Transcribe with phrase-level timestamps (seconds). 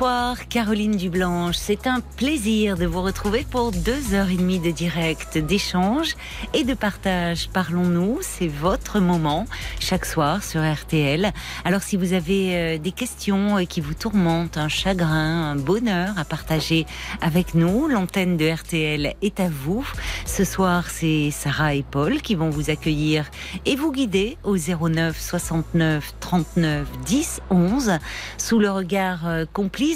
[0.00, 4.70] Bonsoir Caroline Dublanche, c'est un plaisir de vous retrouver pour deux heures et demie de
[4.70, 6.16] direct, d'échange
[6.54, 7.50] et de partage.
[7.52, 9.44] Parlons-nous, c'est votre moment
[9.78, 11.30] chaque soir sur RTL.
[11.66, 16.24] Alors si vous avez euh, des questions qui vous tourmentent, un chagrin, un bonheur à
[16.24, 16.86] partager
[17.20, 19.86] avec nous, l'antenne de RTL est à vous.
[20.24, 23.30] Ce soir, c'est Sarah et Paul qui vont vous accueillir
[23.66, 27.98] et vous guider au 09 69 39 10 11
[28.38, 29.44] sous le regard euh,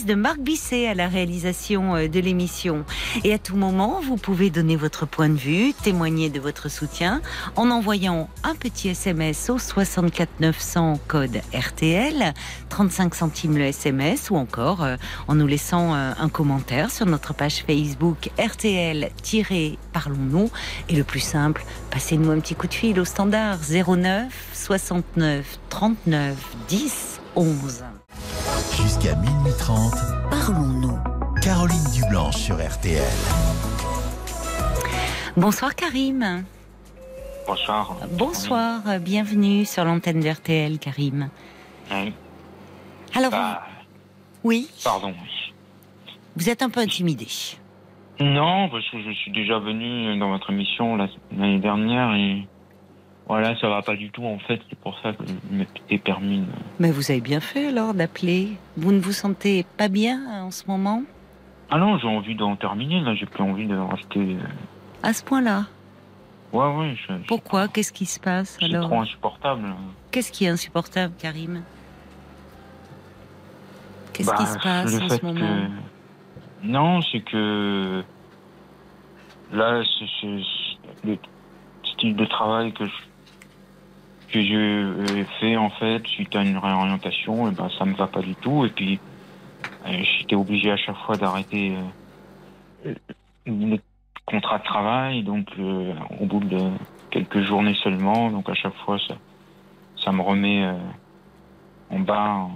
[0.02, 2.84] de Marc Bisset à la réalisation euh, de l'émission.
[3.22, 7.22] Et à tout moment, vous pouvez donner votre point de vue, témoigner de votre soutien
[7.54, 12.34] en envoyant un petit SMS au 64 900 code RTL,
[12.70, 14.96] 35 centimes le SMS ou encore euh,
[15.28, 20.50] en nous laissant euh, un commentaire sur notre page Facebook RTL-Parlons-nous.
[20.88, 26.34] Et le plus simple, passez-nous un petit coup de fil au standard 09 69 39
[26.68, 27.84] 10 11.
[28.76, 29.92] Jusqu'à minuit 30.
[30.30, 30.98] Parlons-nous.
[31.40, 33.02] Caroline Dublanche sur RTL.
[35.36, 36.44] Bonsoir Karim.
[37.46, 37.96] Bonsoir.
[38.12, 41.28] Bonsoir, bienvenue sur l'antenne de RTL Karim.
[41.92, 42.12] Oui.
[43.14, 43.62] Alors, Bah,
[44.42, 45.14] vous- oui, pardon.
[46.36, 47.26] vous êtes un peu intimidé.
[48.20, 52.46] Non, parce que je suis déjà venu dans votre émission la- l'année dernière et
[53.26, 54.60] voilà, ça va pas du tout en fait.
[54.68, 56.40] C'est pour ça que je m'étais permis.
[56.40, 56.46] de-
[56.78, 58.52] Mais vous avez bien fait alors d'appeler.
[58.76, 61.02] Vous ne vous sentez pas bien en ce moment?
[61.70, 63.14] Ah non, j'ai envie d'en terminer là.
[63.14, 64.20] J'ai plus envie de rester.
[64.20, 64.38] euh,
[65.02, 65.66] À ce point-là?
[66.52, 66.94] Ouais, ouais.
[67.08, 67.66] je- Pourquoi?
[67.68, 68.88] Qu'est-ce qui se passe C'est alors?
[68.88, 69.64] trop insupportable.
[70.10, 71.62] Qu'est-ce qui est insupportable, Karim?
[74.12, 75.40] Qu'est-ce Bah, qui se passe le en fait ce moment?
[76.62, 76.66] que...
[76.66, 78.04] Non, c'est que
[79.52, 81.18] là, c'est c'est- le
[81.84, 82.92] style de travail que je
[84.34, 88.20] que j'ai fait en fait suite à une réorientation, et ben ça me va pas
[88.20, 88.64] du tout.
[88.64, 88.98] Et puis
[89.86, 91.76] euh, j'étais obligé à chaque fois d'arrêter
[92.84, 92.94] euh,
[93.46, 93.76] le
[94.26, 95.46] contrat de travail, donc
[96.20, 96.70] au bout de
[97.10, 98.30] quelques journées seulement.
[98.30, 99.14] Donc à chaque fois, ça,
[100.04, 100.74] ça me remet euh,
[101.90, 102.48] en bas,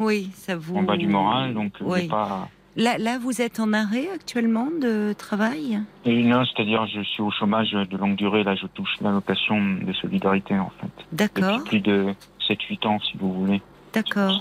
[0.00, 0.76] Oui, ça vous.
[0.78, 1.54] en bas du moral.
[1.54, 2.08] Donc Oui.
[2.08, 2.48] pas.
[2.76, 5.80] Là, là, vous êtes en arrêt actuellement de travail?
[6.04, 8.44] Et non, c'est-à-dire je suis au chômage de longue durée.
[8.44, 10.90] Là, je touche l'allocation de solidarité en fait.
[11.12, 12.14] D'accord, Depuis plus de
[12.48, 13.60] 7-8 ans, si vous voulez.
[13.92, 14.40] D'accord.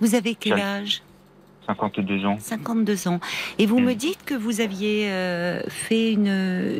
[0.00, 1.02] Vous avez quel âge?
[1.66, 2.38] 52 ans.
[2.38, 3.20] 52 ans.
[3.58, 3.84] Et vous Mm.
[3.84, 6.28] me dites que vous aviez euh, fait une,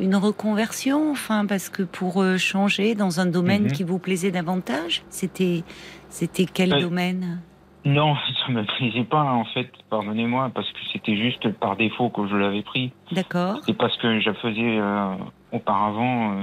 [0.01, 3.73] une reconversion, enfin, parce que pour euh, changer dans un domaine Mhm.
[3.73, 5.65] qui vous plaisait davantage, c'était,
[6.09, 7.41] c'était quel Euh, domaine?
[7.85, 8.15] Non,
[8.47, 9.71] ça me plaisait pas en fait.
[9.91, 12.93] Pardonnez-moi, parce que c'était juste par défaut que je l'avais pris.
[13.13, 15.15] D'accord, C'est parce que je faisais euh,
[15.53, 16.41] auparavant,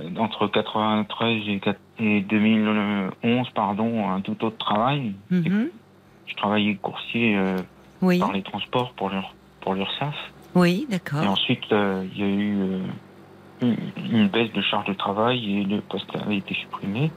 [0.00, 5.14] euh, entre 93 et, quat- et 2011, pardon, un tout autre travail.
[5.30, 5.70] Mhm.
[6.26, 7.62] Je travaillais coursier euh,
[8.02, 10.14] Oui, les transports pour leur pour l'URSSAF.
[10.54, 11.22] oui, Et d'accord.
[11.24, 12.82] ensuite, euh, il y a eu
[13.60, 13.76] une,
[14.10, 17.10] une baisse de charge de travail et le poste avait été supprimé.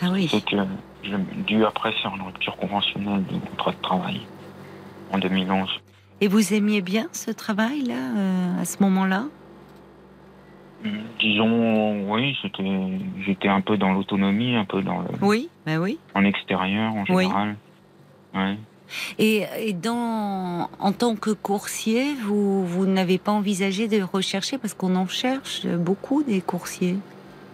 [0.00, 0.56] Ah oui, C'est que
[1.46, 4.20] dû après faire une rupture conventionnelle de contrat de travail
[5.12, 5.68] en 2011.
[6.20, 9.24] et vous aimiez bien ce travail-là, euh, à ce moment-là?
[11.18, 12.36] Disons, oui,
[13.24, 15.98] j'étais un peu dans l'autonomie, un peu dans le, Oui, ben oui.
[16.14, 17.24] en extérieur en Oui.
[17.24, 17.56] général.
[18.34, 18.56] Ouais.
[19.18, 24.74] Et, et dans, en tant que coursier, vous, vous n'avez pas envisagé de rechercher, parce
[24.74, 26.96] qu'on en cherche beaucoup des coursiers?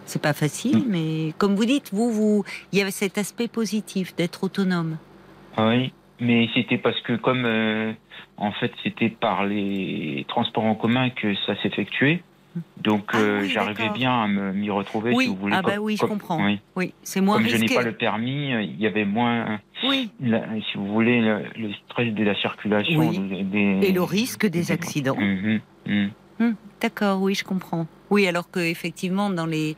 [0.05, 0.85] C'est pas facile, Mm.
[0.89, 4.97] mais comme vous dites, vous, vous, il y avait cet aspect positif d'être autonome.
[5.57, 7.93] Ah Oui, mais c'était parce que comme euh,
[8.37, 12.23] en fait c'était par les transports en commun que ça s'effectuait,
[12.81, 15.55] donc Ah euh, oui, j'arrivais bien à m'y retrouver Oui, si vous voulez.
[15.57, 16.43] ah bah comme- oui, je comprends.
[16.45, 16.59] oui.
[16.75, 20.09] Oui, c'est moins Comme je n'ai pas le permis, euh, il y avait moins, Oui,
[20.19, 22.99] la- si vous voulez, le, le stress de la circulation.
[22.99, 23.43] Oui.
[23.43, 25.17] des- et le risque des accidents.
[25.17, 25.61] Mhm.
[26.39, 27.85] Hum, D'accord, oui, je comprends.
[28.13, 29.75] Oui, alors que effectivement, dans les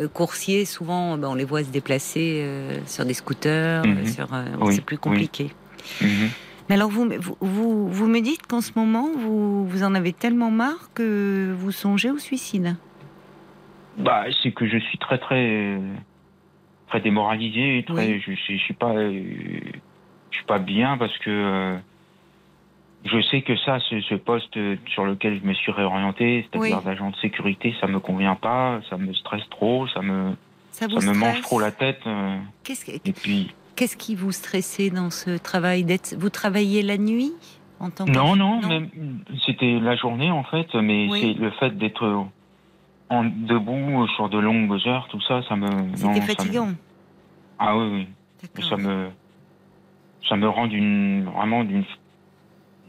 [0.00, 3.98] euh, coursiers, souvent, ben, on les voit se déplacer euh, sur des scooters, Mhm.
[3.98, 5.00] euh, sur, euh, Oui, c'est plus oui.
[5.00, 5.50] compliqué.
[6.00, 6.28] Mhm.
[6.68, 7.08] Mais alors, vous,
[7.40, 12.10] vous, me dites qu'en ce moment, vous, vous en avez tellement marre que vous songez
[12.10, 12.74] au suicide.
[13.98, 15.78] Bah, c'est que je suis très très
[16.88, 18.20] très démoralisé, très, Oui.
[18.26, 21.76] je, je, je suis pas, je suis pas bien parce que
[23.06, 24.58] je sais que ça, ce, ce poste
[24.88, 26.84] sur lequel je me suis réorienté, c'est-à-dire Oui.
[26.84, 30.32] d'agent de sécurité, ça me convient pas, ça me stresse trop, ça me,
[30.72, 32.00] Ça vous ça me mange trop la tête.
[32.06, 36.82] euh, Qu'est-ce que- et puis, qu'est-ce qui vous stressait dans ce travail d'être Vous travaillez
[36.82, 37.32] la nuit
[37.80, 38.60] en tant que non, non,
[39.44, 41.20] c'était la journée en fait, mais Oui.
[41.20, 42.26] c'est le fait d'être
[43.10, 45.68] en debout sur de longues heures, tout ça, ça me.
[45.68, 46.68] non, C'était me- fatigant.
[47.58, 48.06] Ah oui,
[48.54, 48.62] oui.
[48.68, 49.08] Ça me,
[50.28, 51.84] ça me rend d'une vraiment d'une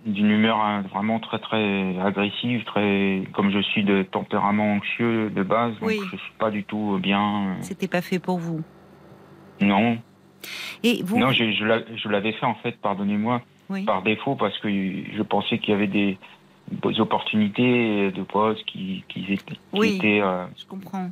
[0.07, 5.44] d'une humeur hein, vraiment très très agressive, très comme je suis de tempérament anxieux de
[5.44, 6.01] base, donc Oui.
[6.12, 7.50] je suis pas du tout bien.
[7.50, 8.62] euh, C'était pas fait pour vous?
[9.59, 9.98] Non,
[10.83, 13.86] Et vous non, je, je l'a- je l'avais fait en fait, pardonnez-moi, Oui.
[13.86, 16.18] par défaut parce que je pensais qu'il y avait des,
[16.71, 19.98] des opportunités de poste qui, qui étaient, qui Oui.
[19.98, 21.10] étaient euh, Je comprends.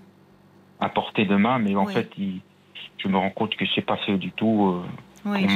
[0.79, 1.93] à portée de main, mais en Oui.
[1.93, 2.41] fait, il-
[2.97, 4.67] je me rends compte que c'est pas fait du tout.
[4.67, 4.83] euh,
[5.25, 5.49] Oui, pour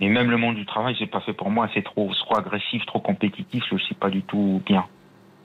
[0.00, 1.68] Et même le monde du travail, c'est pas fait pour moi.
[1.74, 3.62] C'est trop, trop agressif, trop compétitif.
[3.70, 4.84] Je suis pas du tout bien.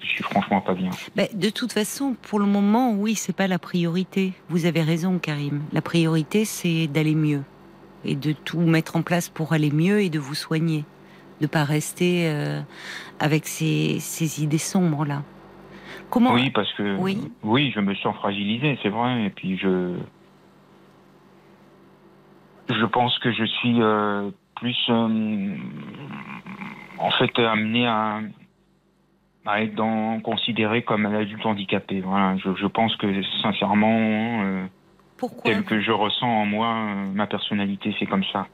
[0.01, 0.89] Je suis franchement pas bien.
[1.15, 4.33] Ben, de toute façon, pour le moment, oui, c'est pas la priorité.
[4.47, 5.61] Vous avez raison, Karim.
[5.73, 7.43] La priorité, c'est d'aller mieux
[8.05, 10.85] et de tout mettre en place pour aller mieux et de vous soigner,
[11.41, 12.61] de pas rester euh,
[13.19, 15.21] avec ces, ces idées sombres là.
[16.09, 17.19] Comment Oui, parce que Oui.
[17.43, 19.25] oui, je me sens fragilisé, c'est vrai.
[19.25, 19.95] Et puis je,
[22.69, 25.55] je pense que je suis euh, plus, euh,
[26.97, 28.19] en fait, amené à,
[29.45, 32.01] à être dans, considéré comme un adulte handicapé.
[32.01, 32.37] Voilà.
[32.37, 34.43] Je, je pense que sincèrement.
[34.43, 34.65] euh,
[35.17, 36.73] Pourquoi tel que je ressens en moi,
[37.13, 38.47] ma personnalité, c'est comme ça.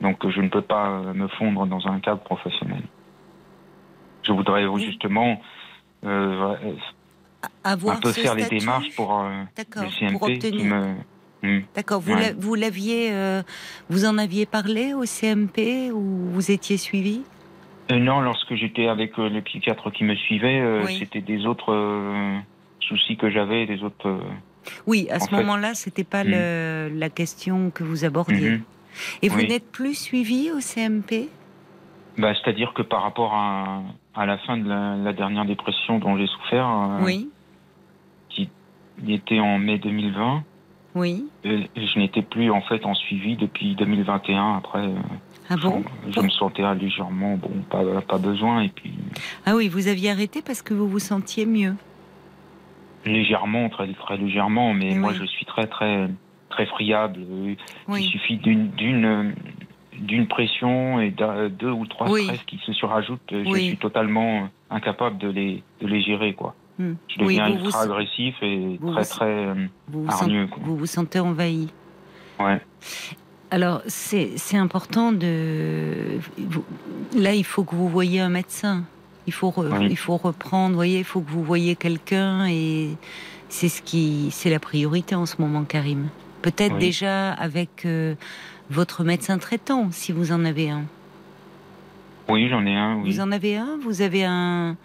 [0.00, 2.82] Donc je ne peux pas me fondre dans un cadre professionnel.
[4.22, 4.84] Je voudrais Oui.
[4.86, 5.40] justement
[6.02, 10.94] avoir un peu faire les démarches pour le pour CMP qui me...
[11.44, 11.60] Hmm.
[11.76, 12.00] D'accord.
[12.00, 12.20] Vous Ouais.
[12.20, 13.42] l'a- vous l'aviez, euh,
[13.90, 16.00] vous en aviez parlé au CMP ou
[16.32, 17.20] vous étiez suivi?
[17.92, 20.96] Euh, non, lorsque j'étais avec euh, les psychiatres qui me suivaient, euh, Oui.
[20.98, 21.74] c'était des autres
[22.80, 24.20] soucis que j'avais, des autres...
[24.86, 28.50] Oui, à En ce fait- moment-là, c'était pas le- la question que vous abordiez.
[28.52, 28.62] mhm.
[29.22, 29.48] Et vous Oui.
[29.48, 31.28] n'êtes plus suivi au CMP
[32.16, 33.82] bah, C'est-à-dire que par rapport à,
[34.14, 37.28] à la fin de la, la dernière dépression dont j'ai souffert, Oui,
[38.30, 38.48] qui
[39.08, 40.44] était en mai 2020,
[40.94, 41.24] oui.
[41.44, 44.56] Et je n'étais plus en fait en suivi depuis 2021.
[44.58, 44.94] Après, euh,
[45.50, 48.92] Ah bon je me sentais légèrement, bon, pas, pas besoin, et puis
[49.46, 51.74] Ah oui, vous aviez arrêté parce que vous vous sentiez mieux.
[53.04, 54.98] légèrement, très, très légèrement, mais Oui.
[54.98, 56.08] moi je suis très, très,
[56.48, 57.20] très friable.
[57.88, 59.34] Il suffit d'une, d'une,
[59.98, 62.22] d'une pression et deux ou trois Oui.
[62.24, 63.20] stress qui se surajoutent.
[63.30, 66.54] Je suis totalement incapable de les, de les gérer, quoi.
[66.78, 66.94] Hmm.
[67.08, 69.54] Je Oui, deviens vous vous, ultra agressif et vous très, vous- très euh,
[69.88, 70.58] vous, vous hargneux, quoi.
[70.64, 71.68] vous vous sentez envahi.
[72.40, 72.60] Ouais.
[73.50, 76.18] Alors, c'est important de.
[76.38, 76.64] vous-
[77.16, 78.82] Là, il faut que vous voyiez un médecin.
[79.28, 79.86] Il faut, re- Oui.
[79.88, 82.90] il faut reprendre, vous voyez, il faut que vous voyiez quelqu'un et
[83.48, 86.08] c'est ce qui, c'est la priorité en ce moment, Karim.
[86.42, 86.80] Peut-être Oui.
[86.80, 88.16] déjà avec euh,
[88.68, 90.82] votre médecin traitant, si vous en avez un.
[92.28, 93.12] Oui, j'en ai un, oui.
[93.12, 93.78] Vous en avez un?
[93.82, 94.76] Vous avez un,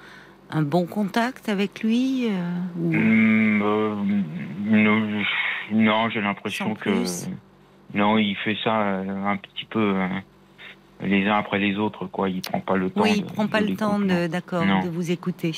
[0.51, 3.96] un bon contact avec lui euh, ou- Hmm, euh,
[5.72, 7.06] non, j'ai l'impression que
[7.94, 9.96] non, il fait ça euh, un petit peu
[11.01, 12.30] les uns après les autres, quoi.
[12.30, 13.01] Il prend pas le temps.
[13.04, 15.54] Oui, il de- prend pas de le temps de, d'accord, de vous écouter.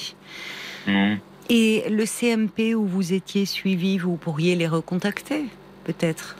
[0.87, 1.17] Non.
[1.49, 5.45] Et le CMP où vous étiez suivi, vous pourriez les recontacter,
[5.85, 6.37] peut-être?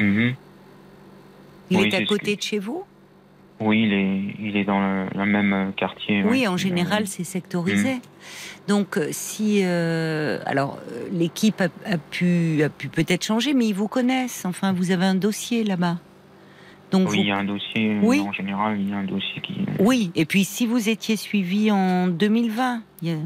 [0.00, 0.34] Mhm.
[1.70, 2.84] Il Oui, est à côté que- de chez vous?
[3.58, 6.22] Oui, il est, il est dans le, le même euh, quartier.
[6.22, 6.46] Oui, ouais.
[6.48, 7.96] en général, Euh, c'est sectorisé.
[8.68, 9.60] Donc, euh, si.
[9.64, 10.78] euh, alors,
[11.12, 14.44] l'équipe a, a pu, a pu peut-être changer, mais ils vous connaissent.
[14.44, 15.96] Enfin, vous avez un dossier là-bas.
[16.90, 17.98] Donc, oui, vous- il y a un dossier.
[18.02, 18.20] Oui.
[18.20, 19.54] En général, il y a un dossier qui.
[19.80, 20.10] oui.
[20.14, 23.16] Et puis, si vous étiez suivi en 2020, il y a-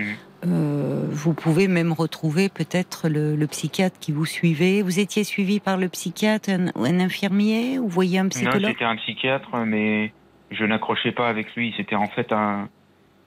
[0.00, 0.14] Mhm.
[0.46, 4.82] Euh, vous pouvez même retrouver peut-être le, le psychiatre qui vous suivait.
[4.82, 8.66] Vous étiez suivi par le psychiatre un- un, infirmier ou voyez un Non, psychologue?
[8.72, 10.12] c'était un psychiatre, mais
[10.50, 11.72] je n'accrochais pas avec lui.
[11.76, 12.68] C'était en fait un,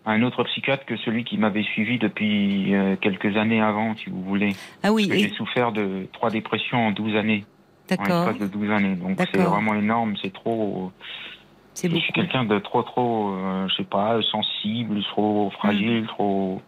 [0.06, 4.22] un autre psychiatre que celui qui m'avait suivi depuis euh, quelques années avant, si vous
[4.24, 4.54] voulez.
[4.84, 7.46] Ah oui, et- J'ai souffert de trois dépressions en 12 années.
[7.92, 8.26] En d'accord.
[8.30, 8.96] l'espace de 12 années.
[8.96, 10.92] Donc c'est vraiment énorme, c'est trop.
[11.76, 16.08] C'est Je suis quelqu'un de trop, trop, euh, je sais pas, sensible, trop fragile, Mm.
[16.08, 16.62] trop.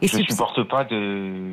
[0.00, 1.52] Et je ce supporte pas de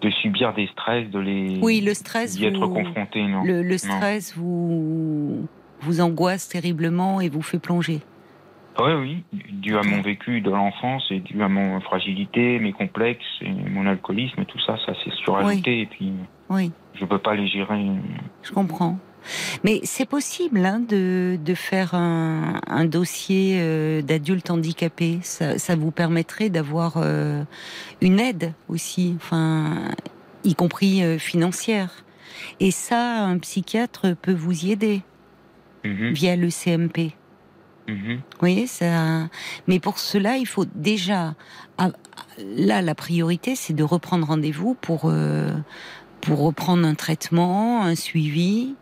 [0.00, 1.58] de subir des stress, de les.
[1.62, 3.42] Oui, le stress, d'y être confronté, non.
[3.42, 5.46] le, le stress vous,
[5.80, 8.00] vous angoisse terriblement et vous fait plonger.
[8.78, 13.24] Oui, oui, dû à mon vécu de l'enfance et dû à mon fragilité, mes complexes
[13.40, 16.12] et mon alcoolisme, tout ça, ça s'est surajouté et puis
[16.50, 17.86] Oui, je peux pas les gérer.
[18.42, 18.98] je comprends.
[19.64, 25.18] Mais c'est possible hein, de, de, faire un, un dossier euh, d'adulte handicapé.
[25.22, 27.42] Ça, ça, vous permettrait d'avoir euh,
[28.00, 29.90] une aide aussi, enfin,
[30.44, 32.04] y compris euh, financière.
[32.60, 35.02] Et ça, un psychiatre peut vous y aider
[35.84, 36.12] Mhm.
[36.14, 37.12] via le CMP.
[37.88, 38.16] Mhm.
[38.16, 39.28] Vous voyez, ça.
[39.68, 41.34] Mais pour cela, il faut déjà.
[41.76, 41.90] ah,
[42.38, 45.50] Là, la priorité, c'est de reprendre rendez-vous pour euh,
[46.22, 48.74] pour reprendre un traitement, un suivi,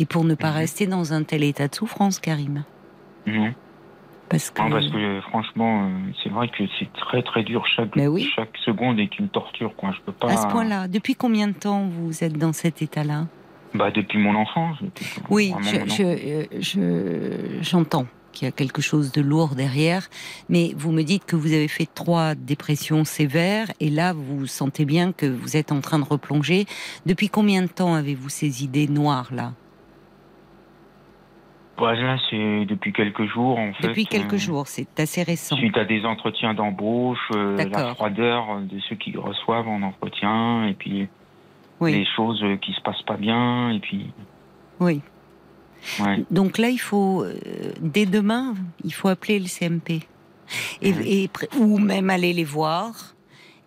[0.00, 0.56] et pour ne pas Mhm.
[0.56, 2.64] rester dans un tel état de souffrance, Karim.
[3.26, 3.54] Non.
[4.28, 4.62] Parce que.
[4.62, 7.64] Non, parce que euh, franchement, euh, c'est vrai que c'est très très dur.
[7.66, 8.28] Chaque, oui.
[8.34, 9.74] chaque seconde est une torture.
[9.76, 9.90] Quoi.
[9.92, 10.28] Je peux pas.
[10.32, 13.26] À ce point-là, depuis combien de temps vous êtes dans cet état-là?
[13.74, 14.78] Bah, depuis mon enfance.
[15.30, 19.56] Oui, vraiment je- mon je- euh, je- j'entends qu'il y a quelque chose de lourd
[19.56, 20.08] derrière,
[20.48, 24.84] mais vous me dites que vous avez fait trois dépressions sévères, et là, vous sentez
[24.84, 26.66] bien que vous êtes en train de replonger.
[27.06, 29.52] Depuis combien de temps avez-vous ces idées noires là
[31.80, 33.88] Bah, là, c'est depuis quelques jours, en fait.
[33.88, 35.56] Depuis quelques euh, jours, c'est assez récent.
[35.56, 40.74] Suite à des entretiens d'embauche, euh, la froideur de ceux qui reçoivent en entretien, et
[40.74, 41.08] puis
[41.80, 44.12] Oui, les choses qui se passent pas bien, et puis
[44.78, 45.00] oui.
[46.00, 46.24] ouais.
[46.30, 47.34] Donc là, il faut euh,
[47.80, 50.06] dès demain, il faut appeler le CMP
[50.82, 53.14] et, ou même aller les voir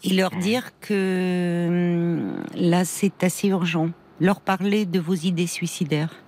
[0.03, 3.89] et leur dire que hum, là, c'est assez urgent.
[4.19, 6.22] Leur parler de vos idées suicidaires.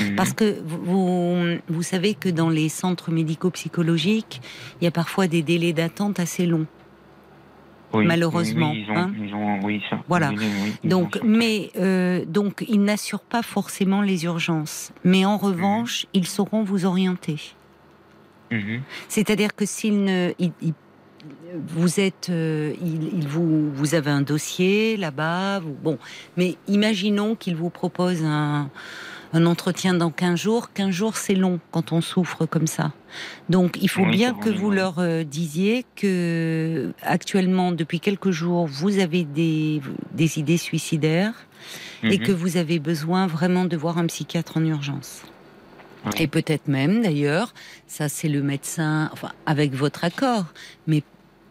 [0.00, 0.16] Mhm.
[0.16, 4.40] Parce que vous, vous, savez que dans les centres médico-psychologiques,
[4.80, 6.66] il y a parfois des délais d'attente assez longs.
[7.94, 9.12] Oui, malheureusement, oui, ils ont, hein.
[9.18, 9.98] ils ont- oui, ça.
[10.08, 10.30] Voilà.
[10.84, 14.92] Ils Donc, mais euh, donc, ils n'assurent pas forcément les urgences.
[15.04, 17.38] Mais en revanche, ils sauront vous orienter.
[18.50, 18.82] Mhm.
[19.08, 20.74] C'est-à-dire que s'il ne, il- il-
[21.66, 25.98] vous êtes, euh, il, il vous, vous avez un dossier là-bas, vous- bon,
[26.36, 28.70] mais imaginons qu'il vous propose un,
[29.32, 30.72] un entretien dans 15 jours.
[30.72, 32.92] 15 jours, c'est long quand on souffre comme ça.
[33.48, 38.66] Donc, il faut Oui, bien que vous leur euh, disiez que actuellement, depuis quelques jours,
[38.66, 39.80] vous avez des,
[40.12, 41.34] des idées suicidaires
[42.02, 42.26] et Mhm.
[42.26, 45.22] que vous avez besoin vraiment de voir un psychiatre en urgence.
[46.06, 46.12] Oui.
[46.20, 47.52] Et peut-être même, d'ailleurs,
[47.88, 50.44] ça c'est le médecin, enfin avec votre accord,
[50.86, 51.02] mais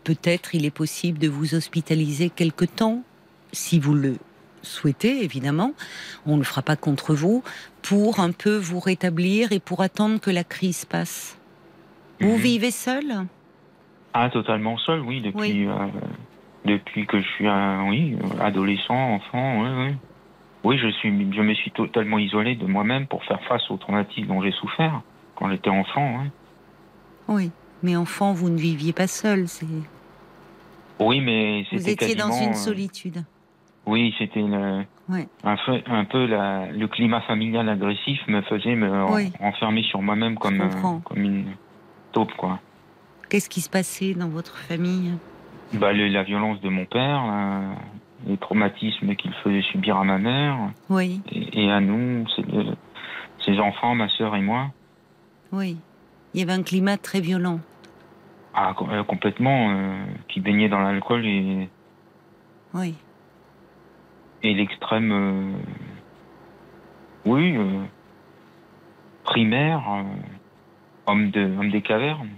[0.06, 3.04] peut-être il est possible de vous hospitaliser quelque temps,
[3.52, 4.16] si vous le
[4.68, 5.74] souhaitez, évidemment.
[6.26, 7.44] On ne le fera pas contre vous,
[7.82, 11.38] pour un peu vous rétablir et pour attendre que la crise passe.
[12.20, 12.38] Vous Mhm.
[12.38, 13.06] vivez seul?
[14.14, 15.66] Ah, totalement seul, oui, depuis, Oui.
[15.68, 15.88] euh,
[16.66, 19.96] depuis que je suis un, oui, euh, adolescent, enfant, oui, oui.
[20.64, 24.28] Oui, je, suis, je me suis totalement isolé de moi-même pour faire face aux traumatiques
[24.28, 25.02] dont j'ai souffert
[25.36, 26.20] quand j'étais enfant.
[26.20, 26.30] oui.
[27.30, 27.52] Oui.
[27.84, 29.48] Mais enfant, vous ne viviez pas seul.
[29.48, 29.68] C'est...
[31.00, 33.24] Oui, mais Vous c'était étiez dans une euh, solitude.
[33.88, 34.86] Oui, c'était un,
[35.66, 39.32] peu, un peu la, le climat familial agressif me faisait me Oui.
[39.40, 41.46] renfermer sur moi-même comme, euh, comme une
[42.12, 42.60] taupe, quoi.
[43.30, 45.12] Qu'est-ce qui se passait dans votre famille?
[45.74, 47.24] Bah, le- la violence de mon père,
[48.26, 50.58] les traumatismes qu'il faisait subir à ma mère
[50.90, 52.26] Oui, et, et à nous,
[53.46, 54.68] ses enfants, ma sœur et moi.
[55.52, 55.78] oui.
[56.34, 57.60] Il y avait un climat très violent.
[58.54, 61.68] Ah, euh, complètement, euh, qui baignait dans l'alcool et,
[62.74, 62.94] Oui.
[64.44, 65.52] Et l'extrême, euh,
[67.26, 67.84] oui, euh,
[69.24, 72.30] primaire, euh, homme, de, homme des cavernes.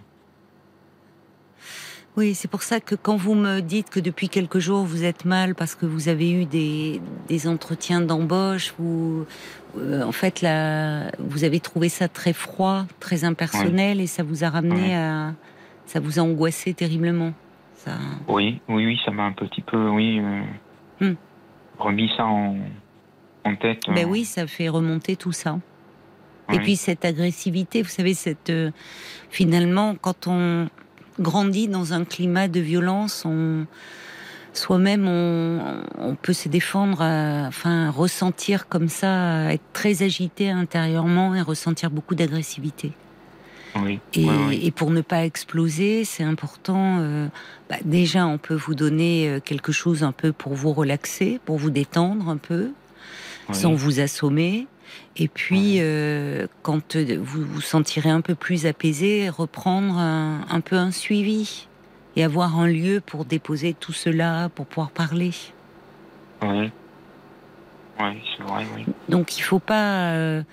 [2.17, 5.25] Oui, c'est pour ça que quand vous me dites que depuis quelques jours vous êtes
[5.25, 9.25] mal parce que vous avez eu des, des entretiens d'embauche, vous,
[9.77, 14.49] en fait, là, vous avez trouvé ça très froid, très impersonnel et ça vous a
[14.49, 15.33] ramené à.
[15.85, 17.33] Ça vous a angoissé terriblement.
[17.75, 17.93] Ça...
[18.27, 20.21] Oui, oui, oui, ça m'a un petit peu, oui,
[21.01, 21.13] Hmm.
[21.79, 22.57] Remis ça en,
[23.45, 23.79] en tête.
[23.87, 25.59] Ben euh, oui, ça fait remonter tout ça.
[26.51, 28.71] Et puis cette agressivité, vous savez, cette euh,
[29.29, 30.67] finalement, quand on
[31.19, 33.67] grandit dans un climat de violence, on
[34.53, 41.35] soi-même, on, on peut se défendre, à- enfin ressentir comme ça, être très agité intérieurement
[41.35, 42.93] et ressentir beaucoup d'agressivité.
[43.83, 44.59] Oui, Et, ouais, ouais.
[44.63, 46.97] et pour ne pas exploser, c'est important.
[46.99, 47.27] euh,
[47.69, 51.57] bah, déjà, on peut vous donner euh, quelque chose un peu pour vous relaxer, pour
[51.57, 52.71] vous détendre un peu
[53.51, 54.67] sans vous assommer.
[55.17, 60.75] Et puis, euh, quand vous vous sentirez un peu plus apaisé, reprendre un, un peu
[60.75, 61.67] un suivi
[62.15, 65.31] et avoir un lieu pour déposer tout cela, pour pouvoir parler.
[66.43, 66.71] Oui.
[67.99, 68.85] Oui, c'est vrai, oui.
[69.09, 70.43] Donc, il faut pas euh,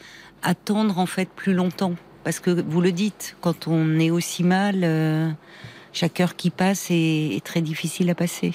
[0.42, 1.94] attendre en fait plus longtemps,
[2.26, 5.30] parce que vous le dites, quand on est aussi mal, euh,
[5.92, 8.52] chaque heure qui passe est, est très difficile à passer.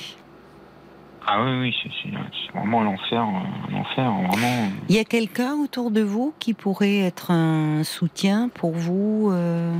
[1.26, 2.10] Ah oui, oui, c'est-
[2.54, 4.68] vraiment l'enfer, euh, un enfer, vraiment.
[4.90, 9.74] Il y a quelqu'un autour de vous qui pourrait être un soutien pour vous euh,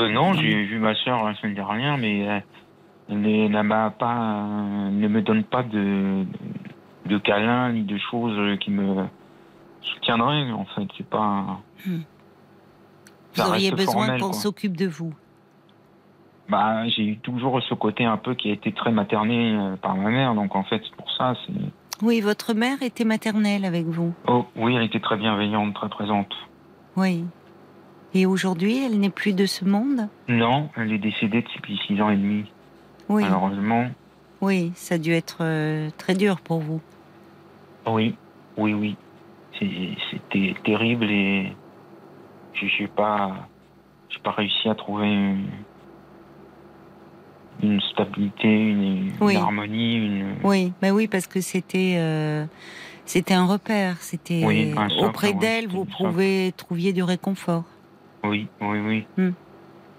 [0.00, 2.42] Euh, non, j'ai vu ma soeur la semaine dernière, mais
[3.10, 4.46] elle m'a pas,
[4.90, 6.24] ne me donne pas de,
[7.04, 9.04] de câlins ni de choses qui me
[9.82, 10.50] soutiendraient.
[10.52, 11.60] En fait, c'est pas.
[13.34, 15.12] Vous auriez besoin qu'on s'occupe de vous.
[16.48, 19.96] Bah, j'ai eu toujours ce côté un peu qui a été très materné euh, par
[19.96, 21.34] ma mère, donc en fait, c'est pour ça.
[21.46, 21.52] C'est.
[22.04, 24.12] Oui, votre mère était maternelle avec vous.
[24.26, 26.32] Oh, oui, elle était très bienveillante, très présente.
[26.96, 27.24] Oui.
[28.12, 30.08] Et aujourd'hui, elle n'est plus de ce monde?
[30.28, 32.44] Non, elle est décédée depuis six ans et demi,
[33.08, 33.22] Oui.
[33.22, 33.86] malheureusement.
[34.42, 36.80] Oui, ça a dû être euh, très dur pour vous.
[37.86, 38.14] Oui,
[38.58, 38.96] oui, oui.
[39.58, 41.54] C'était terrible et
[42.54, 43.48] je n'ai pas,
[44.24, 45.46] réussi à trouver une,
[47.62, 50.34] une stabilité, une, harmonie, une.
[50.44, 52.44] Oui, bah oui, parce que c'était euh,
[53.04, 53.96] c'était un repère.
[54.00, 55.86] C'était Oui, socle, auprès d'elle, vous
[56.56, 57.64] trouviez du réconfort.
[58.24, 59.06] Oui, oui, oui.
[59.16, 59.32] Hmm.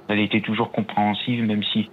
[0.08, 1.90] Elle était toujours compréhensive, même si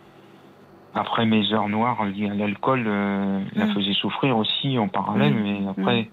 [0.95, 3.75] après mes heures noires liées à l'alcool, euh, la Hmm.
[3.75, 5.43] faisait souffrir aussi en parallèle, Hmm.
[5.43, 6.11] mais après,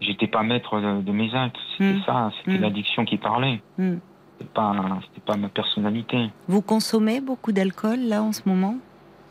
[0.00, 1.56] j'étais pas maître de, de mes actes.
[1.78, 2.02] C'était Hmm.
[2.06, 2.62] ça, c'était Hmm.
[2.62, 3.60] l'addiction qui parlait.
[3.78, 3.96] Hmm.
[4.38, 4.74] C'était pas,
[5.08, 6.30] c'était pas ma personnalité.
[6.48, 8.76] Vous consommez beaucoup d'alcool là en ce moment?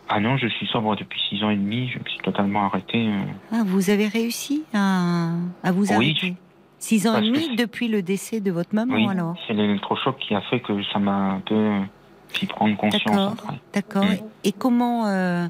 [0.10, 3.08] Ah non, je suis sobre depuis six ans et demi, je me suis totalement arrêté.
[3.08, 3.22] euh.
[3.52, 5.32] ah, Vous avez réussi à,
[5.64, 6.36] à vous Oui, arrêter?
[6.78, 9.36] Six ans parce et demi depuis le décès de votre maman oui, alors?
[9.48, 11.82] c'est l'électrochoc qui a fait que ça m'a un peu euh,
[12.30, 13.36] fait prendre conscience.
[13.74, 14.04] D'accord.
[14.06, 14.16] Hmm.
[14.44, 15.48] Et comment euh,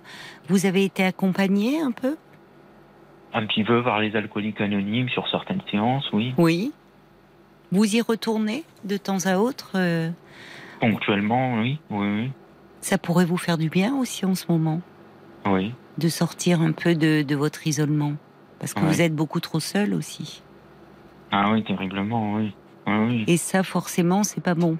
[0.47, 2.15] vous avez été accompagné un peu?
[3.37, 6.33] Un petit peu par les alcooliques anonymes sur certaines séances, oui.
[6.37, 6.71] Oui.
[7.71, 10.09] Vous y retournez de temps à autre euh,
[10.79, 12.31] Ponctuellement, oui, oui, oui.
[12.79, 14.79] Ça pourrait vous faire du bien aussi en ce moment
[15.45, 15.73] oui.
[15.97, 18.13] de sortir un peu de, de votre isolement
[18.59, 18.87] parce que Ouais.
[18.87, 20.41] vous êtes beaucoup trop seul aussi.
[21.31, 22.53] Ah oui, terriblement, oui.
[22.87, 23.23] Oui, oui.
[23.27, 24.77] Et ça, forcément, c'est pas bon.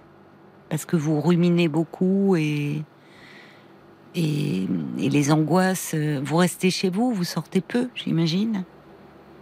[0.69, 2.83] Parce que vous ruminez beaucoup et,
[4.15, 4.63] et,
[4.99, 5.93] et les angoisses.
[5.93, 8.63] euh, Vous restez chez vous, vous sortez peu, j'imagine?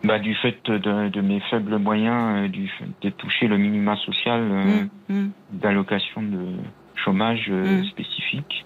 [0.04, 3.96] Bah, du fait de, de mes faibles moyens, euh, du fait de toucher le minima
[3.98, 5.32] social euh, Hum, hum.
[5.54, 6.56] d'allocation de
[6.96, 7.84] chômage Mm.
[7.86, 8.66] spécifique,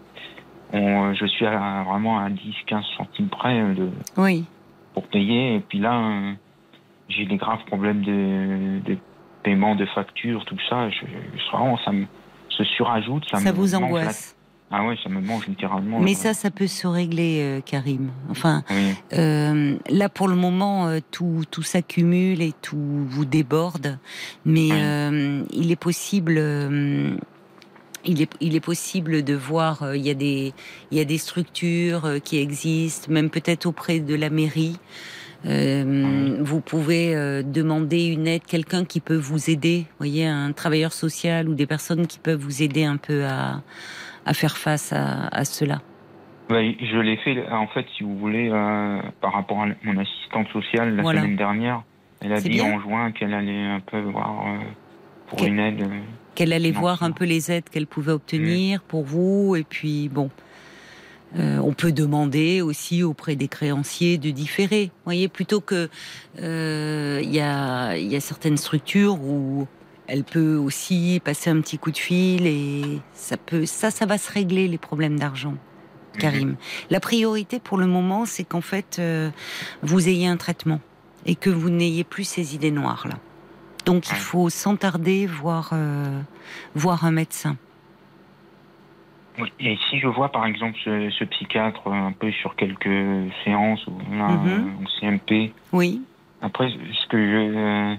[0.73, 4.45] on, je suis à, vraiment à 10-15 centimes près de, Oui,
[4.93, 5.55] pour payer.
[5.55, 6.34] Et puis là,
[7.10, 8.97] j'ai des graves problèmes de, de
[9.43, 10.89] paiement de factures, tout ça.
[10.89, 11.05] Je,
[11.38, 12.05] je- vraiment, ça me
[12.49, 13.25] se surajoute.
[13.29, 14.36] Ça, ça me vous angoisse?
[14.69, 15.99] Ah ouais, ça me mange littéralement.
[16.01, 18.10] Mais ça, ça peut se régler, euh, Karim.
[18.30, 22.77] Enfin, Oui, euh, là, pour le moment, euh, tout, tout s'accumule et tout
[23.08, 23.97] vous déborde.
[24.45, 25.45] Mais Oui.
[25.53, 26.34] il est possible.
[28.03, 30.53] il est, il est possible de voir, il y a des,
[30.91, 34.77] il y a des structures qui existent, même peut-être auprès de la mairie.
[35.45, 40.93] Euh, Vous pouvez euh, demander une aide, quelqu'un qui peut vous aider, voyez, un travailleur
[40.93, 43.62] social ou des personnes qui peuvent vous aider un peu à,
[44.27, 45.81] à faire face à, à cela.
[46.49, 50.47] Ouais, je l'ai fait, en fait, si vous voulez, euh, par rapport à mon assistante
[50.53, 51.21] sociale la Voilà.
[51.21, 51.83] semaine dernière.
[52.21, 52.65] Elle a dit bien.
[52.65, 54.57] en juin qu'elle allait un peu voir euh,
[55.27, 55.81] pour une aide.
[55.81, 55.99] euh.
[56.35, 60.07] Qu'elle allait Non, voir un peu les aides qu'elle pouvait obtenir pour vous, et puis
[60.09, 60.29] bon.
[61.37, 64.85] Euh, on peut demander aussi auprès des créanciers de différer.
[64.85, 65.89] Vous voyez, plutôt que
[66.41, 69.67] euh, il y, a, il y a certaines structures où
[70.07, 74.17] elle peut aussi passer un petit coup de fil et ça peut ça ça va
[74.17, 75.53] se régler les problèmes d'argent.
[76.19, 76.55] Karim,
[76.89, 79.29] la priorité pour le moment, c'est qu'en fait euh,
[79.83, 80.79] vous ayez un traitement
[81.27, 83.15] et que vous n'ayez plus ces idées noires là.
[83.85, 84.19] Donc il Ouais.
[84.19, 86.19] faut sans tarder voir euh,
[86.73, 87.55] voir un médecin.
[89.39, 93.85] Oui, Et si je vois, par exemple, ce, ce psychiatre un peu sur quelques séances
[93.85, 94.47] ou là, Mhm.
[94.47, 96.01] euh, en CMP, Oui,
[96.41, 97.95] après, ce que je, euh,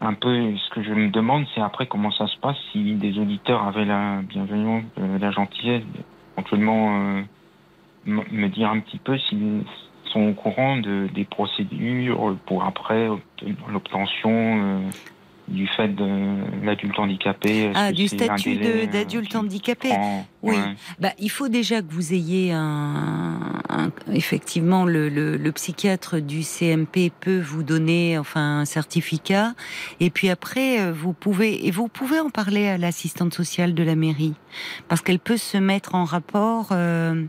[0.00, 3.18] un peu, ce que je me demande, c'est après comment ça se passe si des
[3.18, 5.82] auditeurs avaient la bienveillance, la gentillesse,
[6.36, 7.22] éventuellement euh,
[8.04, 9.64] me dire un petit peu s'ils
[10.04, 14.90] sont au courant de, des procédures pour après obten- l'obtention euh,
[15.48, 17.72] du fait de l'adulte handicapé.
[17.74, 19.88] Ah, du statut de- d'adulte handicapé.
[19.88, 20.56] prend- Oui.
[20.56, 20.62] ouais.
[21.00, 26.42] Bah, il faut déjà que vous ayez un, un- effectivement le, le, le psychiatre du
[26.42, 29.54] CMP peut vous donner enfin un certificat
[30.00, 33.82] et puis après euh, vous pouvez et vous pouvez en parler à l'assistante sociale de
[33.82, 34.34] la mairie
[34.88, 37.24] parce qu'elle peut se mettre en rapport euh,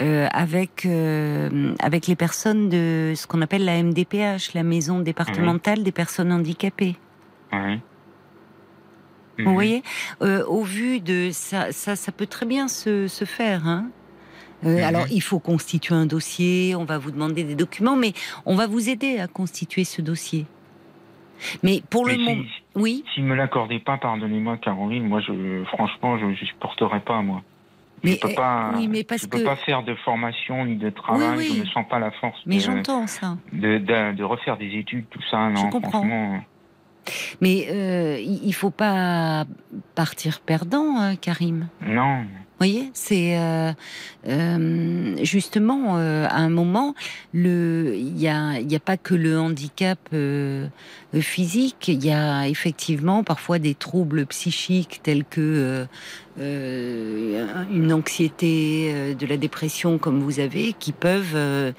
[0.00, 5.82] euh, avec euh, avec les personnes de ce qu'on appelle la MDPH, la maison départementale
[5.82, 6.96] des personnes handicapées.
[7.52, 7.78] Ouais.
[9.38, 9.52] Vous Mhm.
[9.54, 9.82] voyez,
[10.22, 13.66] Euh, au vu de ça, ça, ça peut très bien se, se faire.
[13.66, 13.86] Hein
[14.64, 14.82] Euh, Mhm.
[14.84, 18.12] Alors, il faut constituer un dossier, on va vous demander des documents, mais
[18.44, 20.46] on va vous aider à constituer ce dossier.
[21.62, 25.62] Mais pour Mais le moment, si, oui, s'il me l'accordait pas, pardonnez-moi, Caroline, moi, je,
[25.68, 27.42] franchement, je ne supporterais pas, moi.
[28.02, 30.64] mais, je peux euh, pas, oui, mais parce je peux que, pas faire de formation
[30.64, 31.38] ni de travail.
[31.38, 31.54] Oui, oui.
[31.54, 33.36] Je me sens pas la force mais de, j'entends ça.
[33.52, 35.48] de, de, de refaire des études, tout ça.
[35.50, 36.04] Non, comprends.
[37.40, 39.46] Mais euh, il faut pas
[39.94, 41.68] partir perdant, hein, Karim.
[41.86, 42.24] Non.
[42.58, 43.72] Vous voyez, c'est euh,
[44.26, 46.96] euh, justement euh, à un moment,
[47.32, 50.00] le, il y a, y a pas que le handicap
[51.20, 55.86] physique, il y a effectivement parfois des troubles psychiques tels que
[56.36, 61.72] une anxiété, de la dépression comme vous avez, qui peuvent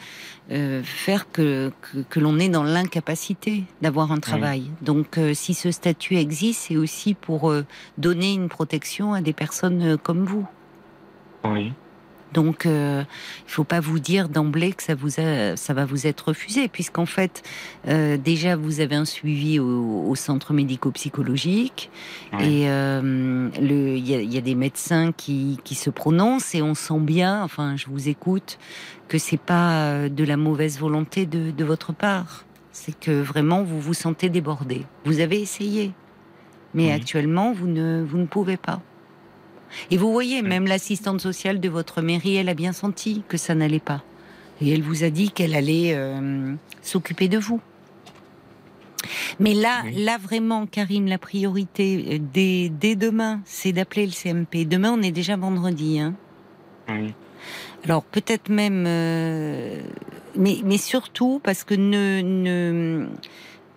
[0.52, 4.64] euh, faire que, que, que l'on est dans l'incapacité d'avoir un travail.
[4.82, 7.66] Donc, euh, si ce statut existe, c'est aussi pour euh,
[7.98, 10.48] donner une protection à des personnes euh, comme vous.
[11.44, 11.74] Oui.
[12.34, 13.04] Donc, euh,
[13.48, 16.68] il faut pas vous dire d'emblée que ça vous a, ça va vous être refusé,
[16.68, 17.42] puisqu'en fait,
[17.88, 21.90] euh, déjà vous avez un suivi au, au centre médico-psychologique
[22.40, 26.76] et euh, il y, a, y a des médecins qui, qui se prononcent et on
[26.76, 28.60] sent bien, enfin, je vous écoute,
[29.08, 32.46] que c'est pas euh, de la mauvaise volonté de, de votre part.
[32.72, 34.84] C'est que vraiment vous vous sentez débordé.
[35.04, 35.92] Vous avez essayé,
[36.74, 36.92] mais Oui.
[36.92, 38.82] actuellement vous ne, vous ne pouvez pas.
[39.92, 43.56] Et vous voyez, même l'assistante sociale de votre mairie, elle a bien senti que ça
[43.56, 44.04] n'allait pas.
[44.62, 47.62] Et elle vous a dit qu'elle allait euh, s'occuper de vous.
[49.40, 50.04] Mais là, Oui.
[50.04, 54.66] là vraiment, Karim, la priorité euh, dès, dès demain, c'est d'appeler le CMP.
[54.66, 56.00] Demain, on est déjà vendredi.
[56.00, 56.14] Hein.
[56.90, 57.14] Oui.
[57.86, 59.82] Alors peut-être même, euh,
[60.36, 63.08] mais, mais surtout parce que ne, ne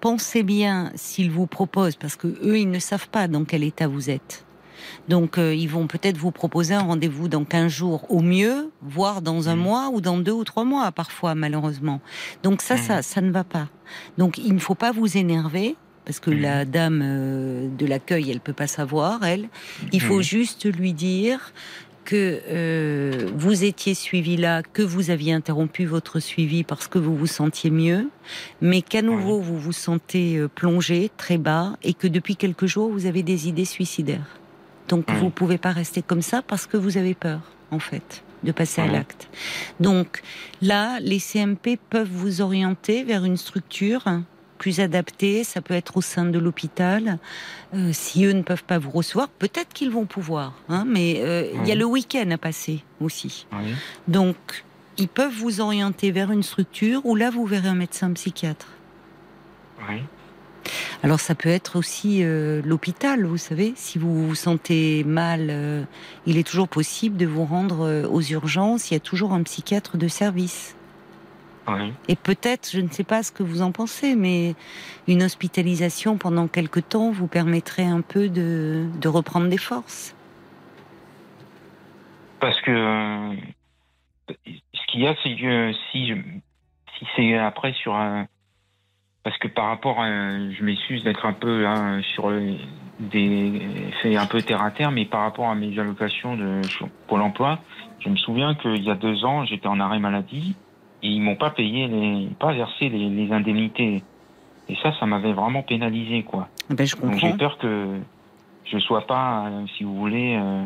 [0.00, 3.86] pensez bien s'ils vous proposent, parce que eux, ils ne savent pas dans quel état
[3.86, 4.44] vous êtes.
[5.08, 9.22] Donc euh, ils vont peut-être vous proposer un rendez-vous dans 15 jours au mieux, voire
[9.22, 9.62] dans un Mhm.
[9.62, 12.00] mois ou dans deux ou trois mois parfois malheureusement.
[12.42, 12.80] Donc ça, Mhm.
[12.82, 13.68] ça, ça ne va pas.
[14.18, 15.76] Donc il ne faut pas vous énerver.
[16.04, 16.40] Parce que Mhm.
[16.40, 19.48] la dame euh, de l'accueil, elle peut pas savoir, elle.
[19.92, 21.52] Il faut juste lui dire
[22.04, 27.16] que euh, vous étiez suivi là, que vous aviez interrompu votre suivi parce que vous
[27.16, 28.08] vous sentiez mieux,
[28.60, 32.90] mais qu'à nouveau vous vous sentez euh, plongé très bas et que depuis quelques jours
[32.90, 34.26] vous avez des idées suicidaires.
[34.88, 35.14] Donc Oui.
[35.20, 37.40] vous pouvez pas rester comme ça parce que vous avez peur,
[37.70, 38.92] en fait, de passer à Oui.
[38.92, 39.28] l'acte.
[39.80, 40.22] Donc
[40.60, 44.02] là, les CMP peuvent vous orienter vers une structure
[44.58, 45.44] plus adaptée.
[45.44, 47.18] Ça peut être au sein de l'hôpital.
[47.74, 50.52] Euh, si eux ne peuvent pas vous recevoir, peut-être qu'ils vont pouvoir.
[50.68, 51.80] Hein, mais euh, il y a Oui.
[51.80, 53.46] le week-end à passer aussi.
[54.08, 54.36] Donc,
[54.98, 58.66] ils peuvent vous orienter vers une structure où là, vous verrez un médecin psychiatre.
[59.88, 60.02] Oui.
[61.02, 63.72] Alors, ça peut être aussi euh, l'hôpital, vous savez.
[63.76, 65.82] Si vous vous sentez mal, euh,
[66.26, 68.90] il est toujours possible de vous rendre euh, aux urgences.
[68.90, 70.76] Il y a toujours un psychiatre de service.
[71.68, 71.92] Oui.
[72.08, 74.54] Et peut-être, je ne sais pas ce que vous en pensez, mais
[75.06, 80.14] une hospitalisation pendant quelque temps vous permettrait un peu de, de reprendre des forces.
[82.40, 83.36] Parce que
[84.28, 86.12] ce qu'il y a, c'est que si
[87.16, 88.26] c'est après sur un
[89.24, 92.54] parce que par rapport à je m'excuse d'être un peu là, sur euh,
[92.98, 96.88] des c'est un peu terre à terre, mais par rapport à mes allocations de sur
[97.06, 97.58] Pôle Emploi,
[98.00, 100.56] je me souviens qu'il y a deux ans, j'étais en arrêt maladie
[101.02, 104.02] et ils m'ont pas payé les pas versé les, les indemnités.
[104.68, 106.48] Et ça, ça m'avait vraiment pénalisé quoi.
[106.70, 107.18] Eh Ben, je Donc comprends.
[107.18, 107.98] j'ai peur que
[108.64, 110.36] je sois pas, euh, si vous voulez.
[110.40, 110.64] euh,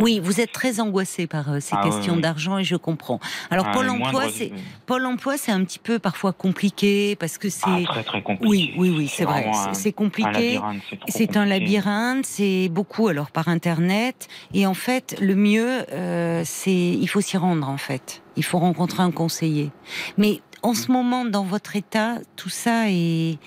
[0.00, 3.20] Oui, vous êtes très angoissé par euh, ces Ah, questions d'argent et je comprends.
[3.50, 4.52] Alors à Pôle le Emploi, c'est
[4.86, 8.48] Pôle Emploi, c'est un petit peu parfois compliqué parce que c'est Ah, très très compliqué.
[8.48, 10.60] oui, oui, oui, c'est vrai, c'est- un- c'est un compliqué.
[11.08, 16.72] c'est un labyrinthe, c'est beaucoup alors par internet et en fait le mieux euh, c'est
[16.72, 18.22] il faut s'y rendre en fait.
[18.36, 19.70] Il faut rencontrer un conseiller.
[20.18, 23.38] Mais en ce moment dans votre état, tout ça est,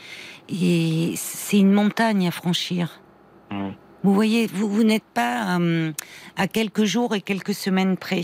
[0.49, 3.01] est- c'est une montagne à franchir.
[4.03, 5.91] Vous voyez, vous, vous n'êtes pas euh,
[6.37, 8.23] à quelques jours et quelques semaines près.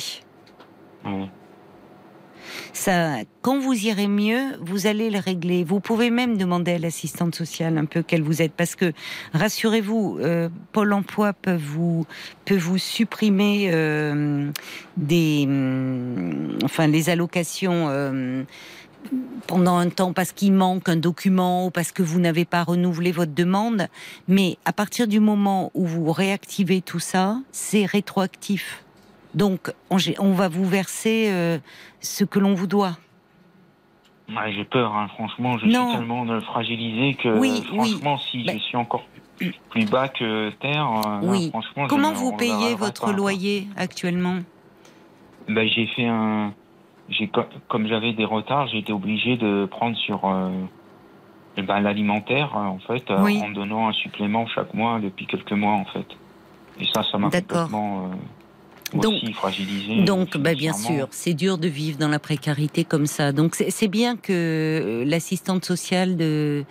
[2.73, 5.63] Ça, quand vous irez mieux, vous allez le régler.
[5.63, 8.93] Vous pouvez même demander à l'assistante sociale un peu quelle vous êtes, parce que
[9.33, 12.05] rassurez-vous, euh, Pôle Emploi peut vous
[12.45, 14.49] peut vous supprimer euh,
[14.97, 17.87] des, hum, enfin les allocations.
[19.47, 23.11] Pendant un temps parce qu'il manque un document ou parce que vous n'avez pas renouvelé
[23.11, 23.87] votre demande,
[24.27, 28.83] mais à partir du moment où vous réactivez tout ça, c'est rétroactif.
[29.33, 31.57] Donc, on, on va vous verser euh,
[31.99, 32.97] ce que l'on vous doit.
[34.29, 35.89] Ouais, j'ai peur, hein, franchement, je Non.
[35.89, 37.91] suis tellement euh, fragilisé que Oui, oui.
[37.91, 39.03] franchement, si Ben- je suis encore
[39.37, 41.49] plus, plus bas que terre, euh, là, Oui.
[41.49, 43.13] franchement, Comment vous payez votre pas, quoi.
[43.15, 44.37] loyer actuellement?
[45.47, 46.53] Ben, j'ai fait un.
[47.09, 47.29] J'ai
[47.67, 50.49] comme j'avais des retards, j'ai été obligé de prendre sur euh,
[51.57, 56.07] ben, l'alimentaire en fait en donnant un supplément chaque mois depuis quelques mois en fait.
[56.79, 58.09] Et ça, ça m'a complètement
[58.93, 59.23] donc,
[60.05, 63.31] Donc, bah, bien sûr, c'est dur de vivre dans la précarité comme ça.
[63.31, 66.63] Donc, c'est bien que euh, l'assistante sociale de,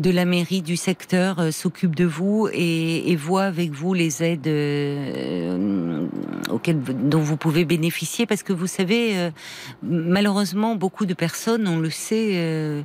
[0.00, 4.22] de la mairie du secteur euh, s'occupe de vous et, et, voit avec vous les
[4.22, 6.06] aides euh,
[6.50, 8.26] auxquelles, dont vous pouvez bénéficier.
[8.26, 9.30] Parce que vous savez,
[9.82, 12.82] malheureusement, beaucoup de personnes, on le sait,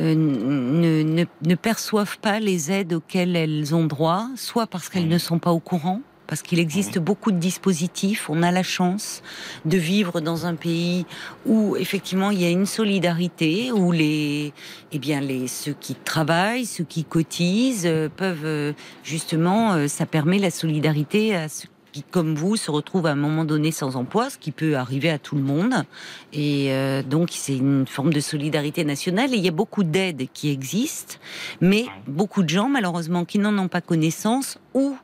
[0.00, 5.18] ne, ne, ne perçoivent pas les aides auxquelles elles ont droit, soit parce qu'elles ne
[5.18, 8.28] sont pas au courant parce qu'il existe beaucoup de dispositifs.
[8.30, 9.22] On a la chance
[9.64, 11.06] de vivre dans un pays
[11.46, 14.52] où effectivement il y a une solidarité, où les,
[14.92, 20.06] eh bien les ceux qui travaillent, ceux qui cotisent euh, peuvent euh, justement, euh, ça
[20.06, 23.94] permet la solidarité à ceux qui, comme vous, se retrouvent à un moment donné sans
[23.94, 25.84] emploi, ce qui peut arriver à tout le monde.
[26.32, 26.72] Et
[27.08, 29.32] donc, c'est une forme de solidarité nationale.
[29.32, 31.14] Et il y a beaucoup d'aides qui existent,
[31.60, 34.96] mais beaucoup de gens, malheureusement, qui n'en ont pas connaissance ou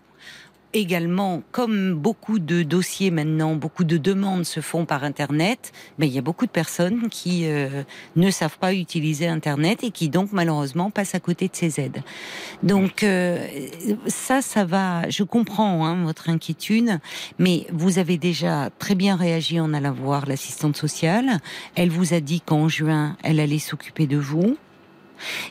[0.73, 6.13] également, comme beaucoup de dossiers maintenant, beaucoup de demandes se font par Internet, mais il
[6.13, 7.83] y a beaucoup de personnes qui euh,
[8.17, 12.03] ne savent pas utiliser Internet et qui donc malheureusement passent à côté de ces aides.
[12.63, 13.47] Donc euh,
[14.07, 15.09] ça, ça va.
[15.09, 16.99] Je comprends hein, votre inquiétude,
[17.39, 21.39] mais vous avez déjà très bien réagi en allant voir l'assistante sociale.
[21.75, 24.57] Elle vous a dit qu'en juin, elle allait s'occuper de vous.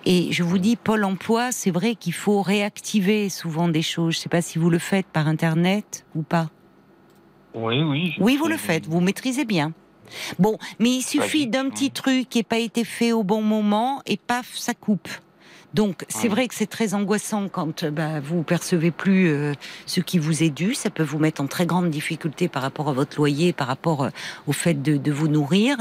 [0.05, 4.13] Et je vous dis, Pôle emploi, c'est vrai qu'il faut réactiver souvent des choses.
[4.13, 6.49] Je ne sais pas si vous le faites par Internet ou pas.
[7.53, 8.15] Oui, oui.
[8.19, 9.73] Oui, vous le faites, vous maîtrisez bien.
[10.39, 14.01] Bon, mais il suffit d'un petit truc qui n'a pas été fait au bon moment
[14.05, 15.09] et paf, ça coupe.
[15.73, 19.53] Donc c'est vrai que c'est très angoissant quand bah, vous percevez plus euh,
[19.85, 20.73] ce qui vous est dû.
[20.73, 24.03] Ça peut vous mettre en très grande difficulté par rapport à votre loyer, par rapport
[24.03, 24.09] euh,
[24.47, 25.77] au fait de, vous nourrir.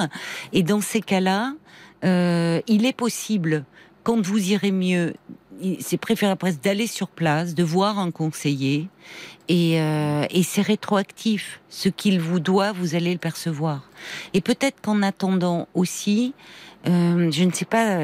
[0.52, 1.54] Et dans ces cas-là,
[2.04, 3.64] euh, il est possible
[4.02, 5.14] quand vous irez mieux,
[5.80, 8.88] c'est préférable d'aller sur place, de voir un conseiller,
[9.48, 11.60] et, euh, c'est rétroactif.
[11.68, 13.90] Ce qu'il vous doit, vous allez le percevoir.
[14.34, 16.32] Et peut-être qu'en attendant aussi,
[16.86, 18.00] euh, je ne sais pas,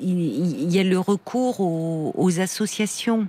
[0.00, 3.28] il, y a le recours aux, associations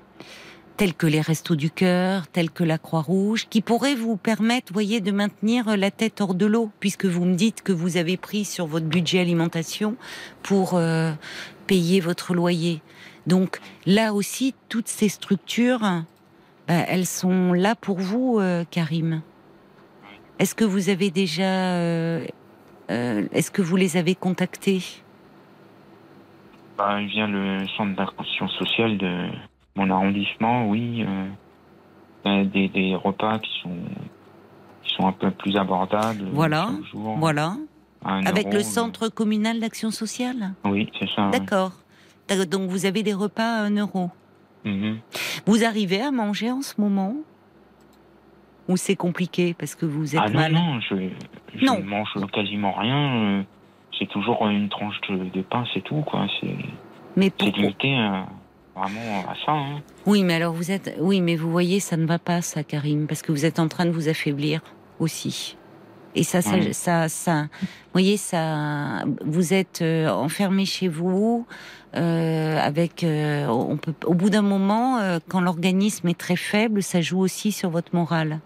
[0.77, 5.01] telles que les Restos du Cœur, telles que la Croix-Rouge, qui pourraient vous permettre, voyez,
[5.01, 8.45] de maintenir la tête hors de l'eau, puisque vous me dites que vous avez pris
[8.45, 9.95] sur votre budget alimentation
[10.43, 11.11] pour euh,
[11.65, 12.81] payer votre loyer.
[13.25, 15.81] Donc là aussi, toutes ces structures,
[16.67, 19.21] bah, elles sont là pour vous, euh, Karim.
[20.37, 22.23] Est-ce que vous avez déjà, euh,
[22.87, 24.83] est-ce que vous les avez contactés
[26.77, 28.13] bah, vient le centre
[28.59, 29.29] sociale de
[29.77, 31.05] mon arrondissement, oui.
[32.25, 33.77] Des, des, repas qui sont
[34.83, 36.25] qui sont un peu plus abordables.
[36.33, 37.55] Voilà, voilà.
[38.03, 41.29] Avec le centre communal d'action sociale Oui, c'est ça.
[41.29, 41.71] D'accord.
[42.49, 44.09] Donc vous avez des repas à 1 euro.
[44.65, 44.97] Mhm.
[45.45, 47.15] Vous arrivez à manger en ce moment?
[48.67, 53.15] Ou c'est compliqué parce que vous êtes ah, mal Non, je, ne mange quasiment rien.
[53.15, 53.43] Euh,
[53.97, 56.01] c'est toujours une tranche de, pain, c'est tout.
[56.01, 56.27] quoi.
[56.41, 56.55] C'est
[57.15, 57.95] limité
[58.77, 59.51] vraiment à ça.
[59.51, 59.81] Hein.
[60.05, 60.95] Oui, mais alors vous êtes...
[60.99, 63.67] Oui, mais vous voyez, ça ne va pas, ça, Karim, parce que vous êtes en
[63.67, 64.61] train de vous affaiblir
[64.99, 65.57] aussi.
[66.15, 71.45] Et ça, ça, ça, vous voyez, ça, vous êtes euh, enfermé chez vous,
[71.95, 77.01] euh, avec, euh, on peut, au bout d'un moment, quand l'organisme est très faible, ça
[77.01, 78.39] joue aussi sur votre morale.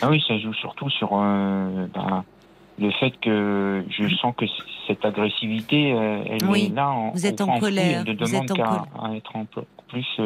[0.00, 2.24] Ah oui, ça joue surtout sur bah,
[2.80, 4.46] le fait que je sens que
[4.86, 6.90] cette agressivité, elle est là.
[6.90, 8.04] En, vous êtes en colère.
[8.06, 10.20] Elle ne demande qu'à être peu plus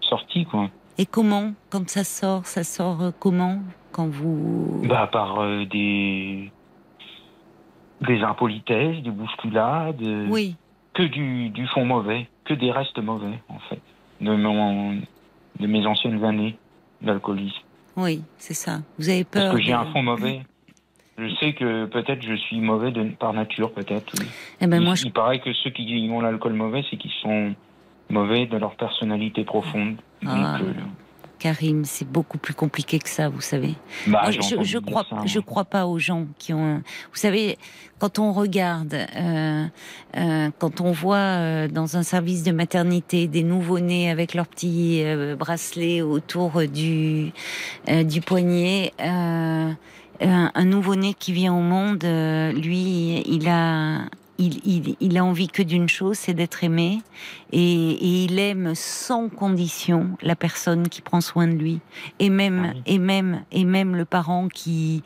[0.00, 0.68] sortie, quoi.
[0.98, 3.60] Et comment, quand ça sort, ça sort comment
[3.92, 6.50] quand vous Bah par euh, des
[8.02, 10.02] des impolitesses, des bousculades.
[10.28, 10.56] Oui.
[10.92, 13.80] Que du, du fond mauvais, que des restes mauvais en fait
[14.20, 15.00] de mon
[15.58, 16.56] de mes anciennes années
[17.00, 17.62] d'alcoolisme.
[17.96, 18.80] Oui, c'est ça.
[18.98, 20.42] Vous avez peur Parce que j'ai un fond mauvais.
[21.18, 24.14] Je sais que peut-être je suis mauvais de, par nature, peut-être.
[24.60, 27.54] Eh ben moi, il, paraît que ceux qui ont l'alcool mauvais, c'est qu'ils sont
[28.08, 29.96] mauvais de leur personnalité profonde.
[30.24, 30.58] Ah.
[30.60, 30.72] Euh,
[31.42, 33.74] Karim, c'est beaucoup plus compliqué que ça, vous savez.
[34.06, 36.76] Bah, je, je crois, je crois pas aux gens qui ont.
[36.76, 37.58] Vous savez,
[37.98, 39.66] quand on regarde, euh,
[40.16, 45.02] euh, quand on voit euh, dans un service de maternité des nouveau-nés avec leurs petits
[45.36, 47.32] bracelets autour du
[47.88, 48.92] du poignet,
[50.22, 52.04] un, un nouveau-né qui vient au monde,
[52.54, 54.02] lui, il a
[54.38, 57.02] il, il, a envie que d'une chose, c'est d'être aimé,
[57.52, 61.80] et, il aime sans condition la personne qui prend soin de lui,
[62.18, 65.02] et même, ah et même, et même le parent qui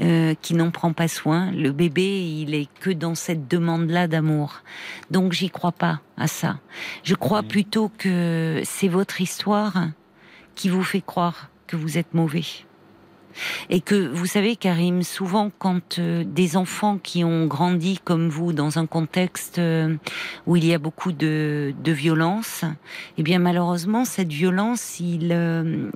[0.00, 1.50] euh, qui n'en prend pas soin.
[1.52, 4.62] Le bébé, il est que dans cette demande-là d'amour.
[5.10, 6.58] Donc j'y crois pas à ça.
[7.04, 9.88] Je crois plutôt que c'est votre histoire
[10.54, 12.44] qui vous fait croire que vous êtes mauvais.
[13.70, 18.52] Et que vous savez, Karim, souvent quand euh, des enfants qui ont grandi comme vous
[18.52, 19.96] dans un contexte euh,
[20.46, 22.64] où il y a beaucoup de, violence,
[23.18, 25.90] eh bien malheureusement cette violence, euh,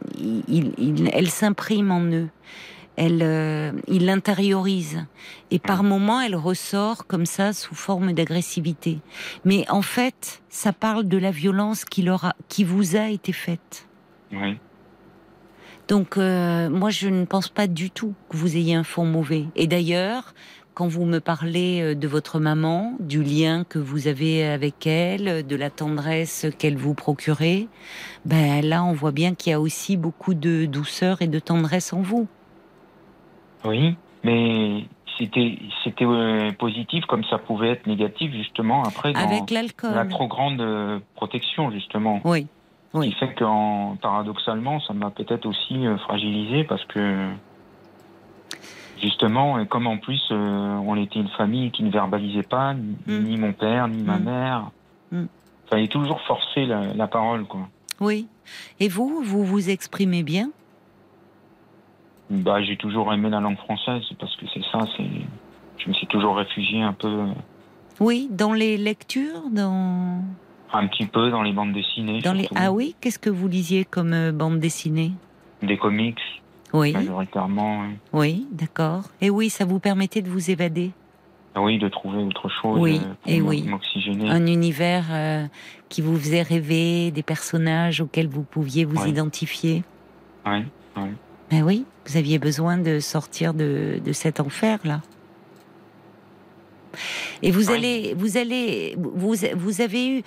[1.13, 2.29] elle s'imprime en eux.
[2.99, 5.05] Elle, il l'intériorise
[5.51, 9.01] et par moments elle ressort comme ça sous forme d'agressivité.
[9.45, 13.33] Mais en fait, ça parle de la violence qui leur a, qui vous a été
[13.33, 13.87] faite.
[14.33, 14.57] Oui.
[15.89, 19.45] Donc euh, moi je ne pense pas du tout que vous ayez un fond mauvais.
[19.55, 20.35] Et d'ailleurs,
[20.75, 25.47] quand vous me parlez euh, de votre maman, du lien que vous avez avec elle,
[25.47, 27.69] de la tendresse qu'elle vous procurait,
[28.25, 31.93] ben là on voit bien qu'il y a aussi beaucoup de douceur et de tendresse
[31.93, 32.27] en vous.
[33.65, 34.85] Oui, mais
[35.19, 39.95] c'était c'était euh, positif comme ça pouvait être négatif justement après dans avec l'alcool.
[39.95, 42.21] La trop grande protection justement.
[42.25, 42.49] Oui.
[42.95, 43.07] Oui.
[43.07, 47.29] Ce qui fait que paradoxalement, ça m'a peut-être aussi euh, fragilisé parce que
[49.01, 53.41] justement, comme en plus euh, on était une famille qui ne verbalisait pas, ni, mm.
[53.41, 54.25] mon père, ni ma mm.
[54.25, 54.71] mère,
[55.13, 55.29] il mm.
[55.69, 57.45] fallait toujours forcer la, parole.
[57.45, 57.69] Quoi.
[58.01, 58.29] Oui.
[58.81, 60.51] Et vous, vous vous exprimez bien?
[62.31, 65.09] Bah, J'ai toujours aimé la langue française parce que c'est ça, c'est...
[65.79, 67.09] je me suis toujours réfugié un peu.
[67.09, 67.27] Euh,
[68.01, 70.23] oui, dans les lectures, dans...
[70.73, 72.21] Un petit peu dans les bandes dessinées.
[72.21, 72.49] Dans les...
[72.55, 75.13] Ah oui Qu'est-ce que vous lisiez comme euh, bande dessinée?
[75.63, 76.21] Des comics.
[76.73, 76.93] Oui.
[76.93, 77.85] Majoritairement.
[78.13, 79.05] Oui, d'accord.
[79.21, 80.91] Et oui, ça vous permettait de vous évader?
[81.57, 82.79] Oui, de trouver autre chose.
[82.79, 83.67] Oui, euh, et oui.
[84.29, 85.47] Un univers euh,
[85.89, 89.83] qui vous faisait rêver, des personnages auxquels vous pouviez vous identifier?
[90.45, 90.65] Oui,
[90.97, 91.09] oui.
[91.51, 95.01] Ben oui, vous aviez besoin de sortir de, de cet enfer-là.
[97.43, 100.23] Et vous allez, vous allez, vous, vous avez eu,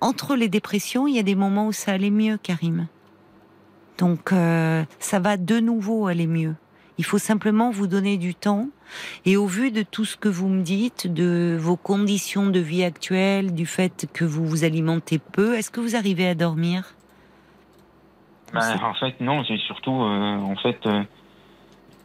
[0.00, 2.86] entre les dépressions, il y a des moments où ça allait mieux, Karim.
[3.98, 6.54] Donc euh, ça va de nouveau aller mieux.
[6.98, 8.68] Il faut simplement vous donner du temps.
[9.24, 12.84] Et au vu de tout ce que vous me dites, de vos conditions de vie
[12.84, 16.94] actuelles, du fait que vous vous alimentez peu, est-ce que vous arrivez à dormir?
[18.52, 19.44] Ben, En fait, non.
[19.44, 21.02] C'est surtout, euh, en fait, euh,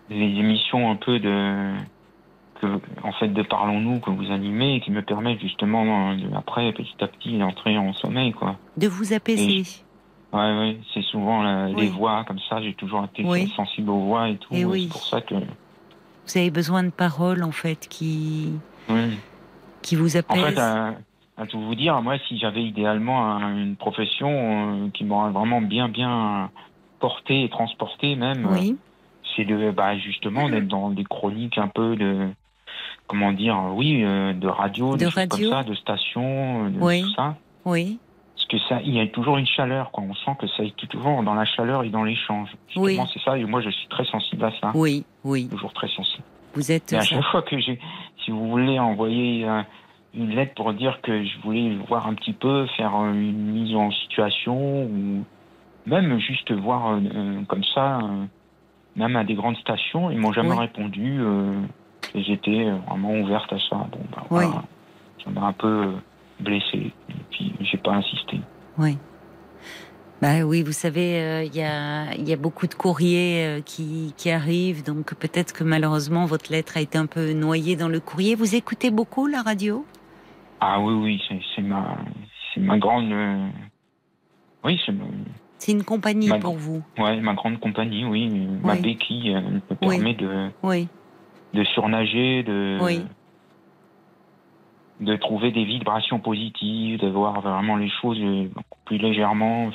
[0.10, 1.74] les émissions un peu de
[3.04, 6.96] en fait, de Parlons-nous que vous animez et qui me permet justement, euh, après, petit
[7.02, 8.56] à petit, d'entrer en sommeil, quoi.
[8.78, 9.64] De vous apaiser.
[10.34, 12.62] Oui, ouais, c'est souvent les voix comme ça.
[12.62, 14.54] J'ai toujours été sensible aux voix et tout.
[14.54, 15.36] Et c'est pour ça que.
[15.36, 18.54] Vous avez besoin de paroles, en fait, qui.
[19.82, 20.44] qui vous apaisent.
[20.44, 20.60] En fait,
[21.38, 25.90] à, tout vous dire, moi, si j'avais idéalement une profession euh, qui m'aurait vraiment bien,
[25.90, 26.50] bien
[27.00, 28.48] porté et transporté, même.
[28.52, 28.78] Oui.
[29.36, 32.30] c'est de, bah, justement, d'être dans des chroniques un peu de
[33.08, 35.50] comment dire, oui, euh, de radio, de radio.
[35.50, 37.04] comme ça, de stations, euh, de oui.
[37.04, 37.36] tout ça.
[37.66, 38.00] Oui.
[38.36, 40.04] Parce que ça, il y a toujours une chaleur, quoi.
[40.04, 42.50] On sent que ça est toujours dans la chaleur et dans l'échange.
[42.76, 43.00] Oui.
[43.14, 43.38] c'est ça.
[43.38, 44.72] Et moi, je suis très sensible à ça.
[44.76, 45.48] Oui, oui.
[45.50, 46.24] Toujours très sensible.
[46.54, 46.94] Vous êtes.
[46.94, 47.80] à chaque fois que j'ai,
[48.24, 49.62] si vous voulez envoyer euh,
[50.14, 53.92] une lettre pour dire que je voulais voir un petit peu, faire une mise en
[53.92, 55.24] situation ou
[55.86, 57.00] même juste voir
[57.48, 58.00] comme ça,
[58.96, 61.22] même à des grandes stations, ils m'ont jamais répondu
[62.16, 63.88] et j'étais vraiment ouverte à ça.
[63.92, 64.46] Bon, ben, oui.
[65.24, 65.92] ça m'a un peu
[66.40, 66.94] blessé.
[67.10, 68.40] Et puis, j'ai pas insisté.
[68.78, 68.98] Oui.
[70.22, 74.14] Bah oui, vous savez, euh, il y, a, y, a, beaucoup de courriers euh, qui,
[74.16, 78.00] qui, arrivent, donc peut-être que malheureusement votre lettre a été un peu noyée dans le
[78.00, 78.34] courrier.
[78.34, 79.86] Vous écoutez beaucoup la radio?
[80.62, 81.98] Ah oui, oui, c'est ma,
[82.58, 83.12] ma grande.
[83.12, 83.48] Euh,
[84.64, 84.94] oui, c'est.
[85.58, 86.82] C'est une compagnie pour vous.
[86.98, 88.30] Oui, ma grande compagnie, oui,
[88.64, 90.50] ma béquille me permet de.
[90.64, 90.88] Oui
[91.56, 92.78] de surnager, de,
[95.00, 98.20] de trouver des vibrations positives, de voir vraiment les choses
[98.86, 99.72] plus légèrement,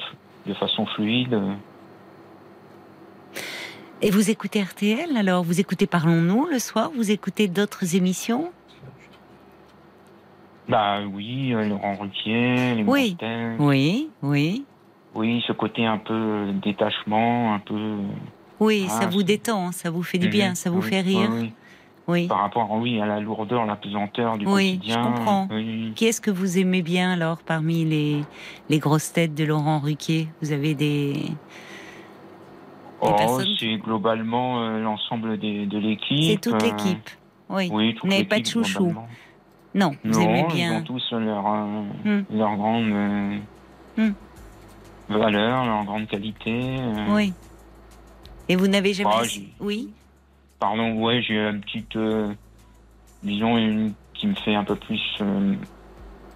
[0.46, 1.38] de façon fluide.
[4.02, 8.50] Et vous écoutez RTL alors Vous écoutez Parlons-nous le soir Vous écoutez d'autres émissions?
[10.68, 13.16] Bah oui, euh, Laurent Ruquier, les Oui,
[13.58, 14.64] oui, oui.
[15.14, 17.96] Oui, ce côté un peu détachement, un peu.
[18.60, 21.30] Oui, ça vous détend, ça vous fait du bien, ça vous fait rire.
[22.28, 25.02] Par rapport, oui, à la lourdeur, la pesanteur du oui, quotidien.
[25.02, 25.48] Je comprends.
[25.94, 28.24] Qui est-ce que vous aimez bien alors parmi les,
[28.68, 30.28] les grosses têtes de Laurent Ruquier?
[30.40, 31.14] Vous avez des.
[33.00, 36.22] oh, c'est globalement euh, l'ensemble de l'équipe.
[36.22, 37.08] C'est toute l'équipe.
[37.48, 37.68] Oui.
[37.72, 38.94] oui Vous n'avez pas de chouchou?
[39.74, 40.78] Non, vous non, aimez ils bien.
[40.78, 42.22] ont tous leur, euh, Hmm.
[42.36, 43.38] leur grande euh,
[43.96, 44.12] Hmm.
[45.08, 46.76] valeur, leur grande qualité.
[46.80, 47.14] euh.
[47.14, 47.32] Oui.
[48.48, 49.10] Et vous n'avez jamais.
[49.12, 49.22] Ah,
[49.60, 49.90] oui.
[50.60, 52.32] Pardon, ouais, j'ai une petite, euh,
[53.22, 55.54] disons, une qui me fait un peu plus euh,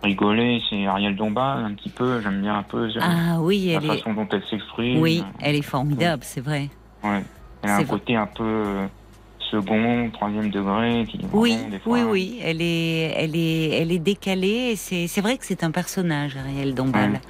[0.02, 3.84] rigoler, c'est Ariel Dombal, un petit peu, j'aime bien un peu Ah oui, la elle
[3.84, 3.98] est.
[3.98, 4.98] façon dont elle s'exprime.
[5.00, 6.70] Oui, elle est formidable, c'est vrai.
[7.02, 7.22] Ouais.
[7.62, 8.86] Elle a un côté un peu euh,
[9.50, 12.38] second, troisième degré, qui Oui, des fois, oui, oui.
[12.42, 14.72] Elle est, elle est, elle est décalée.
[14.72, 17.12] et C'est, vrai que c'est un personnage, Ariel Dombal.
[17.12, 17.20] Ouais.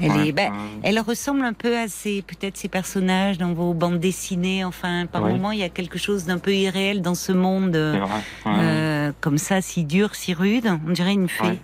[0.00, 0.80] Elle ouais, est, bah, ouais.
[0.82, 4.64] elle ressemble un peu à ces, peut-être ces personnages dans vos bandes dessinées.
[4.64, 5.32] Enfin, par Oui.
[5.32, 8.20] moments, il y a quelque chose d'un peu irréel dans ce monde, c'est vrai.
[8.64, 10.66] euh, comme ça, si dur, si rude.
[10.86, 11.58] On dirait une fée.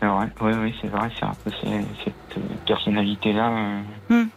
[0.00, 1.50] C'est vrai, oui, oui, c'est vrai, c'est un peu
[2.04, 3.50] cette personnalité-là.
[3.50, 4.28] euh, Hmm.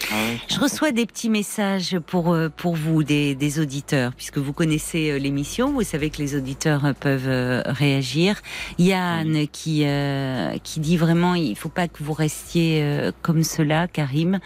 [0.00, 4.52] C'est Je reçois des petits messages pour, euh, pour vous, des, des auditeurs, puisque vous
[4.52, 8.40] connaissez euh, l'émission, vous savez que les auditeurs euh, peuvent réagir.
[8.78, 14.40] Yann qui, euh, qui dit vraiment, il faut pas que vous restiez comme cela, Karim,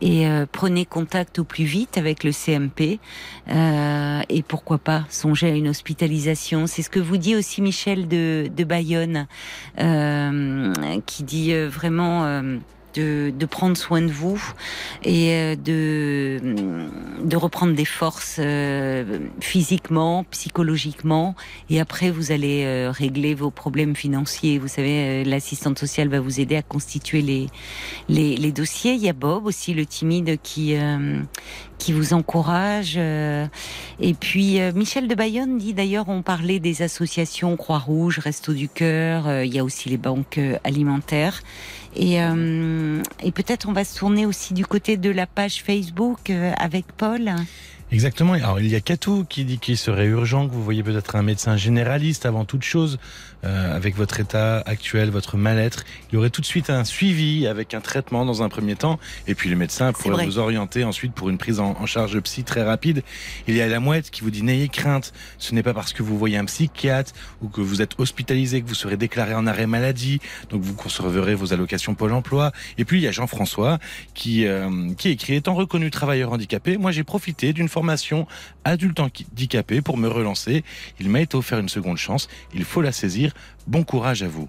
[0.00, 2.98] et euh, prenez contact au plus vite avec le CMP,
[3.50, 6.66] euh, et pourquoi pas songer à une hospitalisation.
[6.66, 9.26] C'est ce que vous dit aussi Michel de, de Bayonne,
[9.80, 10.72] euh,
[11.06, 12.42] qui dit euh, vraiment...
[12.94, 14.42] de, prendre soin de vous
[15.04, 16.40] et euh, de,
[17.24, 21.34] de reprendre des forces euh, physiquement, psychologiquement.
[21.70, 24.58] Et après, vous allez euh, régler vos problèmes financiers.
[24.58, 27.48] Vous savez, l'assistante sociale va vous aider à constituer les,
[28.08, 28.94] les, dossiers.
[28.94, 30.74] Il y a Bob aussi, le timide, qui,
[31.78, 32.96] qui vous encourage.
[32.96, 39.42] Et puis, Michel de Bayonne dit d'ailleurs, on parlait des associations Croix-Rouge, Resto du Cœur.
[39.42, 41.42] il y a aussi les banques alimentaires.
[41.96, 46.30] Et, euh, et peut-être on va se tourner aussi du côté de la page Facebook
[46.30, 47.32] euh, avec Paul.
[47.90, 48.34] Exactement.
[48.34, 51.22] Alors, il y a Katou qui dit qu'il serait urgent que vous voyez peut-être un
[51.22, 52.98] médecin généraliste avant toute chose,
[53.44, 55.84] euh, avec votre état actuel, votre mal-être.
[56.10, 58.98] Il y aurait tout de suite un suivi avec un traitement dans un premier temps,
[59.26, 62.44] et puis le médecin pourrait vous orienter ensuite pour une prise en, en charge psy
[62.44, 63.02] très rapide.
[63.46, 65.12] Il y a la mouette qui vous dit n'ayez crainte.
[65.38, 67.12] Ce n'est pas parce que vous voyez un psychiatre
[67.42, 70.20] ou que vous êtes hospitalisé que vous serez déclaré en arrêt maladie,
[70.50, 72.52] donc vous conserverez vos allocations Pôle Emploi.
[72.78, 73.78] Et puis il y a Jean-François
[74.14, 78.26] qui euh, qui écrit étant reconnu travailleur handicapé, moi j'ai profité d'une formation
[78.64, 80.64] adulte handicapé pour me relancer.
[81.00, 82.28] Il m'a été offert une seconde chance.
[82.54, 83.27] Il faut la saisir.
[83.66, 84.48] Bon courage à vous.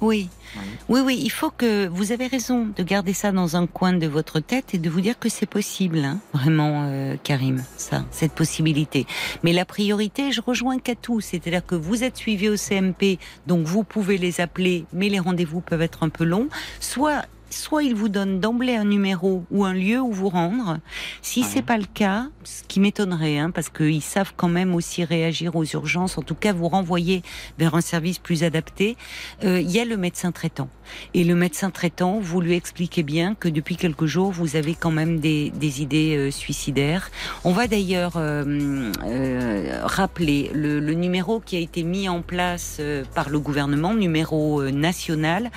[0.00, 0.28] Oui.
[0.56, 0.62] Oui.
[0.88, 4.06] Oui, oui, il faut que vous avez raison de garder ça dans un coin de
[4.06, 8.32] votre tête et de vous dire que c'est possible, hein, vraiment, euh, Karim, ça, cette
[8.32, 9.06] possibilité.
[9.42, 13.84] Mais la priorité, je rejoins Katou, c'est-à-dire que vous êtes suivi au CMP, donc vous
[13.84, 16.48] pouvez les appeler, mais les rendez-vous peuvent être un peu longs.
[16.80, 20.78] Soit soit ils vous donnent d'emblée un numéro ou un lieu où vous rendre.
[21.22, 21.46] Si Ouais.
[21.50, 25.56] c'est pas le cas, ce qui m'étonnerait, hein, parce qu'ils savent quand même aussi réagir
[25.56, 27.22] aux urgences, en tout cas vous renvoyer
[27.58, 28.96] vers un service plus adapté,
[29.44, 30.68] euh, il y a le médecin traitant.
[31.14, 34.90] Et le médecin traitant, vous lui expliquez bien que depuis quelques jours, vous avez quand
[34.90, 37.10] même des, des idées euh, suicidaires.
[37.44, 42.78] On va d'ailleurs euh, euh, rappeler le, le numéro qui a été mis en place
[42.80, 45.50] euh, par le gouvernement, numéro euh, national,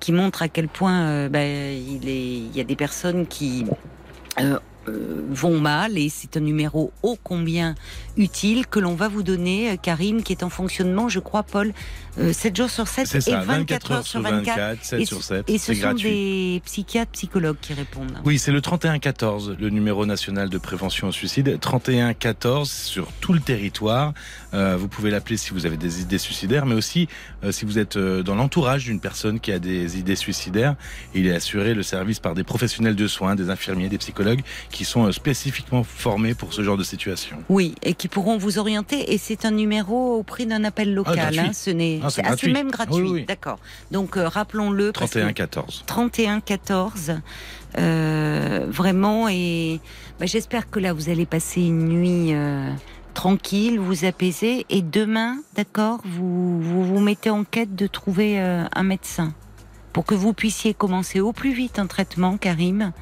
[0.00, 3.64] qui montre à quel point ben, il, y a des personnes qui
[4.38, 7.74] euh, vont mal et c'est un numéro ô combien
[8.16, 11.72] utile que l'on va vous donner, euh, Karine, qui est en fonctionnement, je crois, Paul,
[12.18, 14.84] euh, 7 jours sur 7 C'est et ça, 24, heures sur 24.
[14.84, 15.48] 7 et, sur 7.
[15.48, 16.10] et ce sont gratuit.
[16.10, 18.12] des psychiatres, psychologues qui répondent.
[18.24, 21.58] Oui, c'est le 3114, le numéro national de prévention au suicide.
[21.60, 24.12] 3114 sur tout le territoire.
[24.54, 27.08] Euh, vous pouvez l'appeler si vous avez des idées suicidaires, mais aussi
[27.44, 30.74] euh, si vous êtes euh, dans l'entourage d'une personne qui a des idées suicidaires.
[31.14, 34.42] Il est assuré le service par des professionnels de soins, des infirmiers, des psychologues
[34.72, 37.36] qui sont euh, spécifiquement formés pour ce genre de situation.
[37.48, 39.12] Oui, et qui pourront vous orienter.
[39.12, 41.14] Et c'est un numéro au prix d'un appel local.
[41.16, 41.38] gratuit.
[41.38, 42.94] hein, ce n'est, Ah, c'est ah, même gratuit.
[43.02, 43.24] Oui, oui.
[43.26, 43.58] D'accord.
[43.92, 44.90] Donc euh, rappelons-le.
[44.90, 45.84] parce que- 3114.
[45.86, 47.12] 31 14
[47.78, 49.80] euh, vraiment et
[50.18, 52.70] bah, j'espère que là vous allez passer une nuit euh,
[53.14, 58.82] tranquille vous apaiser et demain d'accord vous, vous vous mettez en quête de trouver un
[58.82, 59.32] médecin
[59.92, 62.92] pour que vous puissiez commencer au plus vite un traitement Karim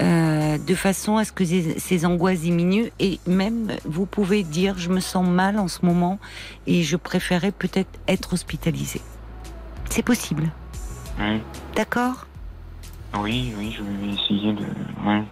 [0.00, 4.88] euh, de façon à ce que ces, angoisses diminuent et même vous pouvez dire je
[4.88, 6.18] me sens mal en ce moment
[6.66, 9.00] et je préférais peut-être être hospitalisé
[9.90, 10.50] c'est possible
[11.18, 11.40] Oui,
[11.74, 12.26] d'accord?
[13.18, 14.64] Oui, oui, je vais essayer de.
[15.04, 15.24] Ouais.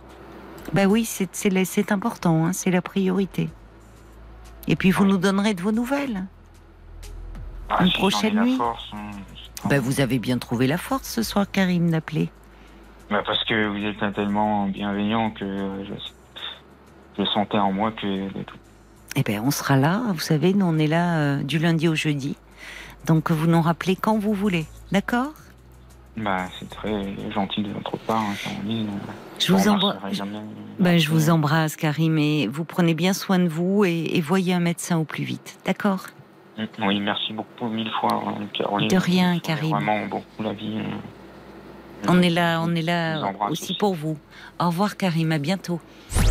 [0.72, 3.48] Bah oui, c'est important, hein, c'est la priorité.
[4.66, 5.10] Et puis vous Oui.
[5.10, 6.26] nous donnerez de vos nouvelles.
[7.70, 8.56] Ah, Une si prochaine nuit.
[8.56, 8.90] force,
[9.66, 12.30] Bah vous avez bien trouvé la force ce soir, Karim, d'appeler.
[13.10, 15.94] Bah, parce que vous êtes tellement bienveillant que je,
[17.18, 18.28] je sentais en moi que
[19.16, 20.02] Eh bien, on sera là.
[20.12, 22.36] Vous savez, nous, on est là euh, du lundi au jeudi.
[23.06, 24.66] Donc, vous nous rappelez quand vous voulez.
[24.92, 25.32] D'accord?
[26.18, 28.88] Bah, c'est très gentil de votre part, hein, Caroline.
[29.38, 30.12] Je vous, embrasse.
[30.12, 30.40] jamais.
[30.80, 34.52] Ben, je vous embrasse, Karim, et vous prenez bien soin de vous et, et voyez
[34.52, 35.58] un médecin au plus vite.
[35.64, 36.06] D'accord?
[36.58, 38.88] Mm, Oui, merci beaucoup, mille fois, euh, Caroline.
[38.88, 39.70] De rien, Karim.
[39.70, 40.78] Vraiment beaucoup la vie.
[40.78, 40.96] euh.
[42.06, 44.16] On est là, on est là aussi pour vous.
[44.60, 45.32] Au revoir, Karim.
[45.32, 45.80] À bientôt.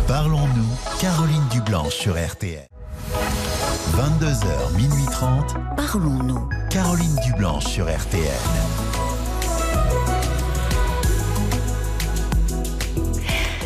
[0.06, 2.66] Parlons-nous, Caroline Dublanche sur RTL.
[3.92, 6.48] 22h, minuit 30, Parlons-nous.
[6.70, 8.22] Caroline Dublanche sur RTL.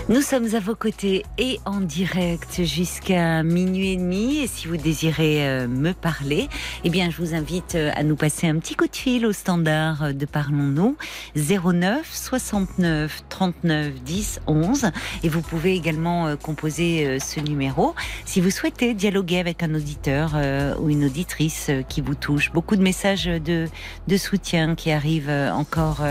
[0.08, 4.38] Nous sommes à vos côtés et en direct jusqu'à minuit et demi.
[4.38, 6.48] Et si vous désirez euh, me parler,
[6.82, 9.32] eh bien, je vous invite euh, à nous passer un petit coup de fil au
[9.32, 10.96] standard euh, de Parlons-nous
[11.36, 14.90] 09 69 39 10 11.
[15.22, 17.94] Et vous pouvez également composer ce numéro
[18.24, 20.34] si vous souhaitez dialoguer avec un auditeur
[20.80, 22.50] ou une auditrice qui vous touche.
[22.52, 23.68] Beaucoup de messages de,
[24.08, 26.02] de soutien qui arrivent encore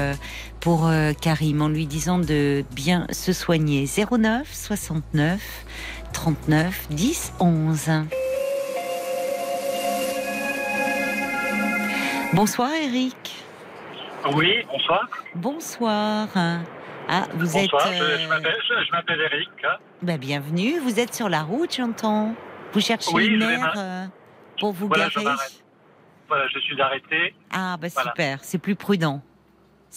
[0.61, 3.85] pour euh, Karim en lui disant de bien se soigner.
[3.87, 5.41] 09 69
[6.13, 7.89] 39 10 11.
[12.33, 13.15] Bonsoir Eric.
[14.35, 15.07] Oui, bonsoir.
[15.35, 16.27] Bonsoir.
[17.09, 17.97] Ah, vous bonsoir, êtes.
[17.97, 18.91] je, euh, je m'appelle- je- je
[19.35, 19.49] Eric.
[19.65, 19.77] hein.
[20.03, 20.79] bah, bienvenue.
[20.79, 22.35] Vous êtes sur la route, j'entends.
[22.73, 24.05] Vous cherchez Oui, une je aire euh,
[24.59, 25.25] pour vous Voilà, je garer.
[25.25, 25.63] m'arrête.
[26.29, 27.33] Voilà, je suis arrêté.
[27.51, 28.11] Ah, bah Voilà.
[28.11, 28.39] super.
[28.43, 29.21] C'est plus prudent.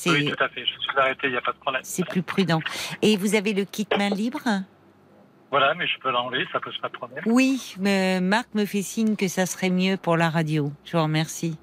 [0.07, 0.65] Oui, tout à fait.
[0.67, 1.83] Je suis arrêté, il n'y a pas de problème.
[1.85, 2.61] c'est plus prudent.
[3.03, 4.43] Et vous avez le kit main libre
[5.51, 7.23] Voilà, mais je peux l'enlever, ça pose pas de problème.
[7.27, 10.73] Oui, mais Marc me fait signe que ça serait mieux pour la radio.
[10.85, 11.59] Je vous remercie.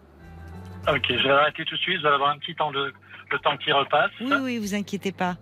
[0.88, 2.00] Ok, je vais arrêter tout de suite.
[2.00, 2.94] Vous allez avoir un petit temps de
[3.32, 4.12] le temps qui repasse.
[4.20, 5.38] Oui, oui, vous inquiétez pas.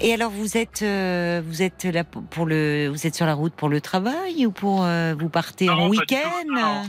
[0.00, 3.54] Et alors, vous êtes, euh, vous êtes là pour le, vous êtes sur la route
[3.54, 6.88] pour le travail ou pour euh, vous partez Non, en week-end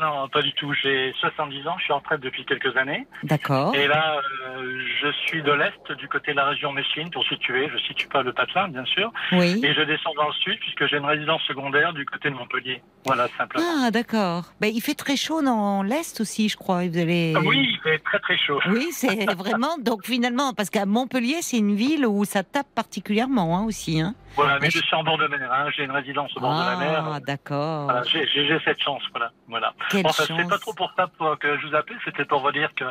[0.00, 0.28] Non.
[0.28, 0.72] Pas du tout.
[0.74, 3.06] J'ai 70 ans, je suis en retraite depuis quelques années.
[3.22, 3.74] D'accord.
[3.74, 7.68] Et là, euh, je suis de l'Est, du côté de la région Messine, pour situer.
[7.72, 9.12] Je situe pas le patelin, bien sûr.
[9.32, 9.60] Oui.
[9.62, 12.82] Et je descends dans le sud, puisque j'ai une résidence secondaire du côté de Montpellier.
[13.06, 13.64] Voilà, simplement.
[13.84, 14.44] Ah, d'accord.
[14.60, 16.86] Ben, il fait très chaud dans l'est aussi, je crois.
[16.86, 17.34] Vous allez.
[17.36, 18.60] Ah Oui, il fait très très chaud.
[18.68, 19.76] Oui, c'est vraiment.
[19.78, 24.00] Donc finalement, parce qu'à Montpellier, c'est une ville où ça tape particulièrement hein, aussi.
[24.00, 24.14] Hein.
[24.36, 25.52] Voilà, mais je suis en bord de mer.
[25.52, 25.66] Hein.
[25.76, 27.10] J'ai une résidence au bord de la mer.
[27.14, 27.84] Ah, d'accord.
[27.84, 29.30] Voilà, j'ai cette chance, voilà.
[29.48, 29.73] voilà.
[29.90, 31.08] Quelle Enfin, c'est pas trop pour ça
[31.40, 32.84] que je vous appelais, c'était pour vous dire que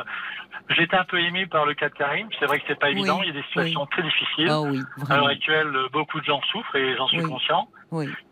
[0.70, 2.28] j'étais un peu ému par le cas de Karim.
[2.38, 4.48] C'est vrai que c'est pas Oui, évident, il y a des situations très difficiles.
[4.50, 7.68] Ah oui, À l'heure actuelle, beaucoup de gens souffrent et j'en suis conscient.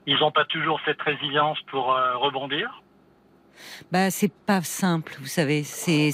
[0.06, 2.81] Ils n'ont pas toujours cette résilience pour euh, rebondir.
[3.90, 5.62] Bah, c'est pas simple, vous savez.
[5.64, 6.10] C'est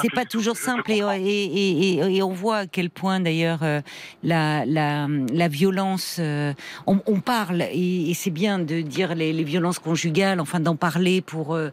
[0.00, 1.12] c'est- pas toujours simple et, comprends.
[1.12, 3.80] et, et, et- on voit à quel point d'ailleurs euh,
[4.22, 6.16] la, la, la violence.
[6.18, 6.52] euh,
[6.86, 11.20] on, on parle et, c'est bien de dire les, les violences conjugales, enfin d'en parler
[11.20, 11.70] pour euh,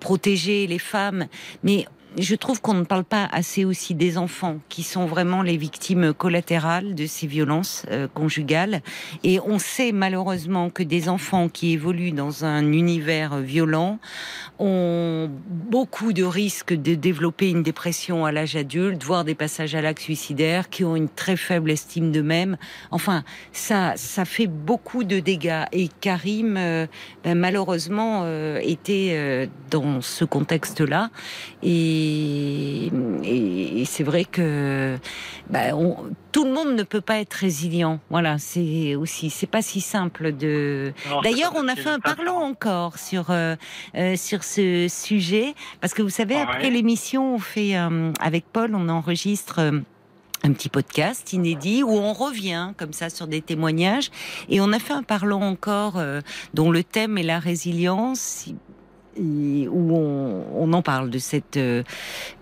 [0.00, 1.26] protéger les femmes,
[1.62, 1.86] mais
[2.18, 6.14] je trouve qu'on ne parle pas assez aussi des enfants qui sont vraiment les victimes
[6.14, 8.80] collatérales de ces violences euh, conjugales.
[9.22, 13.98] Et on sait malheureusement que des enfants qui évoluent dans un univers violent
[14.58, 19.82] ont beaucoup de risques de développer une dépression à l'âge adulte, voire des passages à
[19.82, 22.56] l'acte suicidaire, qui ont une très faible estime d'eux-mêmes.
[22.90, 25.64] Enfin, ça, ça fait beaucoup de dégâts.
[25.72, 26.86] Et Karim, euh,
[27.24, 31.10] ben, malheureusement, euh, était dans ce contexte-là.
[31.62, 34.96] Et, et, et c'est vrai que
[35.52, 35.96] on-
[36.32, 37.98] tout le monde ne peut pas être résilient.
[38.10, 40.92] Voilà, c'est aussi, c'est pas si simple de.
[41.22, 43.56] D'ailleurs, on a fait un parlons encore sur euh,
[43.96, 46.42] euh, sur ce sujet parce que vous savez, Ouais.
[46.42, 49.60] après l'émission, on fait euh, avec Paul, on enregistre.
[50.44, 54.10] un petit podcast inédit où on revient comme ça sur des témoignages
[54.48, 56.20] et on a fait un parlant encore euh,
[56.54, 58.46] dont le thème est la résilience
[59.16, 61.82] et où on, on en parle de cette, euh,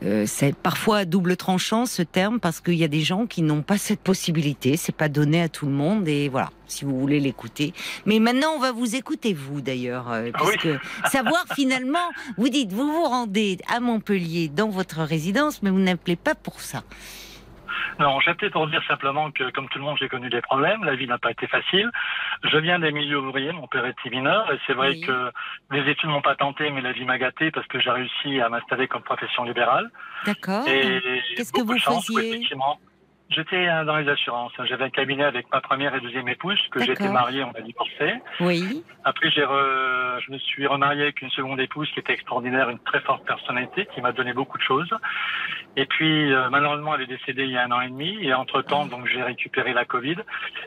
[0.05, 3.43] euh, cette parfois à double tranchant ce terme parce qu'il y a des gens qui
[3.43, 6.99] n'ont pas cette possibilité, c'est pas donné à tout le monde et voilà si vous
[6.99, 7.73] voulez l'écouter.
[8.07, 10.53] Mais maintenant on va vous écouter vous d'ailleurs euh, Ah oui.
[10.59, 15.81] puisque savoir finalement vous dites vous vous rendez à Montpellier dans votre résidence mais vous
[15.81, 16.83] n'appelez pas pour ça.
[18.01, 20.83] Non, j'étais pour dire simplement que, comme tout le monde, j'ai connu des problèmes.
[20.85, 21.91] La vie n'a pas été facile.
[22.43, 23.53] Je viens des milieux ouvriers.
[23.53, 24.53] Mon père était mineur.
[24.53, 25.01] Et c'est vrai Oui.
[25.03, 25.31] que
[25.71, 28.49] les études m'ont pas tenté, mais la vie m'a gâté parce que j'ai réussi à
[28.49, 29.91] m'installer comme profession libérale.
[30.27, 30.67] D'accord.
[30.69, 31.01] Et
[31.37, 32.47] Qu'est-ce que vous faisiez?
[33.35, 34.53] J'étais euh, dans les assurances.
[34.65, 38.15] J'avais un cabinet avec ma première et deuxième épouse, que j'étais marié, on a divorcé.
[38.41, 38.85] Oui.
[39.05, 42.79] Après, j'ai re- je me suis remarié avec une seconde épouse qui était extraordinaire, une
[42.81, 44.89] très forte personnalité, qui m'a donné beaucoup de choses.
[45.77, 48.17] Et puis, euh, malheureusement, elle est décédée il y a un an et demi.
[48.23, 50.17] Et entre-temps, donc, j'ai récupéré la Covid.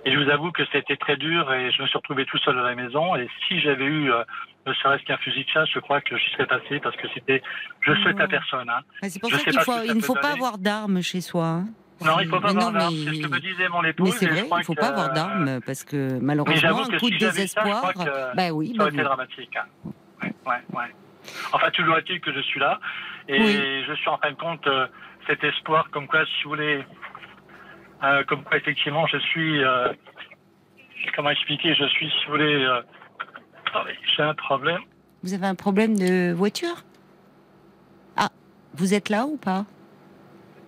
[0.05, 2.57] Et je vous avoue que c'était très dur et je me suis retrouvé tout seul
[2.59, 3.15] à la maison.
[3.15, 4.23] Et si j'avais eu, euh,
[4.65, 7.41] ne serait-ce qu'un fusil de chasse, je crois que j'y serais passé parce que c'était,
[7.81, 8.27] je souhaite à Ouais.
[8.27, 8.69] personne.
[8.69, 8.81] Hein.
[9.01, 10.33] Ah, C'est pour Je ça qu'il faut, il ne faut pas donner.
[10.33, 11.45] avoir d'armes chez soi.
[11.45, 11.65] hein.
[12.05, 12.93] Non, il faut pas Mais avoir d'armes.
[12.95, 14.09] mais- C'est ce que me disait mon épouse.
[14.09, 16.97] Mais c'est vrai, il ne faut que, pas avoir d'armes parce que malheureusement, un que
[16.99, 17.81] coup si de ça, désespoir.
[17.81, 19.03] crois que bah oui, ça bah aurait été oui.
[19.03, 19.55] dramatique.
[19.55, 19.65] hein.
[20.21, 20.95] Ouais, ouais, ouais.
[21.53, 22.79] Enfin, toujours est-il que je suis là.
[23.27, 23.83] Et Oui.
[23.87, 24.87] je suis en fin de compte euh,
[25.27, 26.83] cet espoir comme quoi, si vous voulez,
[28.03, 29.91] euh, comme quoi effectivement je suis, euh,
[31.15, 32.65] comment expliquer, je suis, si vous voulez,
[33.65, 34.81] attendez, j'ai un problème.
[35.23, 36.75] Vous avez un problème de voiture?
[38.15, 38.29] Ah,
[38.75, 39.65] vous êtes là ou pas?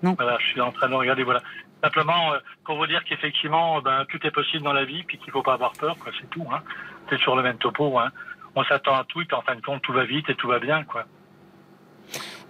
[0.02, 1.41] Voilà, je suis en train de regarder, voilà.
[1.84, 5.32] Simplement, euh, pour vous dire qu'effectivement, ben, tout est possible dans la vie, puis qu'il
[5.32, 6.45] faut pas avoir peur, quoi, c'est tout.
[6.52, 6.62] Hein.
[7.10, 7.97] C'est sur le même topo.
[7.97, 8.12] Hein.
[8.56, 10.47] On s'attend à tout, et puis en fin de compte, tout va vite et tout
[10.47, 11.06] va bien, quoi.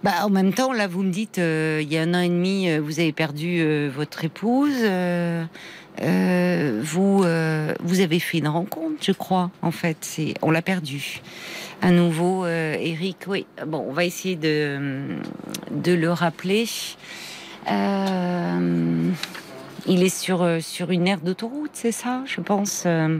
[0.02, 2.28] Bah, en même temps, là, vous me dites, euh, il y a un an et
[2.28, 4.72] demi, euh, vous avez perdu euh, votre épouse.
[4.82, 5.44] euh,
[6.82, 9.50] vous, vous avez fait une rencontre, je crois.
[9.60, 11.20] En fait, c'est, on l'a perdu.
[11.82, 13.18] À nouveau, Eric.
[13.26, 13.46] Oui.
[13.66, 15.18] Bon, on va essayer de
[15.70, 16.64] de le rappeler.
[17.70, 19.10] Euh,
[19.86, 22.84] il est sur euh, sur une aire d'autoroute, c'est ça, je pense.
[22.86, 23.18] euh,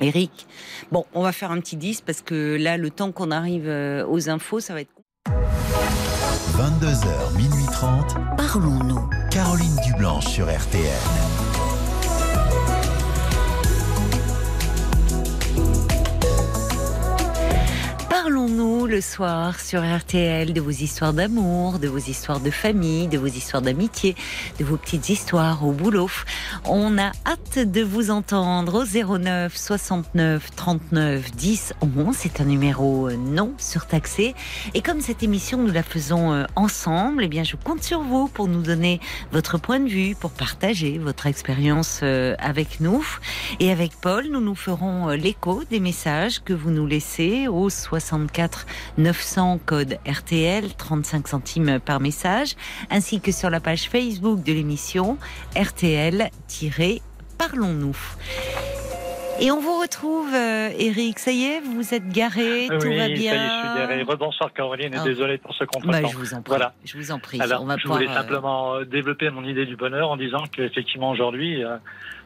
[0.00, 0.46] Eric?
[0.90, 3.68] Bon, on va faire un petit 10 parce que là, le temps qu'on arrive
[4.08, 4.90] aux infos, ça va être
[6.56, 8.16] 22h, minuit 30.
[8.36, 9.08] Parlons-nous.
[9.30, 11.29] Caroline Dublanche sur RTN.
[18.30, 23.18] Parlons-nous le soir sur RTL de vos histoires d'amour, de vos histoires de famille, de
[23.18, 24.14] vos histoires d'amitié,
[24.60, 26.08] de vos petites histoires au boulot.
[26.64, 32.16] On a hâte de vous entendre au 09 69 39 10 11.
[32.16, 34.36] C'est un numéro euh, non surtaxé.
[34.74, 38.28] Et comme cette émission, nous la faisons euh, ensemble, eh bien, je compte sur vous
[38.28, 39.00] pour nous donner
[39.32, 43.04] votre point de vue, pour partager votre expérience euh, avec nous.
[43.58, 47.68] Et avec Paul, nous nous ferons l'écho des messages que vous nous laissez au
[48.28, 48.66] 64
[48.98, 52.54] 900 code RTL, 35 centimes par message,
[52.90, 55.16] ainsi que sur la page Facebook de l'émission
[55.56, 57.96] RTL-Parlons-nous.
[59.42, 61.18] Et on vous retrouve, euh, Eric.
[61.18, 63.32] Ça y est, vous êtes garé, tout va ça y bien.
[63.32, 64.06] est, je suis derrière.
[64.06, 65.04] Rebonsoir Caroline, et Ah.
[65.04, 66.08] désolé pour ce Bah, contretemps.
[66.08, 66.50] je vous en prie.
[66.50, 66.74] Voilà.
[66.84, 67.40] Je vous en prie.
[67.40, 70.18] Alors, on va je pouvoir, voulais euh, simplement euh, développer mon idée du bonheur en
[70.18, 71.78] disant qu'effectivement aujourd'hui, euh,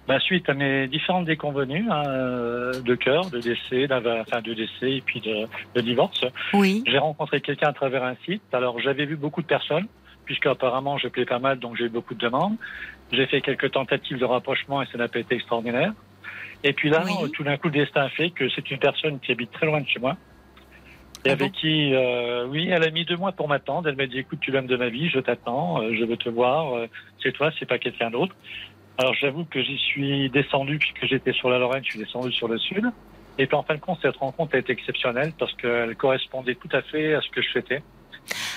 [0.06, 4.92] bah, suite à mes différentes déconvenues hein, euh, de cœur, de décès, enfin de décès
[4.96, 6.82] et puis de, de divorce, Oui.
[6.86, 8.42] j'ai rencontré quelqu'un à travers un site.
[8.52, 9.86] Alors j'avais vu beaucoup de personnes,
[10.24, 12.56] puisque apparemment je plais pas mal, donc j'ai eu beaucoup de demandes.
[13.12, 15.92] J'ai fait quelques tentatives de rapprochement et ça n'a pas été extraordinaire.
[16.64, 17.12] Et puis là, Oui.
[17.22, 19.80] euh, tout d'un coup, le destin fait que c'est une personne qui habite très loin
[19.80, 20.16] de chez moi.
[21.26, 23.88] Et Ah avec bon qui, euh, oui, elle a mis deux mois pour m'attendre.
[23.88, 26.28] Elle m'a dit, écoute, tu l'aimes de ma vie, je t'attends, euh, je veux te
[26.28, 26.86] voir, euh,
[27.22, 28.34] c'est toi, c'est pas quelqu'un d'autre.
[28.98, 32.48] Alors j'avoue que j'y suis descendu, puisque j'étais sur la Lorraine, je suis descendu sur
[32.48, 32.84] le sud.
[33.38, 36.68] Et puis en fin de compte, cette rencontre a été exceptionnelle parce qu'elle correspondait tout
[36.72, 37.82] à fait à ce que je souhaitais.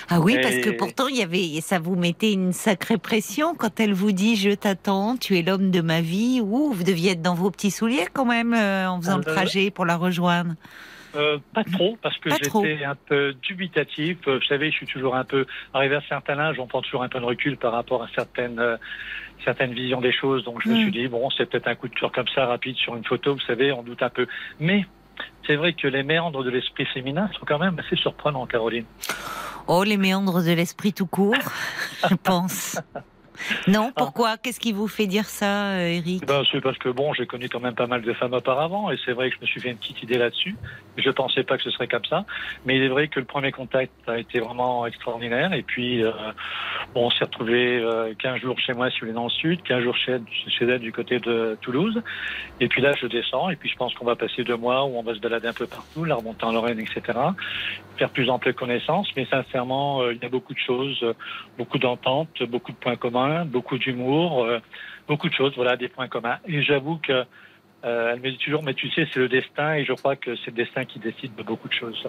[0.08, 3.80] Ah oui, parce que pourtant, il y avait, ça vous mettait une sacrée pression quand
[3.80, 6.40] elle vous dit je t'attends, tu es l'homme de ma vie.
[6.40, 9.34] Ouh, vous deviez être dans vos petits souliers quand même euh, en faisant le Euh,
[9.34, 10.54] trajet pour la rejoindre.
[11.16, 14.18] Euh, pas trop, parce que j'étais un peu dubitatif.
[14.28, 16.82] Euh, Vous savez, je suis toujours un peu arrivé à un certain âge, on prend
[16.82, 18.76] toujours un peu de recul par rapport à certaines euh,
[19.44, 20.44] certaines visions des choses.
[20.44, 20.82] Donc je me Mm.
[20.82, 23.34] suis dit bon, c'est peut-être un coup de cœur comme ça rapide sur une photo.
[23.34, 24.26] Vous savez, on doute un peu.
[24.60, 24.86] Mais
[25.46, 28.84] c'est vrai que les méandres de l'esprit féminin sont quand même assez surprenants, Caroline.
[29.66, 31.34] Oh, les méandres de l'esprit tout court,
[32.08, 32.78] je pense.
[33.66, 34.36] Non, pourquoi?
[34.36, 36.26] Qu'est-ce qui vous fait dire ça, euh, Eric?
[36.26, 38.98] Ben, c'est parce que bon, j'ai connu quand même pas mal de femmes auparavant, et
[39.04, 40.56] c'est vrai que je me suis fait une petite idée là-dessus.
[40.96, 42.24] Je pensais pas que ce serait comme ça,
[42.64, 45.52] mais il est vrai que le premier contact a été vraiment extraordinaire.
[45.52, 46.10] Et puis, euh,
[46.94, 49.62] bon, on s'est retrouvé euh, 15 jours chez moi, si vous voulez, dans le sud,
[49.62, 50.18] 15 jours chez,
[50.48, 52.02] chez elle du côté de Toulouse.
[52.60, 54.96] Et puis là, je descends, et puis je pense qu'on va passer deux mois où
[54.96, 57.18] on va se balader un peu partout, la remonter en Lorraine, etc.
[57.96, 61.04] Faire plus ample connaissance, mais sincèrement, euh, il y a beaucoup de choses,
[61.56, 64.58] beaucoup d'ententes, beaucoup de points communs, beaucoup d'humour, euh,
[65.06, 66.38] beaucoup de choses, voilà, des points communs.
[66.46, 67.24] Et j'avoue que
[67.84, 70.50] euh, me dit toujours, mais tu sais, c'est le destin, et je crois que c'est
[70.50, 72.08] le destin qui décide de beaucoup de choses.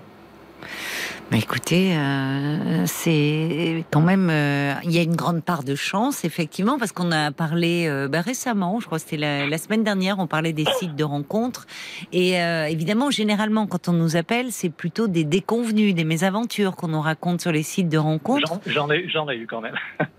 [1.31, 6.25] Mais écoutez, euh, c'est quand même, euh, il y a une grande part de chance,
[6.25, 9.83] effectivement, parce qu'on a parlé euh, bah, récemment, je crois que c'était la, la, semaine
[9.83, 11.67] dernière, on parlait des sites de rencontres.
[12.13, 12.33] Et
[12.69, 17.41] évidemment, généralement, quand on nous appelle, c'est plutôt des déconvenus, des mésaventures qu'on nous raconte
[17.41, 18.59] sur les sites de rencontres.
[18.65, 19.75] J'en ai, j'en ai eu quand même.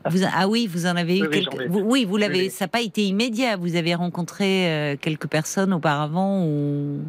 [0.08, 1.68] vous, ah oui, vous en avez eu Oui, quelques...
[1.68, 2.42] vous- oui, vous l'avez.
[2.42, 2.50] Oui.
[2.50, 3.56] Ça n'a pas été immédiat.
[3.56, 7.00] Vous avez rencontré quelques personnes auparavant ou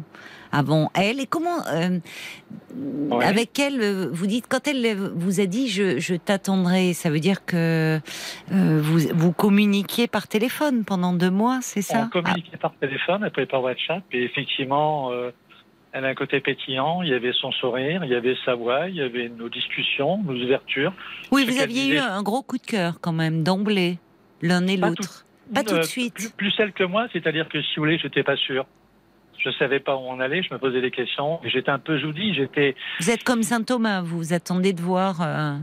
[0.52, 1.18] avant elle.
[1.20, 1.98] Et comment, euh,
[2.74, 3.24] Ouais.
[3.24, 7.20] avec elle, euh, vous dites quand elle vous a dit je, je t'attendrai, ça veut
[7.20, 7.98] dire que
[8.50, 12.04] euh, vous vous communiquiez par téléphone pendant deux mois, c'est ça?
[12.06, 15.30] On communiquait par téléphone, après par WhatsApp, et effectivement, euh,
[15.92, 18.88] elle a un côté pétillant, il y avait son sourire, il y avait sa voix,
[18.88, 20.94] il y avait nos discussions, nos ouvertures.
[20.96, 23.98] Ah, Oui, vous aviez eu un gros coup de cœur quand même d'emblée,
[24.40, 25.26] l'un et l'autre.
[25.54, 26.14] Pas tout de suite.
[26.14, 28.64] Plus, plus celle que moi, c'est-à-dire que si vous voulez, j'étais pas sûr.
[29.38, 32.32] Je savais pas où on allait, je me posais des questions, j'étais un peu joudi,
[32.34, 35.20] j'étais Vous êtes comme Saint Thomas, vous vous attendez de voir.
[35.20, 35.54] euh,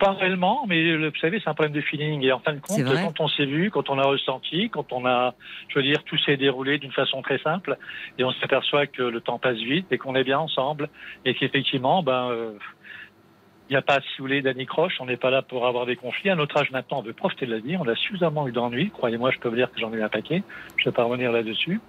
[0.00, 2.20] pas réellement, mais le- vous savez, c'est un problème de feeling.
[2.24, 5.06] Et en fin de compte, quand on s'est vu, quand on a ressenti, quand on
[5.06, 5.34] a,
[5.68, 7.76] je veux dire, tout s'est déroulé d'une façon très simple,
[8.18, 10.88] et on s'aperçoit que le temps passe vite et qu'on est bien ensemble,
[11.24, 12.52] et qu'effectivement, ben, euh,
[13.68, 15.94] il n'y a pas, si vous voulez, d'anicroche, on n'est pas là pour avoir des
[15.96, 16.30] conflits.
[16.30, 18.90] À notre âge maintenant, on veut profiter de la vie, on a suffisamment eu d'ennuis,
[18.90, 20.42] croyez-moi, je peux vous dire que j'en ai eu un paquet,
[20.78, 21.80] je ne vais pas revenir là-dessus.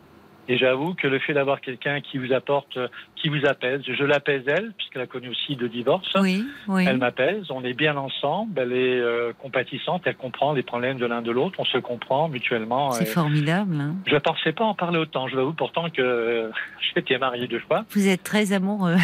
[0.50, 2.88] Et j'avoue que le fait d'avoir quelqu'un qui vous apporte, euh,
[3.18, 6.10] qui vous apaise, je l'apaise elle, puisqu'elle a connu aussi deux divorces.
[6.16, 6.86] Oui, oui.
[6.88, 11.06] Elle m'apaise, on est bien ensemble, elle est euh, compatissante, elle comprend les problèmes de
[11.06, 12.92] l'un de l'autre, on se comprend mutuellement.
[12.92, 13.76] C'est formidable.
[13.80, 13.96] hein.
[14.06, 16.50] Je ne pensais pas en parler autant, je vous avoue pourtant que euh,
[16.96, 17.84] j'étais marié deux fois.
[17.92, 18.96] Vous êtes très amoureux.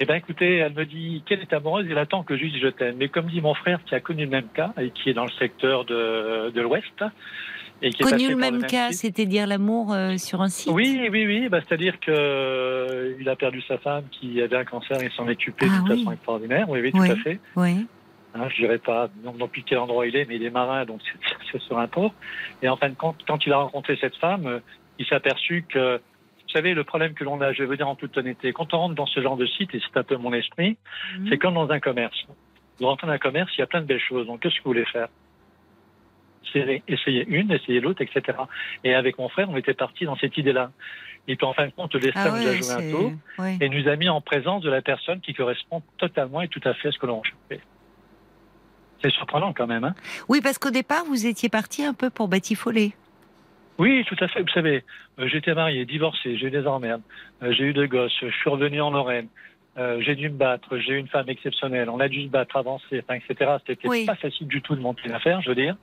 [0.00, 2.60] Eh bien écoutez, elle me dit qu'elle est amoureuse, elle attend que je lui dise
[2.60, 2.96] je t'aime.
[2.98, 5.24] Mais comme dit mon frère qui a connu le même cas et qui est dans
[5.24, 7.04] le secteur de, de l'Ouest,
[7.82, 10.72] et qui est Connu le même cas, c'était dire l'amour euh, sur un site.
[10.72, 11.48] Oui, oui, oui.
[11.48, 15.28] Bah, C'est-à-dire que euh, il a perdu sa femme qui avait un cancer et s'en
[15.28, 15.98] occupait Ah de oui.
[15.98, 16.68] façon extraordinaire.
[16.68, 17.10] Oui, oui, tout Oui.
[17.10, 17.38] à fait.
[17.56, 17.86] Oui.
[18.36, 21.00] Hein, je dirais pas non, plus quel endroit il est, mais il est marin, donc
[21.52, 22.12] c'est- sur un port.
[22.62, 24.58] Et en fin de compte, quand il a rencontré cette femme, euh,
[24.98, 27.94] il s'est aperçu que, vous savez, le problème que l'on a, je veux dire en
[27.94, 30.32] toute honnêteté, quand on rentre dans ce genre de site, et c'est un peu mon
[30.32, 30.76] esprit,
[31.18, 31.26] Mhm.
[31.28, 32.26] c'est comme dans un commerce.
[32.80, 34.26] Vous rentrez dans un commerce, il y a plein de belles choses.
[34.26, 35.08] Donc, qu'est-ce que vous voulez faire?
[36.88, 38.38] Essayer une, essayer l'autre, etc.
[38.84, 40.70] Et avec mon frère, on était parti dans cette idée-là.
[41.26, 43.12] Et puis, en fin de compte, le destin Ah nous a joué un tour
[43.60, 46.74] et nous a mis en présence de la personne qui correspond totalement et tout à
[46.74, 47.60] fait à ce que l'on recherchait.
[49.02, 49.84] C'est surprenant quand même.
[49.84, 49.94] Hein
[50.28, 52.94] Oui, parce qu'au départ, vous étiez parti un peu pour batifoler.
[53.78, 54.42] oui, tout à fait.
[54.42, 54.84] Vous savez,
[55.18, 57.02] euh, j'étais marié, divorcé, j'ai eu des emmerdes,
[57.42, 59.28] euh, j'ai eu deux gosses, je suis revenu en Lorraine,
[59.76, 63.02] euh, j'ai dû me battre, j'ai une femme exceptionnelle, on a dû se battre, avancer,
[63.02, 63.56] enfin, etc.
[63.66, 64.04] C'était Oui.
[64.06, 65.76] pas facile du tout de monter une affaire, je veux dire.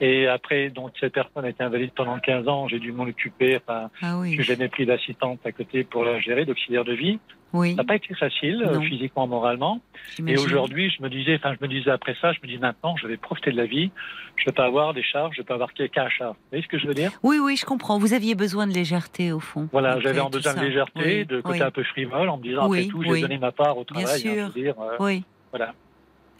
[0.00, 3.56] Et après, donc cette personne a été invalide pendant 15 ans, j'ai dû m'en occuper,
[3.56, 4.34] enfin, Ah oui.
[4.36, 7.18] j'ai jamais pris d'assistante à côté pour la gérer, d'auxiliaire de vie.
[7.52, 7.70] Oui.
[7.72, 8.82] Ça n'a pas été facile, euh, Non.
[8.82, 9.80] physiquement, moralement.
[10.26, 12.96] Et aujourd'hui, je me disais, enfin, je me disais après ça, je me dis maintenant,
[12.96, 13.90] je vais profiter de la vie.
[14.36, 16.34] Je ne vais pas avoir des charges, je ne vais pas avoir quelqu'un à charge.
[16.36, 17.12] Vous voyez ce que je veux dire?
[17.22, 17.98] Oui, oui, je comprends.
[17.98, 19.68] Vous aviez besoin de légèreté au fond.
[19.72, 21.64] Voilà, j'avais besoin de légèreté, Oui, de côté oui.
[21.66, 24.04] un peu frivole, en me disant Oui, après tout, j'ai donné ma part au Bien
[24.04, 24.28] travail.
[24.28, 24.46] hein, sûr.
[24.48, 25.22] veux dire, euh, Oui.
[25.50, 25.74] voilà.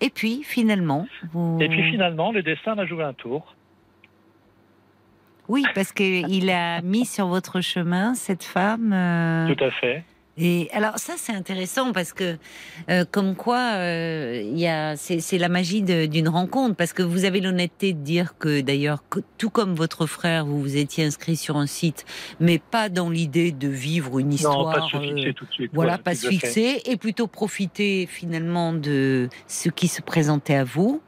[0.00, 1.58] Et puis, finalement, vous...
[1.60, 3.54] Et puis finalement, le destin m'a joué un tour.
[5.48, 8.92] Oui, parce qu'il a mis sur votre chemin cette femme.
[8.92, 10.04] euh, Tout à fait.
[10.39, 12.39] Et alors ça c'est intéressant parce que
[12.89, 17.03] euh, comme quoi euh, il y a c'est c'est la magie d'une rencontre parce que
[17.03, 19.05] vous avez l'honnêteté de dire que d'ailleurs
[19.37, 22.07] tout comme votre frère vous vous étiez inscrit sur un site
[22.41, 25.45] mais pas dans l'idée de vivre une non, histoire pas de se fixer euh, tout
[25.45, 25.70] de suite.
[25.74, 31.03] voilà pas se fixer et plutôt profiter finalement de ce qui se présentait à vous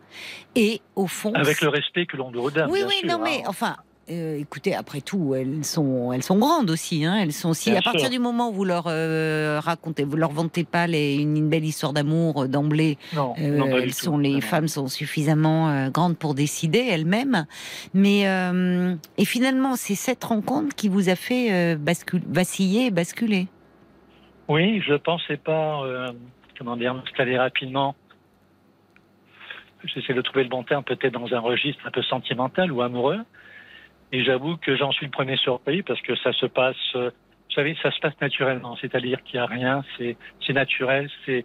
[0.55, 3.09] et au fond Avec le respect que l'on doit aux dames, oui, bien oui, sûr,
[3.09, 3.21] non, hein.
[3.25, 3.77] mais enfin,
[4.11, 7.05] euh, écoutez, après tout, elles sont, elles sont grandes aussi.
[7.05, 10.17] Hein, elles sont si Bien à partir du moment où vous leur euh, racontez, vous
[10.17, 14.05] leur vantez pas les, une, une belle histoire d'amour euh, d'emblée, euh, elles tout.
[14.05, 17.47] sont les Non, femmes sont suffisamment grandes pour décider elles-mêmes.
[17.95, 18.25] Mais
[19.19, 23.49] et finalement, c'est cette rencontre qui vous a fait bascule, vaciller, et basculer.
[24.49, 25.81] Oui, je pensais pas,
[26.59, 27.95] comment dire, m'installer rapidement.
[29.85, 33.21] J'essaie de trouver le bon terme, peut-être dans un registre un peu sentimental ou amoureux.
[34.15, 37.55] Et j'avoue que j'en suis le premier surpris parce que ça se passe, euh, vous
[37.57, 38.77] savez, ça se passe naturellement.
[38.81, 41.45] C'est-à-dire qu'il n'y a rien, c'est, c'est naturel, c'est,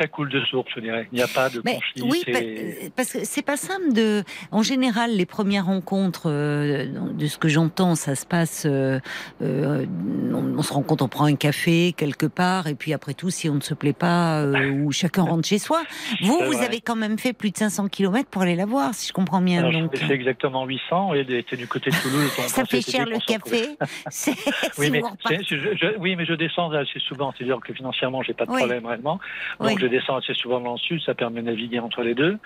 [0.00, 1.06] ça coule de source, je dirais.
[1.12, 2.02] Il n'y a pas de Mais conflit.
[2.10, 4.22] oui, c'est- pa- parce que c'est pas simple de.
[4.50, 8.64] En général, les premières rencontres, euh, de ce que j'entends, ça se passe.
[8.66, 8.98] euh,
[9.42, 9.84] euh,
[10.32, 13.48] on, on se rencontre, on prend un café quelque part, et puis après tout, si
[13.50, 15.82] on ne se plaît pas, ou chacun rentre chez soi.
[16.22, 16.64] Vous, C'est vous vrai.
[16.66, 19.40] avez quand même fait plus de 500 km pour aller la voir, si je comprends
[19.40, 19.58] bien.
[19.64, 22.30] Alors, donc, fait exactement 800 et était du côté de Toulouse.
[22.46, 23.76] ça fait cher le café.
[24.10, 24.32] C'est
[24.78, 27.32] Oui mais, c'est- je, je- oui, mais je descends assez souvent.
[27.36, 28.58] C'est-à-dire que financièrement, j'ai pas de Oui.
[28.58, 29.18] problème réellement.
[29.58, 29.74] Donc, Oui.
[29.80, 31.00] je descends assez souvent dans le sud.
[31.02, 32.38] Ça permet de naviguer entre les deux.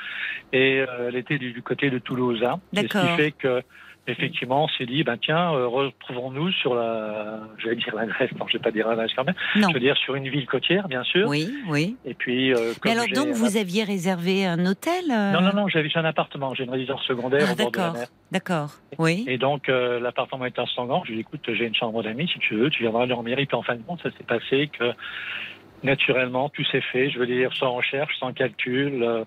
[0.52, 2.42] Et euh, elle était du, du côté de Toulouse.
[2.42, 2.60] Hein.
[2.74, 3.62] Ce qui fait que,
[4.06, 8.46] effectivement, on s'est dit, ben tiens, euh, retrouvons-nous sur la, je vais dire l'adresse, non,
[8.48, 9.34] je vais pas dire l'adresse quand même.
[9.56, 9.68] Non.
[9.68, 11.26] Je veux dire sur une ville côtière, bien sûr.
[11.28, 11.96] Oui, oui.
[12.04, 15.40] Et puis, euh, Mais comme alors, j'ai donc, vous aviez réservé un hôtel euh, Non,
[15.40, 16.54] non, non, j'avais un appartement.
[16.54, 17.94] J'ai une résidence secondaire Ah, au bord de la d'accord.
[17.94, 18.08] mer.
[18.30, 18.70] D'accord.
[18.98, 19.24] Oui.
[19.28, 20.66] Et donc, euh, l'appartement est en.
[20.66, 23.38] Je lui ai dit, écoute, j'ai une chambre d'amis, si tu veux, tu viendras dormir.
[23.38, 24.92] Et puis, en fin de compte, ça s'est passé que,
[25.84, 27.10] naturellement, tout s'est fait.
[27.10, 29.24] Je veux dire, sans recherche, sans calcul, euh,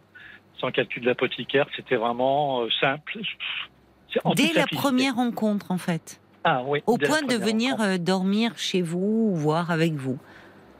[0.59, 1.67] sans calcul de l'apothicaire.
[1.75, 3.19] C'était vraiment euh, simple.
[4.35, 6.19] Dès la première rencontre, en fait.
[6.43, 6.81] Ah oui.
[6.85, 7.89] Au point de venir rencontre.
[7.89, 10.17] euh, dormir chez vous ou voir avec vous.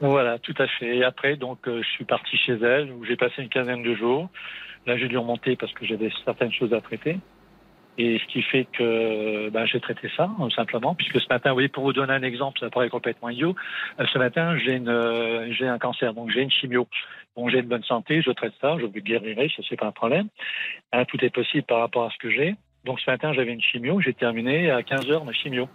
[0.00, 0.98] Voilà, tout à fait.
[0.98, 4.28] Et après, donc, je suis parti chez elle, où j'ai passé une quinzaine de jours.
[4.86, 7.18] Là, j'ai dû remonter parce que j'avais certaines choses à traiter.
[7.98, 11.56] Et ce qui fait que ben, j'ai traité ça, euh, simplement, puisque ce matin, vous
[11.56, 13.56] voyez, pour vous donner un exemple, ça paraît complètement idiot,
[13.98, 16.86] euh, ce matin, euh, j'ai un cancer, donc j'ai une chimio.
[17.34, 19.92] Bon, j'ai une bonne santé, je traite ça, je vous guérirai, ça c'est pas un
[19.92, 20.28] problème.
[20.92, 22.54] Hein, tout est possible par rapport à ce que j'ai.
[22.84, 25.68] Donc ce matin, j'avais une chimio, j'ai terminé à 15 heures ma chimio.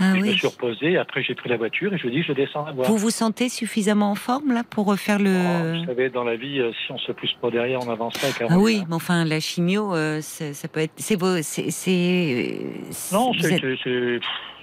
[0.00, 2.64] Ah je me suis reposé, après j'ai pris la voiture et je dis, je descends
[2.64, 2.88] la voir.
[2.88, 5.78] Vous vous sentez suffisamment en forme là pour refaire Oh, le.
[5.80, 8.28] vous savez, dans la vie, euh, si on se pousse pas derrière, on avance pas.
[8.48, 10.92] ah oui, mais enfin la chimio, euh, ça peut être.
[10.96, 11.42] C'est vos.
[11.42, 11.68] C'est.
[11.88, 12.70] euh,
[13.12, 13.60] Non, c'est.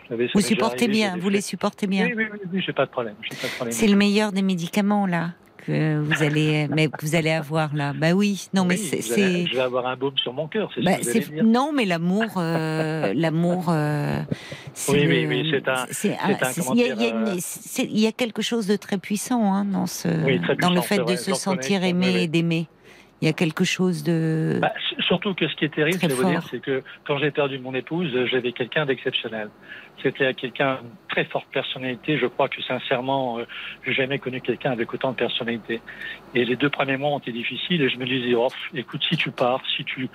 [0.09, 1.17] vous Vous supportez bien.
[1.17, 2.05] Vous les supportez bien.
[2.05, 3.15] Oui, oui, oui, oui, j'ai pas de problème.
[3.21, 3.71] j'ai pas de problème.
[3.73, 5.31] C'est le meilleur des médicaments là
[5.65, 7.93] que vous allez, mais que vous allez avoir là.
[7.93, 8.47] Bah oui.
[8.53, 9.01] Non, mais Oui, c'est.
[9.47, 13.13] Je vais avoir un baume sur mon cœur, c'est Bah, ce non, mais l'amour, euh,
[13.15, 14.19] l'amour, euh,
[14.73, 15.85] c'est Oui, oui, oui, c'est un-
[16.73, 20.69] il y a- y y quelque chose de très puissant hein, dans ce, Oui, dans
[20.71, 22.67] le fait de se sentir aimé oui, et d'aimer.
[23.21, 24.59] Il y a quelque chose de.
[24.61, 24.73] Bah,
[25.07, 26.49] surtout que ce qui est terrible, Très je vais vous dire, fort.
[26.51, 29.49] c'est que quand j'ai perdu mon épouse, j'avais quelqu'un d'exceptionnel.
[30.03, 32.17] C'était quelqu'un de très forte personnalité.
[32.17, 33.45] Je crois que sincèrement, euh,
[33.85, 35.81] j'ai jamais connu quelqu'un avec autant de personnalité.
[36.33, 39.17] Et les deux premiers mois ont été difficiles et je me disais, oh, écoute, si
[39.17, 40.09] tu pars, si tu,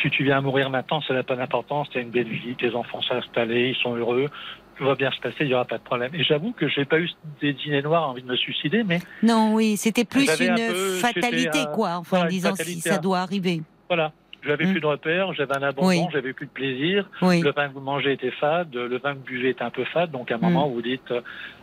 [0.00, 1.88] si tu viens à mourir maintenant, ça n'a pas d'importance.
[1.90, 4.28] Tu as une belle vie, tes enfants sont installés, ils sont heureux.
[4.76, 6.14] Tout va bien se passer, il n'y aura pas de problème.
[6.14, 7.10] Et j'avoue que j'ai pas eu
[7.40, 10.96] des dîners noirs, envie de me suicider, mais Non, oui, c'était plus une un peu-
[10.96, 11.96] fatalité, un- quoi.
[11.96, 12.98] Enfin, en disant si ça hein.
[12.98, 13.62] doit arriver.
[13.88, 14.12] voilà.
[14.44, 14.72] J'avais Mm.
[14.72, 16.00] plus de repères, j'avais un abandon, Oui.
[16.12, 17.08] j'avais plus de plaisir.
[17.22, 17.40] Oui.
[17.40, 19.84] Le vin que vous mangez était fade, le vin que vous buvez était un peu
[19.84, 20.10] fade.
[20.10, 20.40] Donc à un Mm.
[20.42, 21.20] moment, vous dites, euh,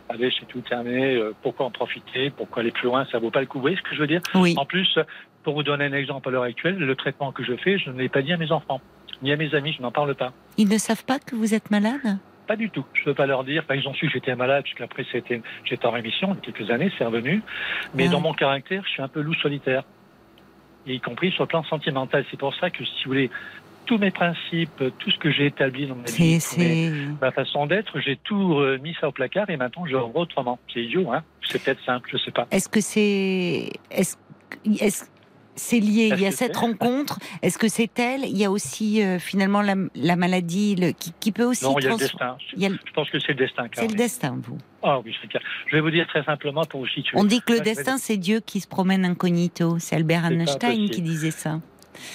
[0.08, 3.40] allez, c'est tout terminé, euh, pourquoi en profiter, pourquoi aller plus loin, ça vaut pas
[3.40, 3.58] le coup.
[3.58, 4.22] Vous voyez ce que je veux dire?
[4.34, 4.54] Oui.
[4.56, 4.98] En plus,
[5.42, 7.98] pour vous donner un exemple à l'heure actuelle, le traitement que je fais, je ne
[7.98, 8.80] l'ai pas dit à mes enfants,
[9.22, 10.32] ni à mes amis, je n'en parle pas.
[10.56, 12.18] Ils ne savent pas que vous êtes malade?
[12.46, 12.84] Pas du tout.
[12.94, 13.62] Je ne peux pas leur dire.
[13.64, 16.52] Enfin, ils ont su que j'étais malade, puisqu'après c'était, j'étais en rémission il y a
[16.52, 17.42] quelques années, c'est revenu.
[17.94, 18.12] Mais Ah.
[18.12, 19.84] dans mon caractère, je suis un peu loup solitaire.
[20.86, 22.24] Et y compris sur le plan sentimental.
[22.30, 23.30] C'est pour ça que, si vous voulez,
[23.86, 26.12] tous mes principes, tout ce que j'ai établi dans ma vie,
[26.58, 30.22] mes- ma façon d'être, j'ai tout euh, mis ça au placard et maintenant je vois
[30.22, 30.58] autrement.
[30.72, 32.46] C'est idiot, hein C'est peut-être simple, je sais pas.
[32.50, 33.70] Est-ce que c'est.
[33.90, 34.16] Est-ce
[34.80, 35.06] est-ce-
[35.60, 37.18] c'est lié Il y a cette rencontre.
[37.42, 38.24] Est-ce que c'est elle?
[38.24, 41.64] Il y a aussi euh, finalement la, la maladie le- qui, qui peut aussi.
[41.64, 42.26] Non, il y a le destin.
[42.28, 44.58] a Je pense que c'est le destin, C'est le destin, vous.
[44.82, 45.28] Ah oui, c'est.
[45.68, 47.16] Je vais vous dire très simplement pour vous situer.
[47.18, 49.78] On dit que le destin, c'est Dieu qui se promène incognito.
[49.78, 51.60] C'est Albert Einstein qui disait ça.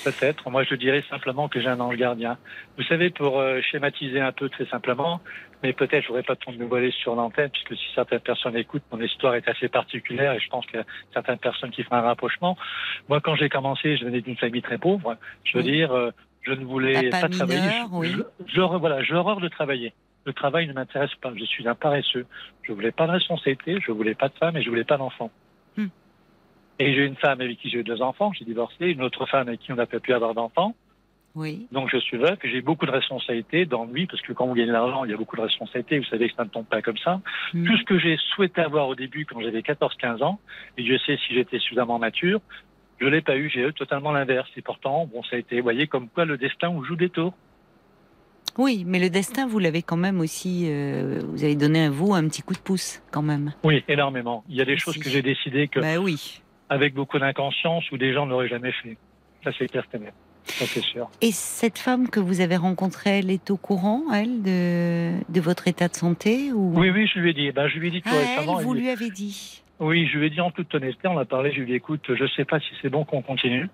[0.04, 0.50] Peut-être.
[0.50, 2.38] Moi, je dirais simplement que j'ai un ange gardien.
[2.78, 5.22] Vous savez, pour euh, schématiser un peu très simplement,
[5.66, 8.84] mais peut-être je voudrais pas trop me voiler sur l'antenne, puisque si certaines personnes écoutent,
[8.91, 11.95] mon histoire est assez particulière et je pense qu'il y a certaines personnes qui font
[11.95, 12.57] un rapprochement.
[13.09, 15.18] Moi, quand j'ai commencé, je venais d'une famille très pauvre.
[15.43, 15.72] Je veux Oui.
[15.72, 16.11] dire, euh,
[16.43, 17.59] je ne voulais pas travailler.
[17.61, 18.16] mineur, Je- oui.
[18.47, 19.93] je- je- voilà, j'ai horreur de travailler.
[20.26, 21.32] Le travail ne m'intéresse pas.
[21.36, 22.26] Je suis un paresseux.
[22.63, 25.32] Je voulais pas de responsabilité, je voulais pas de femme et je voulais pas d'enfant.
[25.78, 25.88] Hmm.
[26.80, 29.47] Et j'ai une femme avec qui j'ai eu deux enfants, j'ai divorcé, une autre femme
[29.47, 30.76] avec qui on n'a pas pu avoir d'enfants.
[31.36, 31.68] Oui.
[31.72, 34.68] Donc je suis veuf j'ai beaucoup de responsabilités dans lui, parce que quand vous gagnez
[34.68, 36.82] de l'argent, il y a beaucoup de responsabilités, vous savez que ça ne tombe pas
[36.82, 37.22] comme ça.
[37.54, 37.66] Hmm.
[37.66, 40.40] Tout ce que j'ai souhaité avoir au début quand j'avais 14-15 ans,
[40.78, 42.40] et Dieu sait si j'étais suffisamment mature,
[43.00, 44.50] je l'ai pas eu, j'ai eu totalement l'inverse.
[44.56, 47.10] Et pourtant, bon, ça a été, vous voyez, comme quoi le destin vous joue des
[47.10, 47.34] tours.
[48.58, 50.68] Oui, mais le destin, vous l'avez quand même aussi.
[50.70, 53.52] euh, vous avez donné à vous un petit coup de pouce, quand même.
[53.66, 54.46] Oui, énormément.
[54.48, 54.86] Il y a des Merci.
[54.86, 56.42] choses que j'ai décidé que, Bah oui.
[56.70, 58.98] avec beaucoup d'inconscience, ou des gens n'auraient jamais fait.
[59.44, 60.00] Ça, c'est clair, c'est.
[60.46, 61.10] Ça, c'est sûr.
[61.22, 65.68] Et cette femme que vous avez rencontrée, elle est au courant, elle, de, de votre
[65.68, 66.72] état de santé ou...
[66.80, 67.52] Oui, oui, je lui ai dit.
[67.52, 68.60] Ben, je lui ai dit tout Ah, elle, récemment.
[68.60, 69.64] vous il- lui avez dit.
[69.80, 71.74] Oui, je lui ai dit en toute honnêteté, on a parlé, je lui ai dit
[71.74, 73.68] écoute, je sais pas si c'est bon qu'on continue.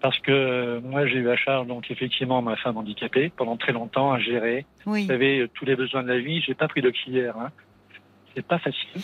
[0.00, 3.70] Parce que euh, moi, j'ai eu à charge, donc effectivement, ma femme handicapée, pendant très
[3.72, 4.66] longtemps, à gérer.
[4.84, 5.02] Oui.
[5.02, 7.36] Vous savez, euh, tous les besoins de la vie, j'ai pas pris d'auxiliaire.
[7.38, 7.50] Hein.
[8.34, 9.00] C'est pas facile.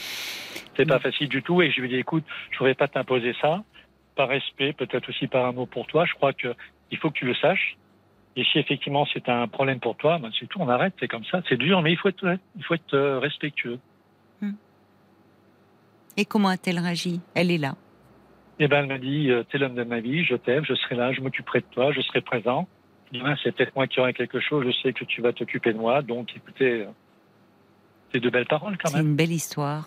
[0.76, 1.62] C'est pas facile du tout.
[1.62, 3.62] Et je lui ai dit, écoute, je voudrais pas t'imposer ça.
[4.16, 6.04] Par respect, peut-être aussi par amour pour toi.
[6.04, 6.48] Je crois que
[6.90, 7.76] il faut que tu le saches.
[8.36, 11.24] Et si effectivement c'est un problème pour toi, ben c'est tout, on arrête, c'est comme
[11.24, 11.42] ça.
[11.48, 13.78] C'est dur, mais il faut être, il faut être euh, respectueux.
[16.16, 17.20] Et comment a-t-elle réagi?
[17.34, 17.76] Elle est là.
[18.58, 20.96] Et ben, elle m'a dit, euh, t'es l'homme de ma vie, je t'aime, je serai
[20.96, 22.66] là, je m'occuperai de toi, je serai présent.
[23.12, 25.78] Demain, c'est peut-être moi qui aurai quelque chose, je sais que tu vas t'occuper de
[25.78, 26.02] moi.
[26.02, 26.86] Donc, écoutez, euh,
[28.12, 29.10] c'est de belles paroles quand C'est même.
[29.10, 29.86] une belle histoire.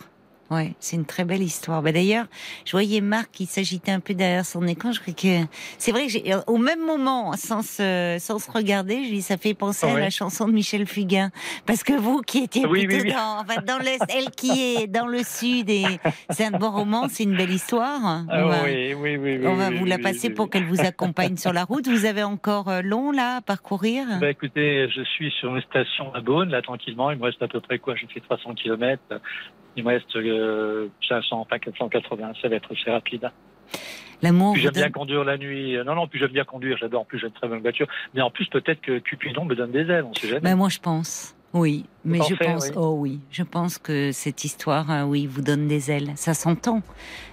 [0.51, 1.81] Ouais, c'est une très belle histoire.
[1.81, 2.25] Bah d'ailleurs,
[2.65, 4.91] je voyais Marc qui s'agitait un peu derrière son écran.
[4.91, 5.47] Je crois que
[5.77, 9.37] c'est vrai que j'ai, au même moment, sans se, sans se regarder, je dis ça
[9.37, 11.31] fait penser à la chanson de Michel Fugain,
[11.65, 13.13] parce que vous qui étiez Oui, plutôt oui, oui.
[13.13, 15.85] dans, enfin, dans l'est, elle qui est dans le sud et
[16.29, 18.01] c'est un bon roman, c'est une belle histoire.
[18.03, 21.37] On Ah va, oui, oui, oui, on va vous la passer pour qu'elle vous accompagne
[21.37, 21.87] sur la route.
[21.87, 24.05] Vous avez encore euh, long là à parcourir?
[24.19, 27.09] Bah, écoutez, je suis sur une station à Beaune, là, tranquillement.
[27.11, 27.95] Il me reste à peu près quoi?
[27.95, 29.01] J'ai fait 300 km.
[29.77, 30.40] Il me reste euh,
[31.07, 32.33] 500, enfin 480.
[32.41, 33.29] Ça va être assez rapide.
[34.21, 34.53] L'amour.
[34.53, 35.77] Puis j'aime bien conduire la nuit.
[35.85, 36.77] Non, non, puis j'aime bien conduire.
[36.77, 37.01] J'adore.
[37.01, 37.87] En plus, j'ai une très bonne voiture.
[38.13, 40.05] Mais en plus, peut-être que Cupidon me donne des ailes.
[40.07, 40.41] On sait jamais.
[40.41, 41.35] Ben moi je pense.
[41.53, 42.73] Oui, mais je pense, oui.
[42.77, 46.13] oh oui, je pense que cette histoire, euh, oui, vous donne des ailes.
[46.15, 46.81] Ça s'entend,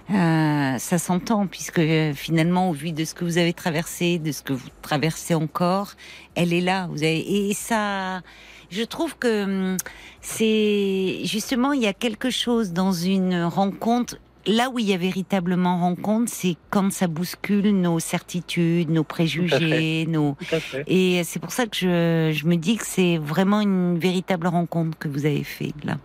[0.09, 4.33] Euh, ça s'entend, puisque euh, finalement, au vu de ce que vous avez traversé, de
[4.33, 5.93] ce que vous traversez encore,
[6.35, 6.87] elle est là.
[6.89, 8.21] Vous avez et ça,
[8.69, 9.77] je trouve que hum,
[10.21, 14.17] c'est justement il y a quelque chose dans une rencontre.
[14.45, 20.05] Là où il y a véritablement rencontre, c'est quand ça bouscule nos certitudes, nos préjugés,
[20.07, 20.37] nos
[20.87, 24.97] et c'est pour ça que je, je me dis que c'est vraiment une véritable rencontre
[24.97, 25.97] que vous avez fait là.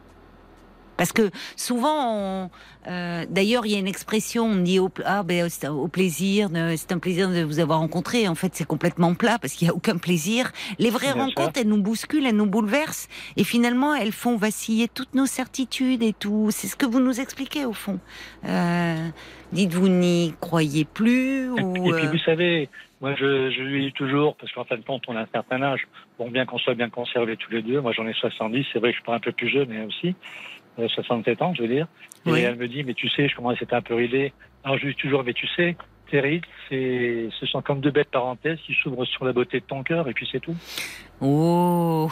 [0.96, 2.50] Parce que souvent, on-
[2.88, 5.88] euh, d'ailleurs, il y a une expression, on dit au, ah, ben, c'est un- au
[5.88, 8.28] plaisir, de- c'est un plaisir de vous avoir rencontré.
[8.28, 10.52] En fait, c'est complètement plat parce qu'il n'y a aucun plaisir.
[10.78, 13.08] Les vraies Bien rencontres, elles nous bousculent, elles nous bouleversent.
[13.36, 16.48] Et finalement, elles font vaciller toutes nos certitudes et tout.
[16.50, 17.98] C'est ce que vous nous expliquez au fond.
[18.46, 19.08] Euh,
[19.52, 22.68] Dites-vous n'y croyez plus Et, ou, puis- et puis, euh, vous savez,
[23.00, 25.62] moi, je, je lui dis toujours, parce qu'en fin de compte, on a un certain
[25.62, 25.82] âge.
[26.18, 27.80] Bon, bien qu'on soit bien conservés tous les deux.
[27.80, 28.66] Moi, j'en ai 70.
[28.72, 30.16] C'est vrai que je suis pas un peu plus jeune, mais aussi.
[30.78, 31.86] Euh, 67 ans, je veux dire.
[32.26, 34.32] Et elle me dit, mais tu sais, je commence à être un peu ridé.
[34.64, 35.76] Alors, je lui dis toujours, mais tu sais,
[36.10, 39.64] tes rides, c'est, ce sont comme deux bêtes parenthèses qui s'ouvrent sur la beauté de
[39.64, 40.56] ton cœur, et puis c'est tout.
[41.20, 42.10] Oh,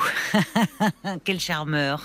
[1.24, 2.02] quel charmeur.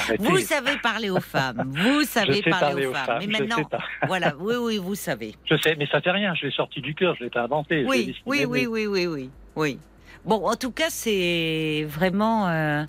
[0.00, 0.24] Arrêtez.
[0.24, 1.72] Vous savez parler aux femmes.
[1.74, 3.06] Vous savez sais parler, aux femmes.
[3.06, 3.18] femmes.
[3.20, 3.68] Mais maintenant,
[4.06, 5.34] voilà, oui, oui, vous savez.
[5.44, 6.34] Je sais, mais ça fait rien.
[6.34, 7.14] Je l'ai sorti du cœur.
[7.16, 7.84] Je l'ai pas inventé.
[7.86, 9.78] Oui, oui, oui, oui, oui, oui, oui.
[10.26, 12.84] Bon, en tout cas, c'est vraiment, euh,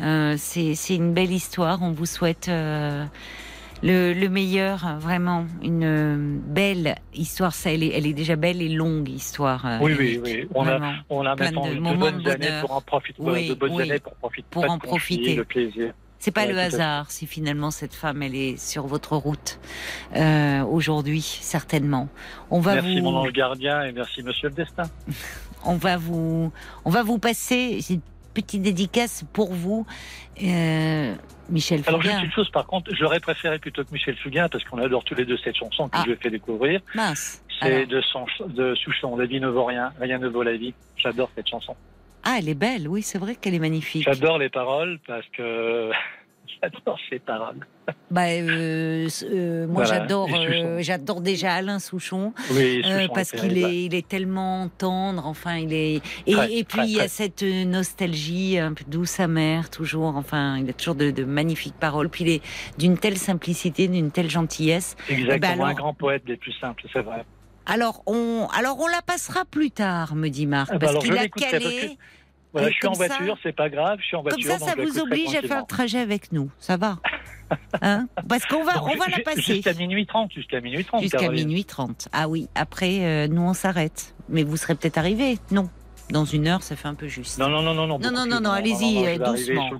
[0.00, 1.78] euh, c'est une belle histoire.
[1.82, 3.04] On vous souhaite euh,
[3.84, 7.54] le, le meilleur, vraiment, une euh, belle histoire.
[7.54, 9.64] Ça, elle est, elle est déjà belle et longue histoire.
[9.66, 10.48] euh, Oui, oui, oui.
[10.52, 10.80] On a,
[11.10, 13.22] on a Plein maintenant de bonnes années pour en profiter.
[13.22, 13.82] Oui, de bonnes oui.
[13.84, 14.46] années pour profiter.
[14.50, 15.36] Pour en profiter.
[15.36, 15.92] Le plaisir.
[16.18, 19.58] C'est pas Ouais, le hasard si finalement cette femme elle est sur votre route
[20.16, 22.10] euh, aujourd'hui certainement.
[22.50, 24.82] On va Merci vous, mon ange gardien et merci Monsieur le Destin.
[25.64, 26.52] on va vous,
[26.84, 28.00] on va vous passer une
[28.34, 29.86] petite dédicace pour vous,
[30.42, 31.14] euh,
[31.48, 32.24] Michel Alors juste Fugain.
[32.26, 35.24] une chose par contre, j'aurais préféré plutôt que Michel Fugain parce qu'on adore tous les
[35.24, 36.02] deux cette chanson que Ah.
[36.02, 36.80] je lui ai fait découvrir.
[36.94, 37.42] Mince.
[37.60, 40.72] C'est de son de Souchon, La vie ne vaut rien, rien ne vaut la vie.
[40.96, 41.76] J'adore cette chanson.
[42.22, 42.86] Ah, elle est belle.
[42.88, 44.04] Oui, c'est vrai qu'elle est magnifique.
[44.04, 45.90] J'adore les paroles parce que
[46.62, 47.66] j'adore ces paroles.
[48.10, 50.00] Bah, euh, euh, moi Voilà.
[50.00, 52.32] j'adore, euh, j'adore déjà Alain Souchon.
[52.52, 56.64] Oui, Souchon parce qu'il est, il est tellement tendre, enfin il est et, Très, et
[56.64, 60.72] puis très, il y a cette nostalgie un peu douce amère toujours, enfin il a
[60.72, 62.42] toujours de, de magnifiques paroles, puis il est
[62.78, 64.96] d'une telle simplicité, d'une telle gentillesse.
[65.08, 67.24] Exactement, Eh ben alors- un grand poète des plus simples, c'est vrai.
[67.66, 71.16] Alors on, alors on la passera plus tard, me dit Marc, Ah bah parce qu'il
[71.16, 71.98] a calé.
[72.52, 74.32] Voilà, Et je suis en comme ça- voiture, c'est pas grave, je suis en Comme
[74.32, 74.50] voiture.
[74.52, 76.98] ça, donc ça je vous oblige à faire le trajet avec nous, ça va
[77.82, 79.40] hein Parce qu'on va, Donc, on va la passer.
[79.42, 81.02] Jusqu'à minuit 30, jusqu'à minuit 30.
[81.02, 82.08] Jusqu'à minuit 30.
[82.12, 84.14] Ah oui, après, euh, nous, on s'arrête.
[84.28, 85.68] Mais vous serez peut-être arrivé Non.
[86.10, 87.38] Dans une heure, ça fait un peu juste.
[87.38, 87.98] Non, non, non, non, non.
[88.00, 89.70] Non, non, non, non, allez-y, euh, arriver doucement.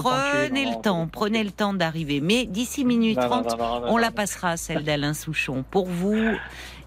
[0.00, 2.20] Prenez le temps, prenez le temps d'arriver.
[2.20, 5.86] Mais d'ici minute non, 30, non, non, non, on la passera, celle d'Alain Souchon, pour
[5.86, 6.14] vous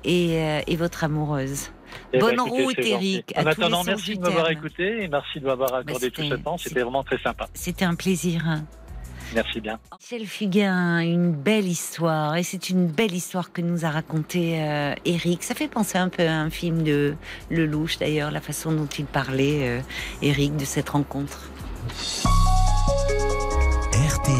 [0.05, 1.72] et, euh, et votre amoureuse.
[2.14, 2.80] Eh ben, Bonne écoutez, route.
[2.80, 6.12] Eric, à En tous les attendant, merci de m'avoir écouté et merci de m'avoir accordé
[6.12, 6.58] tout ce temps.
[6.58, 7.48] C'était vraiment très sympa.
[7.54, 8.44] C'était un plaisir.
[8.48, 8.64] hein.
[9.36, 9.78] Merci bien.
[10.02, 12.36] Michel Fugain, une belle histoire.
[12.36, 15.44] Et c'est une belle histoire que nous a raconté euh, Eric.
[15.44, 17.14] Ça fait penser un peu à un film de
[17.52, 19.82] Lelouch, d'ailleurs, la façon dont il parlait, euh,
[20.24, 21.52] Eric, de cette rencontre.
[23.94, 24.36] RTL.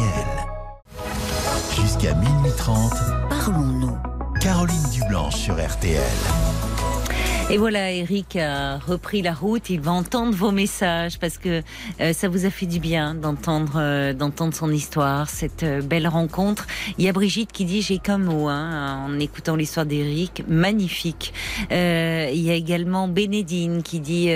[1.80, 3.28] Jusqu'à minuit 13h30.
[3.28, 3.96] Parlons-nous.
[4.40, 6.00] Caroline Dublanche sur RTL.
[7.52, 9.70] Et voilà, Eric a repris la route.
[9.70, 11.62] Il va entendre vos messages parce que
[12.00, 16.06] euh, ça vous a fait du bien d'entendre euh, d'entendre son histoire, cette euh, belle
[16.06, 16.68] rencontre.
[16.96, 21.34] Il y a Brigitte qui dit j'ai qu'un mot hein, en écoutant l'histoire d'Eric, magnifique.
[21.72, 24.30] il y a également Bénédine qui dit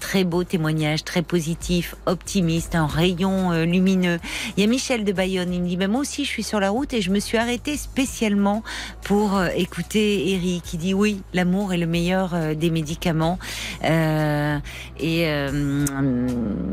[0.00, 4.18] très beau témoignage, très positif, optimiste, un rayon lumineux.
[4.56, 6.58] Il y a Michel de Bayonne, il me dit mais moi aussi je suis sur
[6.58, 8.64] la route et je me suis arrêtée spécialement
[9.02, 10.64] pour écouter Eric.
[10.64, 13.38] qui dit oui, l'amour est le meilleur euh, des médicaments.
[13.84, 14.58] Euh,
[14.98, 15.84] et euh,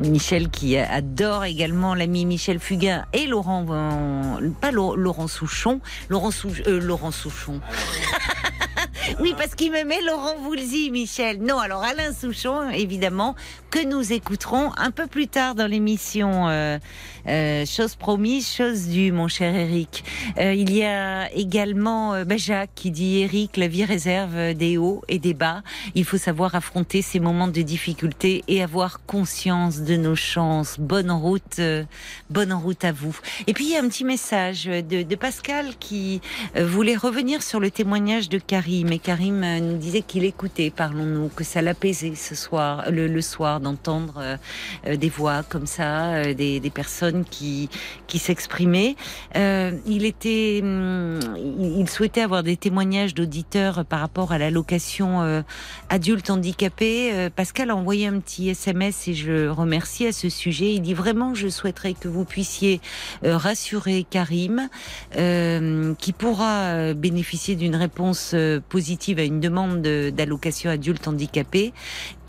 [0.06, 3.66] Michel qui adore également l'ami Michel Fugain et Laurent,
[4.62, 7.60] pas Laurent Souchon, Laurent, Souchon.
[9.20, 11.42] Oui, parce qu'il m'aimait Laurent Voulzy, Michel.
[11.42, 13.36] Non, alors Alain Souchon, évidemment,
[13.70, 16.48] que nous écouterons un peu plus tard dans l'émission.
[17.28, 20.04] Euh, chose promise, chose due, mon cher Eric.
[20.38, 24.78] Euh, il y a également euh, bah, Jacques qui dit Eric, la vie réserve des
[24.78, 25.62] hauts et des bas.
[25.96, 30.80] Il faut savoir affronter ces moments de difficulté et avoir conscience de nos chances.
[30.80, 31.84] Bonne route, euh,
[32.30, 33.18] bonne route à vous.
[33.48, 36.22] Et puis il y a un petit message de, de Pascal qui
[36.56, 38.92] voulait revenir sur le témoignage de Karim.
[38.92, 43.60] Et Karim nous disait qu'il écoutait, parlons-nous, que ça l'apaisait ce soir, le, le soir,
[43.60, 44.38] d'entendre
[44.86, 47.70] des voix comme ça, des, des personnes qui,
[48.08, 48.96] qui s'exprimait.
[49.36, 55.42] Euh, il était, hum, il souhaitait avoir des témoignages d'auditeurs par rapport à l'allocation euh,
[55.90, 57.12] adulte handicapé.
[57.14, 60.74] Euh, Pascal a envoyé un petit SMS et je le remercie à ce sujet.
[60.74, 62.82] Il dit vraiment, je souhaiterais que vous puissiez
[63.24, 64.70] rassurer Karim,
[65.12, 68.36] qui pourra bénéficier d'une réponse
[68.70, 71.74] positive à une demande d'allocation adulte handicapé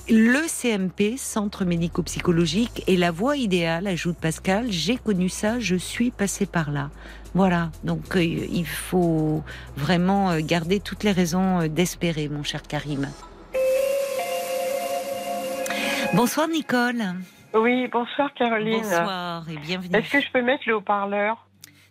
[0.09, 4.71] le CMP, Centre médico-psychologique, est la voie idéale, ajoute Pascal.
[4.71, 6.91] J'ai connu ça, je suis passé par là.
[7.35, 9.43] Voilà, donc euh, il faut
[9.77, 13.09] vraiment euh, garder toutes les raisons euh, d'espérer, mon cher Karim.
[16.15, 17.03] Bonsoir Nicole.
[17.55, 18.83] Oui, bonsoir Caroline.
[18.83, 19.97] Bonsoir et bienvenue.
[19.97, 21.47] Est-ce que je peux mettre le haut-parleur?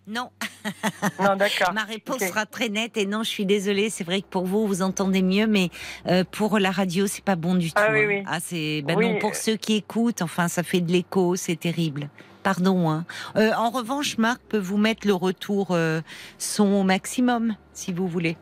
[0.07, 0.29] Non.
[1.19, 1.73] Non, d'accord.
[1.73, 3.89] Ma réponse sera très nette et non, je suis désolée.
[3.89, 5.69] C'est vrai que pour vous, vous entendez mieux, mais
[6.07, 7.81] euh, pour la radio, c'est pas bon du tout.
[7.81, 8.23] Ah oui, oui.
[8.25, 10.21] Ah, c'est ben non pour ceux qui écoutent.
[10.21, 12.09] Enfin, ça fait de l'écho, c'est terrible.
[12.43, 12.89] Pardon.
[12.89, 13.05] Hein.
[13.35, 16.01] Euh, en revanche, Marc peut vous mettre le retour euh,
[16.37, 18.37] son au maximum, si vous voulez.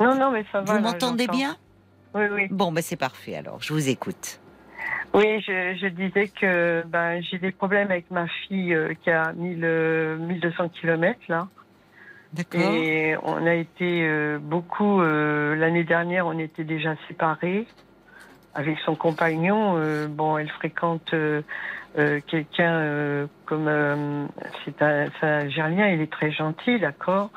[0.00, 0.74] Non, non, mais ça va.
[0.74, 1.56] Vous m'entendez bien?
[2.14, 2.48] Oui, oui.
[2.50, 3.36] Bon, ben c'est parfait.
[3.36, 4.41] Alors, je vous écoute.
[5.14, 9.32] Oui, je, je, disais que ben, j'ai des problèmes avec ma fille euh, qui a
[9.32, 11.48] 1000, 1200 km là.
[12.32, 12.60] D'accord.
[12.62, 17.66] Et on a été euh, beaucoup, euh, l'année dernière, on était déjà séparés
[18.54, 19.78] avec son compagnon.
[20.08, 21.14] bon, elle fréquente
[22.26, 24.28] quelqu'un comme.
[24.64, 27.30] c'est un, un Algérien, il est très gentil, d'accord.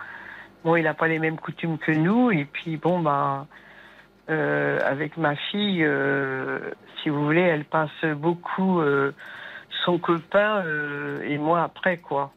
[0.64, 2.32] Bon, il n'a pas les mêmes coutumes que nous.
[2.32, 3.48] Et puis, bon, ben.
[4.28, 6.72] Euh, avec ma fille, euh,
[7.02, 9.12] si vous voulez, elle passe beaucoup euh,
[9.84, 10.64] son copain
[11.24, 12.34] et moi après, quoi.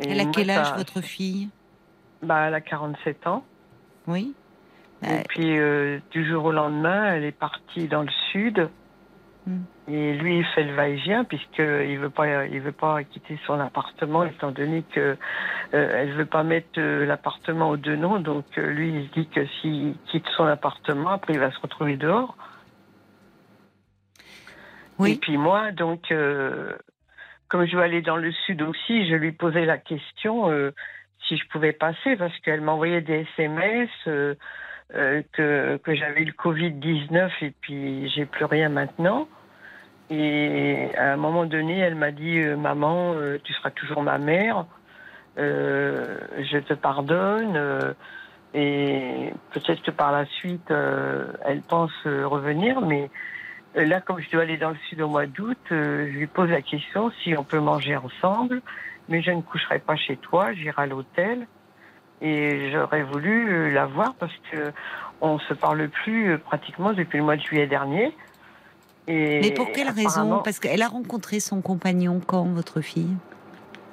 [0.00, 1.48] elle a quel âge, votre fille?
[2.22, 3.44] Bah, Elle a 47 ans.
[4.08, 4.34] Oui.
[5.02, 5.56] Et puis,
[6.10, 8.68] du jour au lendemain, elle est partie dans le sud.
[9.46, 9.62] Hmm.
[9.86, 14.24] Et lui, il fait le va-et-vient puisqu'il veut pas, il veut pas quitter son appartement
[14.24, 15.16] étant donné que euh,
[15.72, 18.18] elle veut pas mettre euh, l'appartement aux deux noms.
[18.18, 21.96] Donc euh, lui, il dit que s'il quitte son appartement, après il va se retrouver
[21.96, 22.36] dehors.
[24.98, 25.12] Oui.
[25.12, 26.08] Et puis moi, donc,
[27.48, 30.50] comme je veux aller dans le sud aussi, je lui posais la question
[31.28, 33.90] si je pouvais passer parce qu'elle m'envoyait des SMS.
[34.04, 39.28] que, que j'avais eu le Covid-19 et puis j'ai plus rien maintenant.
[40.10, 44.18] Et à un moment donné, elle m'a dit euh, Maman, euh, tu seras toujours ma
[44.18, 44.66] mère,
[45.38, 47.94] euh, je te pardonne.
[48.54, 53.10] et peut-être que par la suite, elle pense revenir, mais
[53.74, 56.62] là, comme je dois aller dans le sud au mois d'août, je lui pose la
[56.62, 58.62] question si on peut manger ensemble,
[59.08, 61.46] mais je ne coucherai pas chez toi, j'irai à l'hôtel.
[62.22, 64.72] Et j'aurais voulu la voir parce que
[65.20, 68.14] on se parle plus pratiquement depuis le mois de juillet dernier.
[69.08, 73.14] Mais pour quelle raison Parce qu'elle a rencontré son compagnon quand, votre fille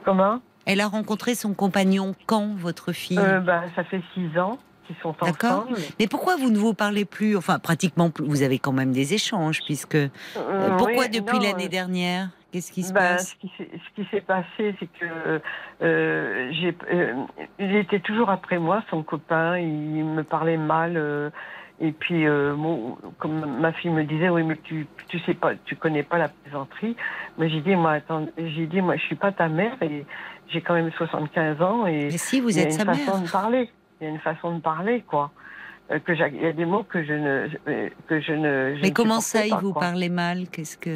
[0.04, 4.58] Comment Elle a rencontré son compagnon quand, votre fille euh, bah, Ça fait six ans
[4.86, 5.78] qu'ils sont ensemble.
[6.00, 9.62] Mais pourquoi vous ne vous parlez plus Enfin, pratiquement, vous avez quand même des échanges,
[9.66, 9.96] puisque...
[9.96, 14.76] Euh, euh, pourquoi depuis l'année dernière Qu'est-ce qui se bah, passe Ce qui s'est passé,
[14.80, 15.42] c'est que
[15.82, 16.52] euh,
[17.60, 19.58] il était toujours après moi, son copain.
[19.58, 21.32] Il me parlait mal.
[21.86, 22.56] Et puis, euh,
[23.20, 26.30] comme ma fille me disait, oui, mais tu, tu sais pas, tu connais pas la
[26.30, 26.96] plaisanterie.
[27.38, 30.06] Mais j'ai dit, moi, attends, j'ai dit, moi, je suis pas ta mère et
[30.48, 32.86] j'ai quand même 75 ans et Mais si, vous il y a êtes une sa
[32.86, 33.22] façon mère.
[33.24, 33.70] de parler.
[34.00, 35.32] Il y a une façon de parler, quoi.
[35.92, 38.76] Euh, que il y a des mots que je ne euh, que je ne.
[38.78, 40.48] je Mais ne comment ça, il vous parlait mal?
[40.50, 40.94] Qu'est-ce que.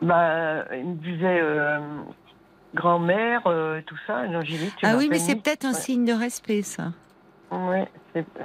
[0.00, 1.78] Bah, il me disait euh,
[2.74, 3.42] grand-mère,
[3.84, 4.26] tout ça.
[4.28, 4.72] Non, j'ai dit.
[4.78, 5.78] tu Ah oui, mais c'est peut-être un ouais.
[5.78, 6.92] signe de respect, ça.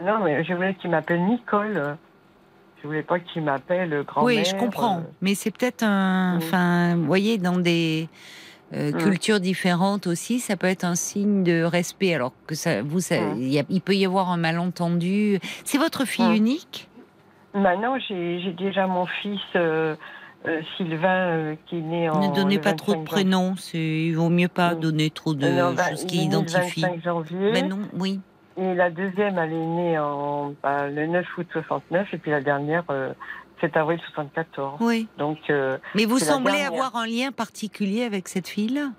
[0.04, 1.98] Non, mais je voulais qu'il m'appelle Nicole.
[2.82, 4.38] Je voulais pas qu'il m'appelle grand-mère.
[4.38, 5.00] Oui, je comprends.
[5.00, 6.36] euh, Mais c'est peut-être un.
[6.36, 6.38] Mm.
[6.38, 8.08] Enfin, vous voyez, dans des
[8.74, 8.98] euh, Mm.
[8.98, 12.14] cultures différentes aussi, ça peut être un signe de respect.
[12.14, 13.36] Alors que ça, vous, ça, Mm.
[13.38, 15.40] il, y a- il peut y avoir un malentendu.
[15.66, 16.88] C'est votre fille unique?
[17.56, 19.96] Maintenant, j'ai j'ai déjà mon fils euh,
[20.48, 22.30] euh, Sylvain qui est né en.
[22.30, 23.56] Ne donnez pas trop de 25 prénoms.
[23.74, 26.82] Il vaut mieux pas donner trop de non, bah, choses qui identifient.
[26.82, 27.52] 25 janvier.
[27.52, 28.20] Ben non, oui.
[28.60, 32.14] Et la deuxième, elle est née en, bah, le 9 août 69.
[32.14, 33.14] Et puis la dernière, euh,
[33.62, 34.80] 7 avril 74.
[34.82, 35.08] Oui.
[35.18, 38.90] Donc, euh, Mais vous semblez avoir un lien particulier avec cette fille-là.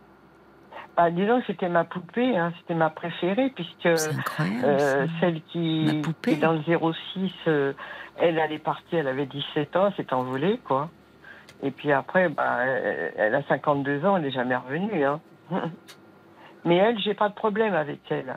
[0.96, 2.36] bah, disons que c'était ma poupée.
[2.36, 3.86] Hein, c'était ma préférée puisque.
[3.86, 7.72] Euh, celle qui, qui dans le 06, euh,
[8.16, 10.90] elle, est partie, elle avait 17 ans, s'est envolée, quoi.
[11.62, 15.04] Et puis après, bah, elle, elle a 52 ans, elle n'est jamais revenue.
[15.04, 15.20] Hein.
[16.64, 18.36] Mais elle, j'ai pas de problème avec elle.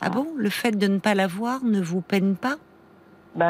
[0.00, 2.56] Ah bon Le fait de ne pas la voir ne vous peine pas?
[3.34, 3.46] Ben,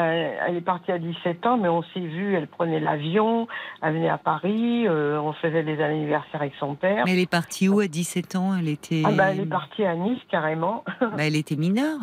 [0.47, 3.49] elle est partie à 17 ans, mais on s'est vu, elle prenait l'avion,
[3.81, 7.03] elle venait à Paris, euh, on faisait des anniversaires avec son père.
[7.05, 8.55] Mais elle est partie où à 17 ans?
[8.57, 9.03] Elle était.
[9.05, 10.85] Ah ben, elle est partie à Nice, carrément.
[11.01, 11.99] Bah, elle était mineure.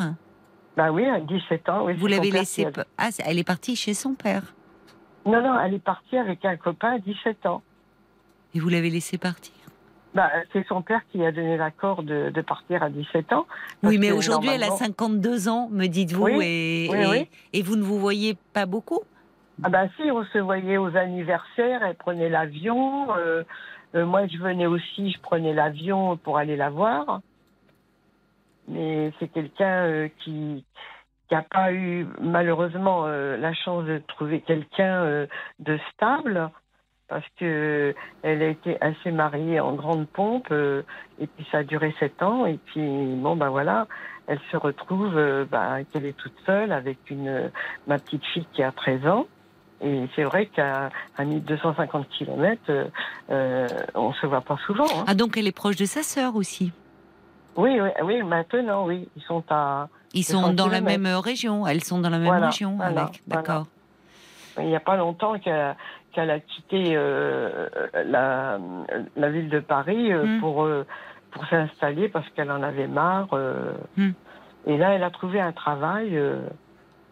[0.77, 1.87] ben oui, à 17 ans.
[1.87, 2.67] Oui, Vous l'avez laissée.
[2.67, 4.43] a- Ah, elle est partie chez son père.
[5.25, 7.63] Non, non, elle est partie avec un copain à 17 ans.
[8.55, 9.55] Et vous l'avez laissée partir?
[10.13, 13.47] Bah, c'est son père qui a donné l'accord de, de partir à 17 ans.
[13.85, 17.29] Oui, mais aujourd'hui, elle a normalement- 52 ans, me dites-vous, Oui, et, oui, et, oui.
[17.53, 19.01] et vous ne vous voyez pas beaucoup?
[19.63, 23.15] Ah bah si, on se voyait aux anniversaires, elle prenait l'avion.
[23.17, 23.45] euh,
[23.95, 27.21] euh, moi, je venais aussi, je prenais l'avion pour aller la voir.
[28.69, 30.65] Mais c'est quelqu'un euh, qui
[31.29, 35.27] qui n'a pas eu malheureusement euh, la chance de trouver quelqu'un euh,
[35.61, 36.51] de stable
[37.11, 40.83] parce que elle a été assez mariée en grande pompe euh,
[41.21, 43.87] et puis ça a duré sept ans et puis bon ben voilà
[44.29, 47.51] elle se retrouve euh, bah, qu'elle est toute seule avec une
[47.89, 49.27] ma petite fille qui a 13 ans
[49.83, 52.85] et c'est vrai qu'à à 1250 km euh,
[53.31, 55.05] euh, on se voit pas souvent hein.
[55.09, 56.73] Ah, donc elle est proche de sa sœur aussi?
[57.57, 61.67] oui oui oui maintenant oui ils sont à Ils sont 200 dans la même région.
[61.67, 63.11] Elles sont dans la même Voilà, région voilà.
[63.27, 63.67] D'accord.
[64.59, 65.77] Il n'y a pas longtemps qu'elle
[66.13, 67.69] qu'elle a quitté euh,
[68.07, 68.59] la,
[69.17, 70.41] la ville de Paris euh, Mm.
[70.41, 70.85] pour, euh,
[71.31, 73.29] pour s'installer parce qu'elle en avait marre.
[73.33, 73.73] euh.
[73.97, 74.11] Mm.
[74.67, 76.21] Et là, elle a trouvé un travail.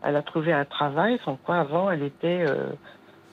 [0.02, 2.44] elle a trouvé un travail, sans quoi avant, elle était,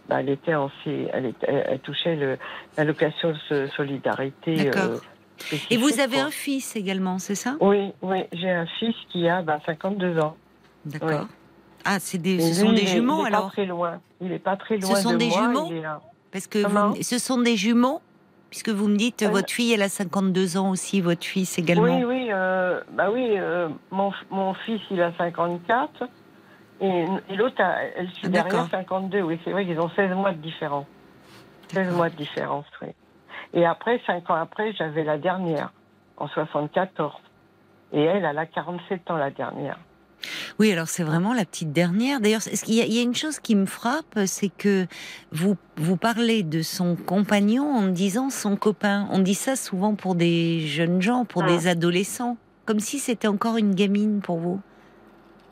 [0.09, 2.37] bah, elle était en, elle, était- elle, touchait
[2.77, 4.71] l'allocation de so- solidarité.
[5.69, 6.25] Et vous avez quoi.
[6.25, 7.55] un fils également, c'est ça?
[7.59, 10.37] Oui, oui, j'ai un fils qui a bah, 52 ans.
[10.85, 11.27] D'accord.
[11.85, 13.51] Ah, c'est des, Et ce lui, sont des il est- jumeaux il est Pas alors
[13.51, 14.01] très loin.
[14.21, 15.83] Il est pas très Ce loin sont de des moi, jumeaux est.
[16.31, 18.01] Parce que vous, ce sont des jumeaux
[18.51, 21.83] Puisque vous me dites, Euh, votre fille, elle a 52 ans aussi, votre fils également.
[21.97, 26.03] Oui, oui, euh, bah oui, euh, mon, mon fils, il a 54,
[26.79, 27.61] et, et l'autre,
[27.97, 28.69] elle suit Ah, derrière d'accord.
[28.71, 30.85] 52, oui, c'est vrai qu'ils ont 16 mois de différence.
[31.73, 32.89] 16 mois de différence, oui.
[33.53, 35.73] Et après, 5 ans après, j'avais la dernière,
[36.15, 37.13] en 74.
[37.91, 39.79] Et elle, elle a 47 ans, la dernière.
[40.57, 42.21] Oui, alors c'est vraiment la petite dernière.
[42.21, 44.87] D'ailleurs, qu'il y, a- il y a une chose qui me frappe, c'est que
[45.31, 49.07] vous, vous parlez de son compagnon en disant son copain.
[49.11, 51.47] On dit ça souvent pour des jeunes gens, pour Ah.
[51.47, 52.37] des adolescents.
[52.65, 54.61] Comme si c'était encore une gamine pour vous.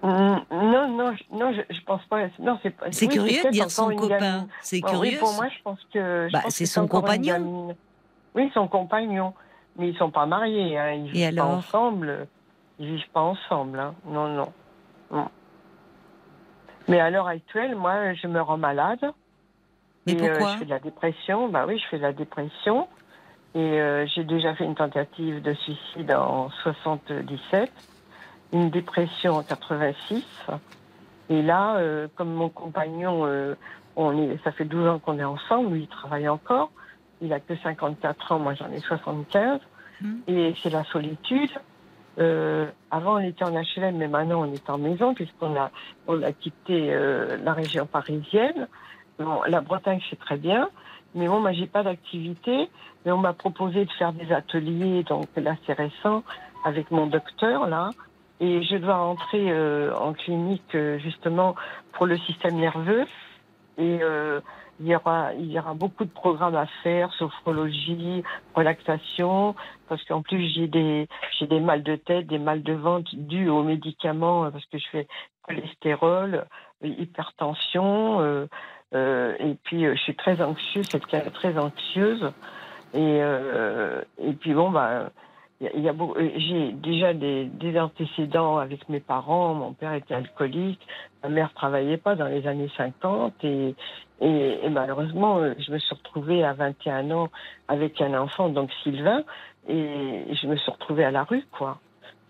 [0.03, 0.07] Mm,
[0.51, 2.27] Non, non, je- non, je, je pense pas.
[2.39, 2.87] Non, c'est pas.
[2.91, 4.47] C'est oui, curieux de dire son copain.
[4.61, 5.11] C'est Bon, curieux.
[5.13, 6.29] Oui, pour moi, je pense que.
[6.31, 7.75] Bah, c'est son compagnon.
[8.35, 9.33] Oui, son compagnon.
[9.77, 10.91] Mais ils sont pas mariés, hein.
[10.93, 12.27] Ils vivent pas ensemble.
[12.79, 13.93] Ils vivent pas ensemble, hein.
[14.07, 14.51] Non, non.
[16.87, 19.13] Mais à l'heure actuelle, moi, je me rends malade.
[20.05, 21.49] Mais Et, euh, pourquoi Je fais de la dépression.
[21.49, 22.87] Bah oui, je fais de la dépression.
[23.55, 27.71] Et euh, j'ai déjà fait une tentative de suicide en 77,
[28.51, 30.25] une dépression en 86.
[31.29, 33.55] Et là, euh, comme mon compagnon,
[33.95, 36.71] on est, ça fait 12 ans qu'on est ensemble, lui il travaille encore.
[37.21, 39.59] Il a que 54 ans, moi j'en ai 75.
[40.01, 40.21] Mhm.
[40.27, 41.51] Et c'est la solitude.
[42.19, 45.71] Euh, avant on était en HLM, mais maintenant on est en maison puisqu'on a,
[46.07, 48.67] on a quitté euh, la région parisienne.
[49.17, 50.69] Bon, la Bretagne c'est très bien,
[51.15, 52.69] mais bon, moi j'ai pas d'activité.
[53.05, 56.23] Mais on m'a proposé de faire des ateliers, donc là c'est récent,
[56.63, 57.89] avec mon docteur là.
[58.39, 61.55] Et je dois rentrer euh, en clinique euh, justement
[61.93, 63.05] pour le système nerveux.
[63.77, 64.39] Et, euh,
[64.79, 68.23] il y aura, il y aura beaucoup de programmes à faire, sophrologie,
[68.55, 69.55] relaxation,
[69.87, 73.49] parce qu'en plus j'ai des, j'ai des mal de tête, des mal de ventre dus
[73.49, 75.07] aux médicaments, euh, parce que je fais
[75.43, 76.45] cholestérol,
[76.83, 78.47] hypertension, euh,
[78.95, 82.31] euh, et puis je suis très anxieuse, cette très anxieuse,
[82.93, 83.21] et,
[84.19, 85.09] et puis bon bah
[85.75, 89.53] y a, euh, j'ai déjà des, des, antécédents avec mes parents.
[89.53, 90.79] Mon père était alcoolique,
[91.23, 93.75] ma mère travaillait pas dans les années 50 et,
[94.21, 97.29] et, malheureusement, euh, je me suis retrouvée à 21 ans
[97.67, 99.23] avec un enfant, donc Sylvain,
[99.67, 101.79] et je me suis retrouvée à la rue, quoi.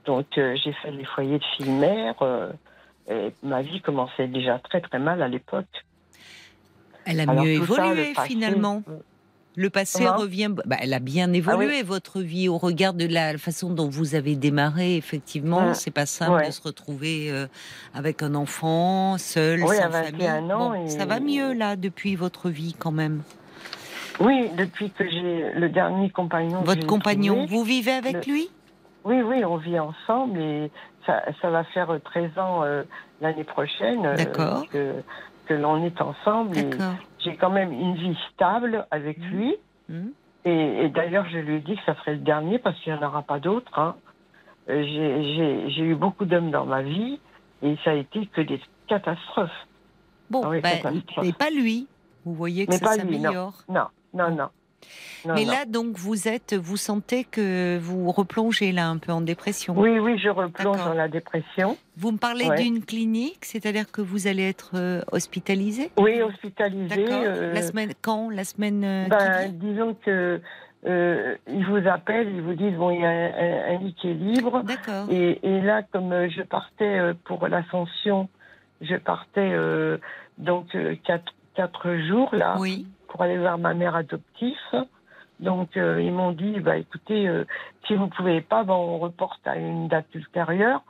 [0.05, 2.53] Donc euh, j'ai fait les foyers de
[3.09, 5.65] et ma vie commençait déjà très très mal à l'époque.
[7.05, 8.81] Elle a mieux évolué finalement.
[9.55, 10.49] Le passé revient.
[10.65, 14.15] Bah, elle a bien ah évolué votre vie au regard de la façon dont vous
[14.15, 14.95] avez démarré.
[14.95, 15.73] Effectivement, mmh.
[15.75, 17.45] c'est pas simple de se retrouver euh,
[17.93, 20.89] avec un enfant seul, sans famille.
[20.89, 23.21] Ça va mieux là depuis votre vie quand même.
[24.19, 26.61] Oui, depuis que j'ai le dernier compagnon.
[26.61, 28.49] Votre compagnon, vous vivez avec lui?
[29.03, 30.71] Oui, oui, on vit ensemble et
[31.05, 32.83] ça, va faire 13 ans euh,
[33.21, 34.05] l'année prochaine.
[34.05, 34.65] Euh, D'accord
[35.45, 36.55] que l'on est ensemble.
[37.23, 39.25] J'ai quand même une vie stable avec mmh.
[39.25, 39.55] lui.
[39.89, 40.07] Mmh.
[40.45, 43.07] Et, d'ailleurs, je lui ai dit que ça serait le dernier parce qu'il n'y en
[43.07, 43.79] aura pas d'autres.
[43.79, 43.95] Hein.
[44.69, 44.83] Euh,
[45.69, 47.19] j'ai eu beaucoup d'hommes dans ma vie
[47.61, 49.49] et ça a été que des catastrophes.
[50.29, 51.87] Bon, ah ben, mais pas lui.
[52.25, 53.63] Vous voyez que ça s'améliore.
[53.69, 54.49] Non, non, non.
[55.25, 59.73] Mais là, donc, vous êtes, vous sentez que vous replongez là un peu en dépression.
[59.77, 61.77] Oui, oui, je replonge dans la dépression.
[61.97, 67.05] Vous me parlez d'une clinique, c'est-à-dire que vous allez être euh, hospitalisé Oui, hospitalisé.
[67.09, 68.29] Euh, la semaine quand?
[68.29, 70.41] La semaine euh, ben, Disons que
[70.85, 74.63] ils vous appellent, ils vous disent bon, il y a un, lit qui est libre.
[74.63, 75.07] D'accord.
[75.09, 78.27] Et, et, là, comme je partais pour l'ascension,
[78.81, 79.53] je partais
[80.37, 82.57] donc quatre, quatre jours là.
[82.59, 84.57] Oui pour aller voir ma mère adoptive.
[85.39, 87.45] Donc euh, ils m'ont dit, bah écoutez, euh,
[87.85, 90.83] si vous pouvez pas, ben, on reporte à une date ultérieure.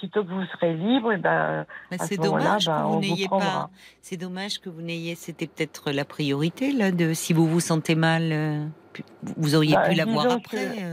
[0.00, 1.64] Sitôt que vous serez libre, et ben,
[2.00, 3.70] c'est dommage que vous n'ayez pas.
[4.00, 5.14] C'est dommage que vous n'ayez.
[5.14, 8.66] C'était peut-être la priorité là de si vous vous sentez mal, euh,
[9.36, 10.84] vous auriez bah, pu la voir après.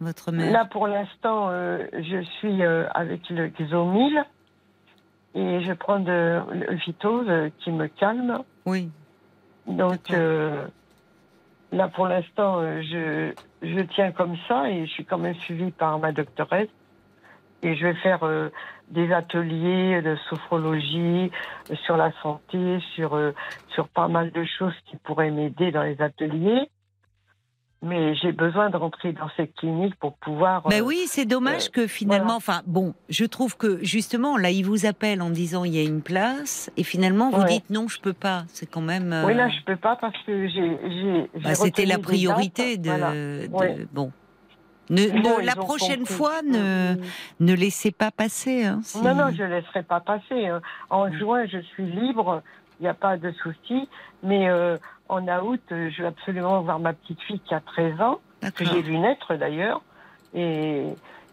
[0.00, 0.52] votre mère.
[0.52, 4.24] Là, pour l'instant, je suis avec le Xomil
[5.36, 8.42] et je prends de, le Vitose qui me calme.
[8.66, 8.90] Oui.
[9.66, 10.66] Donc euh,
[11.72, 13.32] là, pour l'instant, euh, je,
[13.66, 16.68] je tiens comme ça et je suis quand même suivie par ma doctoresse.
[17.62, 18.50] Et je vais faire euh,
[18.88, 21.30] des ateliers de sophrologie
[21.84, 23.18] sur la santé, sur,
[23.68, 26.68] sur pas mal de choses qui pourraient m'aider dans les ateliers
[27.84, 30.62] mais j'ai besoin de rentrer dans cette clinique pour pouvoir.
[30.68, 34.64] Mais ben oui, c'est dommage que finalement, enfin bon, je trouve que justement là, il
[34.64, 38.00] vous appelle en disant il y a une place, et finalement vous dites non, je
[38.00, 38.44] peux pas.
[38.48, 39.14] C'est quand même.
[39.26, 41.30] Oui, là, je peux pas parce que j'ai.
[41.42, 43.48] Bah, C'était la priorité de,
[43.92, 44.10] bon.
[44.90, 46.96] Ne, la prochaine fois, ne,
[47.40, 48.64] ne laissez pas passer.
[48.64, 50.46] Hein, non, non, je ne laisserai pas passer.
[50.46, 50.60] Hein.
[50.90, 51.18] En mm.
[51.18, 52.42] juin, je suis libre,
[52.80, 53.88] il n'y a pas de souci.
[54.22, 54.76] Mais euh,
[55.08, 58.20] en août, euh, je vais absolument voir ma petite fille qui a 13 ans,
[58.54, 59.82] que j'ai vu naître d'ailleurs.
[60.34, 60.84] Et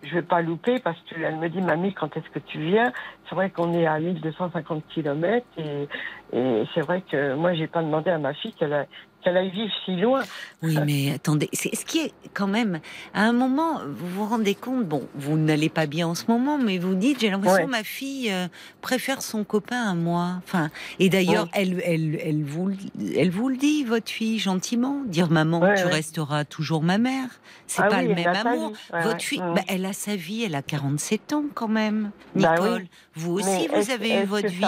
[0.03, 2.91] je vais pas louper parce qu'elle me dit, mamie, quand est-ce que tu viens?
[3.27, 5.88] C'est vrai qu'on est à 1250 km et,
[6.34, 8.88] et c'est vrai que moi, j'ai pas demandé à ma fille qu'elle
[9.22, 10.22] qu'elle aille vivre si loin.
[10.61, 12.80] Oui, mais attendez, c'est ce qui est quand même,
[13.14, 16.57] à un moment, vous vous rendez compte, bon, vous n'allez pas bien en ce moment,
[16.57, 18.48] mais vous dites, j'ai l'impression que ma fille euh,
[18.81, 20.35] préfère son copain à moi.
[20.43, 20.69] Enfin,
[20.99, 22.72] et d'ailleurs, elle, elle, elle, vous,
[23.15, 27.30] elle vous le dit, votre fille, gentiment, dire maman, tu resteras toujours ma mère.
[27.68, 28.73] C'est ah pas le même amour.
[29.03, 32.11] votre fille, bah, elle a sa vie, elle a 47 ans quand même.
[32.35, 32.85] Bah Nicole,
[33.15, 34.65] vous aussi, vous avez eu votre vie.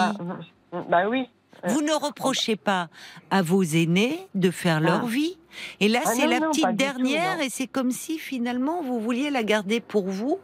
[0.88, 1.28] Bah oui,
[1.66, 2.88] vous ne reprochez pas
[3.30, 5.08] à vos aînés de faire leur ah.
[5.08, 5.36] vie.
[5.80, 9.42] Et là, ah c'est la petite dernière, et c'est comme si finalement vous vouliez la
[9.42, 10.38] garder pour vous.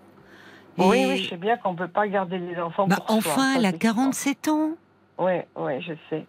[0.78, 3.34] Oui, oui, je sais bien qu'on ne peut pas garder les enfants bah, pour enfin,
[3.34, 3.52] soi.
[3.56, 4.70] Elle a 47 ans.
[5.18, 6.24] Oui, oui, je sais.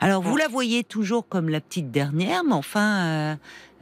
[0.00, 3.36] Alors, vous la voyez toujours comme la petite dernière, mais enfin, euh,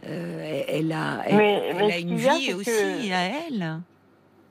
[0.06, 3.80] euh, elle a, elle, a une vie aussi à elle.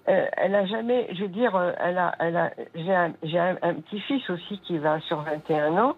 [0.07, 3.57] Euh, elle a jamais, je veux dire, euh, elle a, elle a, j'ai un, un,
[3.61, 5.95] un petit-fils aussi qui va sur 21 ans.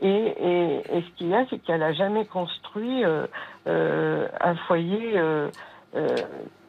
[0.00, 3.26] Et, et, et ce qu'il y a, c'est qu'elle a jamais construit euh,
[3.66, 5.14] euh un foyer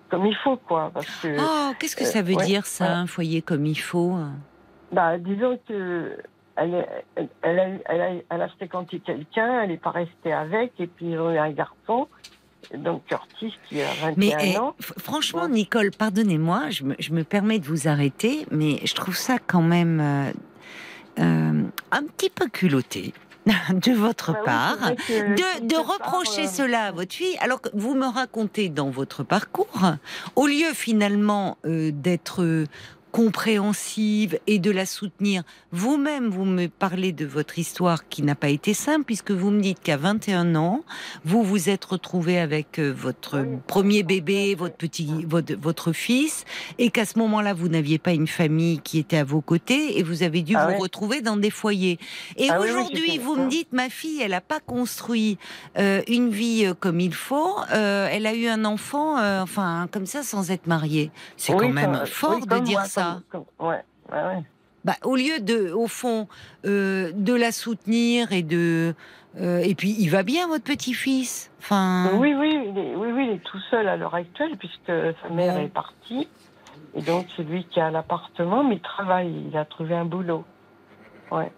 [0.10, 0.90] comme il faut, quoi.
[0.94, 4.16] Parce que, oh, qu'est-ce que ça veut dire, ça, un foyer comme il faut
[4.92, 6.18] Bah, disons que
[6.56, 10.74] elle, elle, elle, a, elle, a, elle a fréquenté quelqu'un, elle n'est pas restée avec,
[10.80, 12.08] et puis eu un garçon
[12.78, 14.76] donc Curtis qui a 21 mais, eh, ans.
[14.80, 19.38] franchement, Nicole, pardonnez-moi, je me, je me, permets de vous arrêter, mais je trouve ça
[19.40, 20.32] quand même euh,
[21.20, 23.14] euh, un petit peu culotté.
[23.70, 27.96] de votre Bah part, de, reprocher part, euh, cela à votre fille, alors que vous
[27.96, 29.82] me racontez dans votre parcours,
[30.36, 32.66] au lieu finalement d'être
[33.12, 38.50] compréhensive et de la soutenir, vous-même, vous me parlez de votre histoire qui n'a pas
[38.50, 40.82] été simple, puisque vous me dites qu'à 21 ans,
[41.26, 46.46] vous vous êtes retrouvé avec euh, votre premier bébé, votre petit, votre, votre fils,
[46.78, 50.04] et qu'à ce moment-là, vous n'aviez pas une famille qui était à vos côtés, et
[50.04, 50.78] vous avez dû Ah vous ouais.
[50.78, 52.00] retrouver dans des foyers.
[52.38, 55.38] Et Ah oui, oui, aujourd'hui, vous me dites, ma fille, elle n'a pas construit
[55.78, 57.56] euh, une vie euh, comme il faut.
[57.74, 61.12] euh, elle a eu un enfant, euh, enfin, comme ça, sans être mariée.
[61.38, 63.22] C'est oui, quand même fort de dire moi, ça.
[63.30, 64.44] comme- comme- ouais, ouais, ouais.
[64.86, 66.28] Bah, au lieu de, au fond,
[66.66, 68.94] euh, de la soutenir et de,
[69.40, 71.52] euh, et puis il va bien votre petit-fils?
[71.60, 74.86] Enfin, Oui, oui, il est, oui, oui, il est tout seul à l'heure actuelle puisque
[75.22, 75.66] sa mère Ouais.
[75.66, 76.30] est partie.
[76.96, 80.46] Et donc, c'est lui qui a l'appartement, mais il travaille, il a trouvé un boulot.
[81.32, 81.52] Ouais.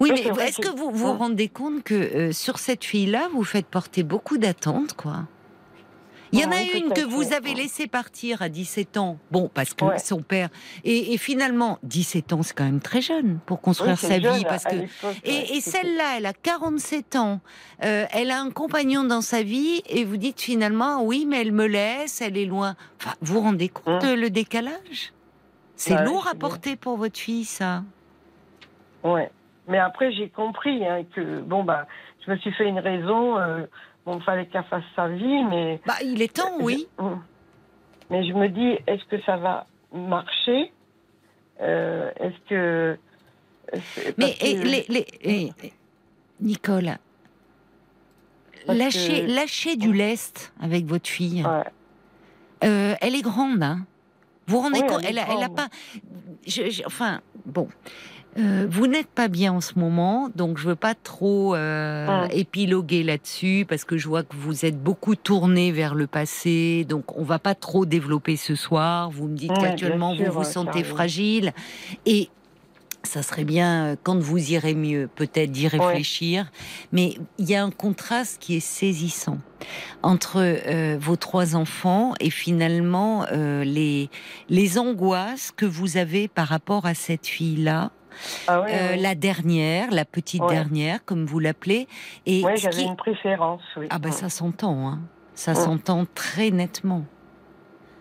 [0.00, 1.16] oui, mais est-ce que- que vous vous Ouais.
[1.16, 5.24] rendez compte que euh, sur cette fille-là, vous faites porter beaucoup d'attentes, quoi?
[6.32, 9.18] Il y en a une que vous avez laissé partir à 17 ans.
[9.30, 9.98] Bon, parce que Ouais.
[9.98, 10.48] son père.
[10.84, 14.36] Et, et finalement, 17 ans, c'est quand même très jeune pour construire Oui, sa jeune,
[14.36, 14.44] vie.
[14.44, 14.76] Parce que
[15.24, 17.40] Et, celle-là, elle a 47 ans.
[17.84, 21.52] Euh, elle a un compagnon dans sa vie et vous dites finalement, oui, mais elle
[21.52, 22.76] me laisse, elle est loin.
[23.00, 24.14] Enfin, vous vous rendez compte Hum.
[24.20, 25.12] le décalage?
[25.76, 27.84] C'est Ouais, lourd à porter pour votre fille, ça.
[29.04, 29.30] Ouais.
[29.68, 31.86] Mais après, j'ai compris hein, que, bon, bah,
[32.26, 33.38] je me suis fait une raison.
[33.38, 33.66] Euh,
[34.08, 35.80] bon, il fallait qu'elle fasse sa vie, mais.
[35.86, 36.86] Bah, il est temps, oui.
[36.98, 37.04] Je-
[38.10, 40.72] mais je me dis, est-ce que ça va marcher?
[41.60, 42.98] Euh, Est-ce que.
[44.16, 45.52] Mais et, les, les- et-
[46.40, 46.96] Nicole,
[48.66, 51.44] Parce lâchez, que- lâchez du lest avec votre fille.
[51.44, 51.64] Ouais.
[52.64, 53.80] Euh, elle est grande, hein.
[54.46, 55.56] Vous vous rendez Oui, compte elle a, elle a grande.
[55.56, 55.68] pas.
[56.46, 57.68] je- je- enfin, bon.
[58.38, 62.28] Euh, vous n'êtes pas bien en ce moment, donc je veux pas trop euh, Hum.
[62.30, 67.16] épiloguer là-dessus parce que je vois que vous êtes beaucoup tourné vers le passé, donc
[67.18, 69.10] on va pas trop développer ce soir.
[69.10, 71.52] Vous me dites Ouais, qu'actuellement vous vous ouais, sentez fragile
[72.06, 72.30] et
[73.04, 76.50] ça serait bien euh, quand vous irez mieux, peut-être d'y réfléchir.
[76.92, 79.38] Mais il y a un contraste qui est saisissant
[80.02, 84.10] entre euh, vos trois enfants et finalement euh, les
[84.48, 87.92] les angoisses que vous avez par rapport à cette fille-là,
[88.46, 90.54] Ah euh, la dernière, la petite Ouais.
[90.54, 91.86] dernière, comme vous l'appelez.
[92.26, 93.86] Et ce j'avais qui- une préférence, oui.
[93.90, 95.00] ah ben ça s'entend, hein.
[95.34, 95.56] Ça Ouais.
[95.58, 97.04] s'entend très nettement.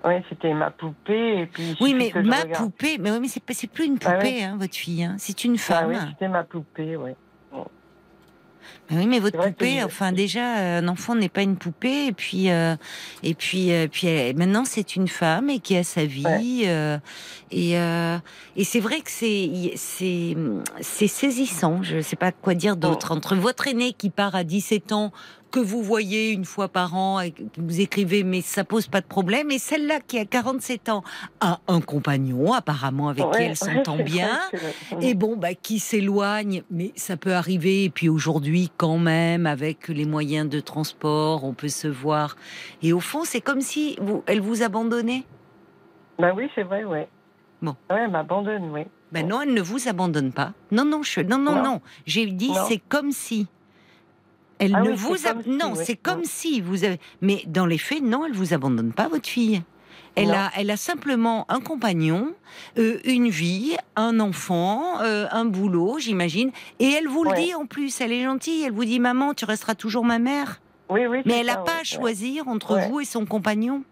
[0.05, 1.41] Ouais, c'était ma poupée.
[1.41, 2.63] Et puis, Oui, mais ma regarde.
[2.63, 5.03] poupée, mais oui, mais c'est pas- c'est plus une Ah poupée, hein, votre fille.
[5.03, 5.15] hein.
[5.17, 5.89] C'est une Ah femme.
[5.89, 7.11] oui, c'était ma poupée, oui.
[8.89, 12.11] Mais oui, mais votre poupée, enfin déjà, euh, un enfant n'est pas une poupée, et
[12.13, 12.75] puis euh,
[13.23, 16.97] et puis euh, puis elle- maintenant c'est une femme et qui a sa vie, euh,
[17.51, 20.35] et et c'est vrai que c'est c'est
[20.81, 21.83] c'est saisissant.
[21.83, 23.11] Je sais pas quoi dire d'autre.
[23.11, 25.11] Entre votre aîné qui part à 17 ans
[25.57, 29.01] que vous voyez une fois par an et que vous écrivez mais ça pose pas
[29.01, 31.03] de problème et celle-là qui a 47 ans
[31.39, 34.39] a un compagnon apparemment avec qui elle s'entend bien
[35.01, 37.85] et bon, bah, qui s'éloigne, mais ça peut arriver.
[37.85, 42.35] Et puis aujourd'hui, quand même, avec les moyens de transport, on peut se voir.
[42.81, 45.23] Et au fond, c'est comme si vous, elle vous abandonnait.
[46.19, 47.07] Bah oui, c'est vrai, ouais.
[47.61, 47.75] Bon.
[47.89, 48.81] Ouais, elle m'abandonne, oui.
[49.11, 50.53] Ben non, elle ne vous abandonne pas.
[50.71, 51.63] Non, non, je, non, non, non.
[51.63, 51.81] Non.
[52.05, 53.47] J'ai dit, c'est comme si.
[54.59, 55.83] Elle Ah ne oui, vous si, non, oui.
[55.85, 56.25] c'est comme Mm.
[56.25, 56.99] si vous avez.
[57.21, 59.61] Mais dans les faits, non, elle vous abandonne pas, votre fille.
[60.15, 60.33] Elle Non.
[60.33, 62.33] a, elle a simplement un compagnon,
[62.79, 66.49] euh, une vie, un enfant, euh, un boulot, j'imagine.
[66.79, 68.01] Et elle vous le dit en plus.
[68.01, 68.63] Elle est gentille.
[68.63, 70.59] Elle vous dit, maman, tu resteras toujours ma mère.
[70.89, 71.19] Oui, oui.
[71.25, 72.89] Mais elle n'a pas ouais, à choisir entre Ouais.
[72.89, 73.83] vous et son compagnon.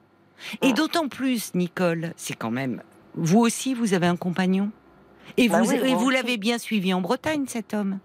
[0.63, 2.81] Et d'autant plus, Nicole, c'est quand même.
[3.13, 4.71] Vous aussi, vous avez un compagnon.
[5.37, 7.99] Et Bah vous, oui, et vous l'avez bien suivi en Bretagne, cet homme.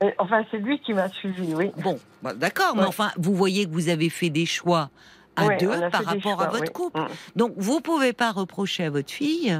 [0.00, 1.70] Et, Enfin, c'est lui qui m'a suivi, oui.
[1.82, 4.90] Bon, bah, d'accord, mais enfin, vous voyez que vous avez fait des choix
[5.36, 6.72] à Ouais, deux par rapport à votre oui.
[6.72, 7.00] couple.
[7.00, 7.08] Mm.
[7.36, 9.56] Donc, vous pouvez pas reprocher à votre fille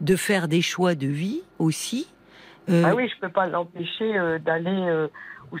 [0.00, 2.08] de faire des choix de vie aussi.
[2.68, 5.08] Euh, Ah oui, je peux pas l'empêcher euh, d'aller euh,
[5.50, 5.58] où,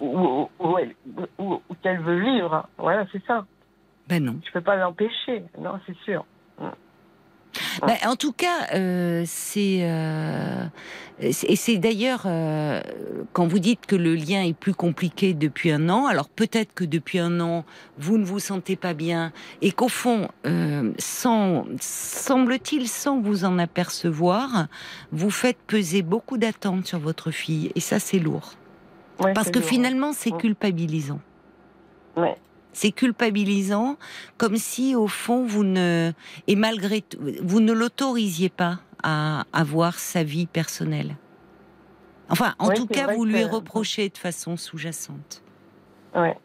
[0.00, 0.78] où, où,
[1.38, 2.68] où, où elle, veut vivre.
[2.78, 3.44] Voilà, c'est ça.
[4.08, 4.40] Ben non.
[4.46, 5.44] Je peux pas l'empêcher.
[5.58, 6.24] Non, c'est sûr.
[7.86, 10.64] Ben, en tout cas, euh, c'est euh,
[11.32, 12.80] c'est- et c'est d'ailleurs euh,
[13.32, 16.06] quand vous dites que le lien est plus compliqué depuis un an.
[16.06, 17.64] Alors peut-être que depuis un an
[17.98, 20.28] vous ne vous sentez pas bien et qu'au fond,
[20.98, 24.66] sans semble-t-il, sans vous en apercevoir,
[25.12, 28.54] vous faites peser beaucoup d'attentes sur votre fille et ça c'est lourd
[29.20, 29.68] Ouais, parce que lourd.
[29.68, 30.38] finalement c'est Mm.
[30.38, 31.20] culpabilisant.
[32.16, 32.36] Ouais.
[32.76, 33.96] C'est culpabilisant,
[34.36, 36.12] comme si au fond vous ne
[36.46, 41.16] et malgré tout vous ne l'autorisiez pas à avoir sa vie personnelle.
[42.28, 45.42] Enfin, en Ouais, tout cas, vous lui reprochez de façon sous-jacente.
[46.14, 46.36] Ouais.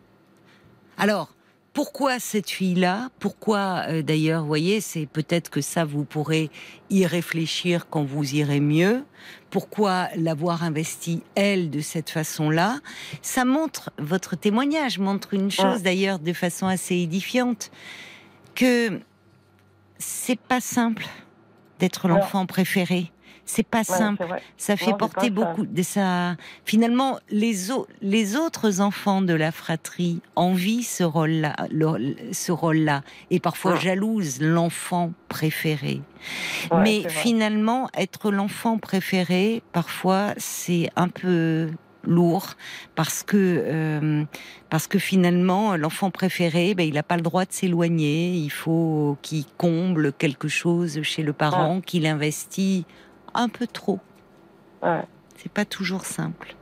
[0.98, 1.34] Alors,
[1.74, 3.10] pourquoi cette fille-là?
[3.20, 6.50] Pourquoi, euh, d'ailleurs, vous voyez, c'est peut-être que ça, vous pourrez
[6.90, 9.06] y réfléchir quand vous irez mieux.
[9.50, 12.80] Pourquoi l'avoir investie, elle, de cette façon-là?
[13.22, 17.72] Ça montre, votre témoignage montre une chose, d'ailleurs, de façon assez édifiante,
[18.54, 19.00] que
[19.98, 21.06] c'est pas simple
[21.80, 23.12] d'être l'enfant préféré.
[23.54, 24.26] C'est pas Ouais, simple.
[24.56, 25.30] Ça fait Non, porter ça.
[25.30, 26.36] beaucoup de ça.
[26.64, 33.04] Finalement, les, au- les autres enfants de la fratrie envient ce rôle-là, le- ce rôle-là,
[33.30, 33.80] et parfois Ouais.
[33.82, 36.02] jalousent l'enfant préféré.
[36.72, 41.70] Ouais, Mais finalement, être l'enfant préféré, parfois, c'est un peu
[42.04, 42.56] lourd
[42.96, 44.24] parce que euh,
[44.72, 49.18] parce que finalement l'enfant préféré ben, il n'a pas le droit de s'éloigner il faut
[49.22, 52.86] qu'il comble quelque chose chez le parent qu'il investit
[53.34, 54.00] un peu trop
[54.84, 55.04] Ouais.
[55.38, 56.56] c'est pas toujours simple.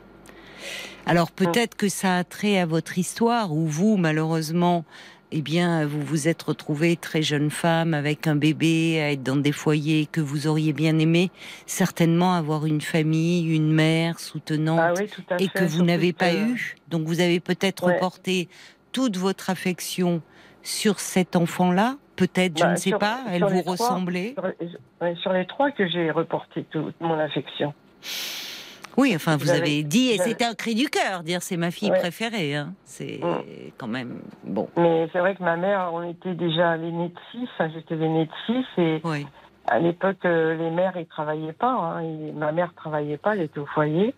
[1.05, 4.83] Alors peut-être que ça a trait à votre histoire où vous, malheureusement,
[5.31, 9.35] eh bien, vous vous êtes retrouvée très jeune femme avec un bébé, à être dans
[9.37, 11.31] des foyers que vous auriez bien aimé,
[11.65, 15.07] certainement avoir une famille, une mère soutenante, Ah oui,
[15.39, 15.59] et fait.
[15.59, 16.75] que vous n'avez pas eu.
[16.89, 17.93] Donc vous avez peut-être Ouais.
[17.93, 18.49] reporté
[18.91, 20.21] toute votre affection
[20.69, 21.95] sur cet enfant-là.
[22.15, 24.33] Peut-être, je Bah, ne sais sur- pas, elle vous trois, ressemblait.
[24.33, 24.43] Sur,
[25.01, 27.73] ouais, sur les trois que j'ai reporté toute mon affection.
[28.97, 31.55] Oui, enfin, vous, Vous avez, avez- dit, et c'était un cri du cœur, dire c'est
[31.57, 31.99] ma fille Ouais.
[31.99, 32.55] préférée.
[32.55, 32.73] Hein.
[32.83, 33.71] C'est Mm.
[33.77, 34.67] quand même bon.
[34.77, 38.25] Mais c'est vrai que ma mère, on était déjà l'aînée de six, enfin, j'étais l'aînée
[38.25, 39.01] de six, et
[39.67, 41.71] à l'époque, euh, les mères, ils travaillaient pas.
[41.71, 44.13] hein, et ma mère travaillait pas, elle était au foyer.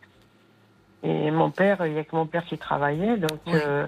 [1.03, 3.85] Et mon père, il y a que mon père qui travaillait, donc euh,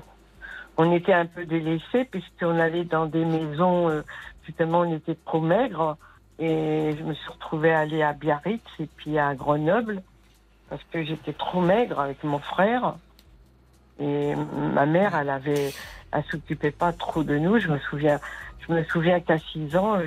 [0.78, 4.02] on était un peu délaissés puisqu'on allait dans des maisons, euh,
[4.46, 5.98] justement, on était trop maigres.
[6.40, 10.02] Et je me suis retrouvée à aller à Biarritz et puis à Grenoble
[10.70, 12.96] parce que j'étais trop maigre avec mon frère.
[14.00, 14.34] Et
[14.74, 15.72] ma mère, elle avait,
[16.12, 17.60] elle s'occupait pas trop de nous.
[17.60, 18.20] Je me souviens,
[18.68, 20.00] je me souviens qu'à 6 ans,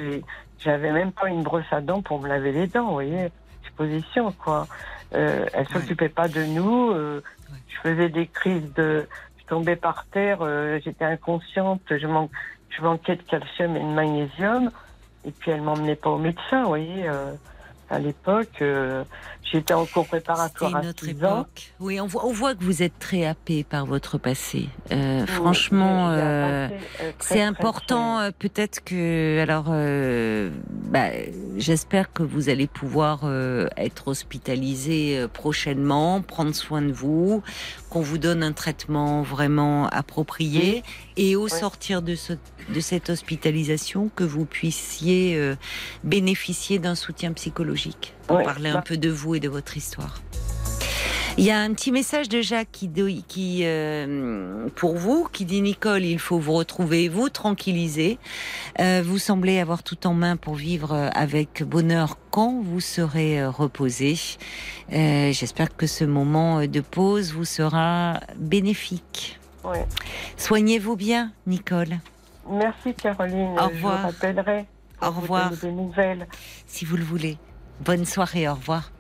[0.59, 3.29] j'avais même pas une brosse à dents pour me laver les dents, vous voyez,
[3.77, 4.67] position quoi.
[5.15, 6.91] Euh, elle s'occupait pas de nous.
[6.91, 7.23] euh,
[7.53, 7.59] Ouais.
[7.69, 9.07] Je faisais des crises de,
[9.47, 12.31] tombais par terre, euh, j'étais inconsciente, je, manque,
[12.71, 14.71] je manquais de calcium et de magnésium.
[15.25, 17.09] Et puis elle m'emmenait pas au médecin, vous voyez.
[17.09, 17.33] euh,
[17.89, 19.05] à l'époque, euh,
[19.51, 21.41] j'étais en cours préparatoire à une autre 6 ans.
[21.41, 21.73] époque.
[21.81, 24.69] Oui, on voit, on voit que vous êtes très happé par votre passé.
[24.93, 26.69] Euh, Oui, franchement, euh,
[27.01, 28.19] euh, c'est important.
[28.21, 31.09] euh, Peut-être que, alors, euh, bah,
[31.57, 37.43] j'espère que vous allez pouvoir euh, être hospitalisé prochainement, prendre soin de vous,
[37.91, 40.83] qu'on vous donne un traitement vraiment approprié,
[41.17, 42.33] et au sortir de, ce,
[42.69, 45.55] de cette hospitalisation, que vous puissiez euh,
[46.05, 49.77] bénéficier d'un soutien psychologique pour Ouais, parler un bah- peu de vous et de votre
[49.77, 50.21] histoire.
[51.39, 52.71] Il y a un petit message de Jacques
[53.29, 58.19] qui, euh, pour vous, qui dit Nicole, il faut vous retrouver, vous tranquilliser.
[58.81, 63.45] Euh, vous semblez avoir tout en main pour vivre euh, avec bonheur quand vous serez
[63.47, 64.17] reposé.
[64.95, 69.39] Euh, J'espère que ce moment de pause vous sera bénéfique.
[69.63, 69.85] Ouais.
[70.39, 71.99] Soignez-vous bien, Nicole,
[72.49, 73.59] Merci Caroline.
[73.59, 73.99] Au Je revoir.
[73.99, 74.65] vous rappellerai.
[75.03, 75.51] Au revoir.
[75.51, 76.27] Des nouvelles.
[76.67, 77.37] si vous le voulez.
[77.81, 78.91] Bonne soirée, au revoir.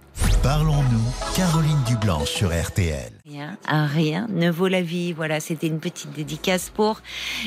[0.42, 1.02] Parlons-nous,
[1.34, 3.10] Caroline Dublanche sur RTL.
[3.26, 5.12] Rien, rien ne vaut la vie.
[5.12, 7.00] Voilà, c'était une petite dédicace pour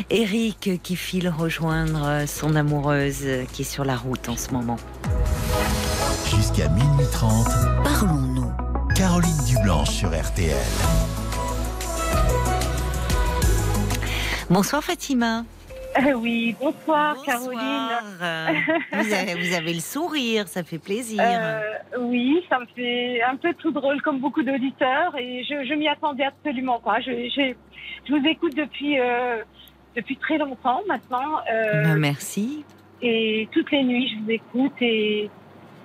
[0.10, 4.78] Eric qui file rejoindre son amoureuse qui est sur la route en ce moment.
[6.36, 7.48] Jusqu'à minuit 30,
[7.84, 8.52] Parlons-nous.
[8.96, 10.58] Caroline Dublanche sur RTL.
[14.50, 15.46] Bonsoir Fatima.
[15.98, 17.60] Euh, oui, bonsoir, Caroline.
[17.60, 18.50] Bonsoir.
[18.94, 21.20] Vous avez, vous avez le sourire, ça fait plaisir.
[21.24, 21.60] Euh,
[22.00, 25.88] oui, ça me fait un peu tout drôle comme beaucoup d'auditeurs et je, je m'y
[25.88, 27.00] attendais absolument pas.
[27.02, 27.54] Je, je,
[28.08, 29.38] je vous écoute depuis, euh,
[29.96, 32.64] depuis très longtemps maintenant euh, Ben, merci.
[33.02, 35.30] et toutes les nuits je vous écoute et,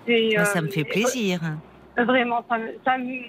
[0.07, 1.41] et, Ben, ça me fait plaisir.
[1.97, 3.21] Vraiment, ça me, ça, me,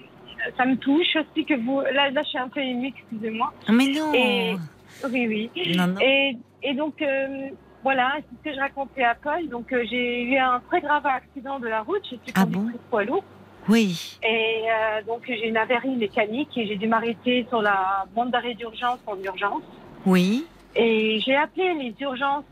[0.58, 1.80] ça me touche aussi que vous.
[1.80, 3.52] Là, là je suis un peu émue, excusez-moi.
[3.70, 4.12] Mais non.
[4.12, 4.56] Et-
[5.04, 5.74] Oui, oui.
[5.76, 6.00] Non, non.
[6.00, 7.48] Et, et donc, euh,
[7.82, 9.48] voilà, c'est ce que je racontais à Paul.
[9.48, 12.02] Donc, euh, j'ai eu un très grave accident de la route.
[12.04, 13.24] Je suis Ah conductrice poids lourd.
[13.68, 14.18] Oui.
[14.22, 18.54] Et euh, donc, j'ai une avarie mécanique et j'ai dû m'arrêter sur la bande d'arrêt
[18.54, 19.62] d'urgence en urgence.
[20.04, 20.46] Oui.
[20.76, 22.44] Et j'ai appelé les urgences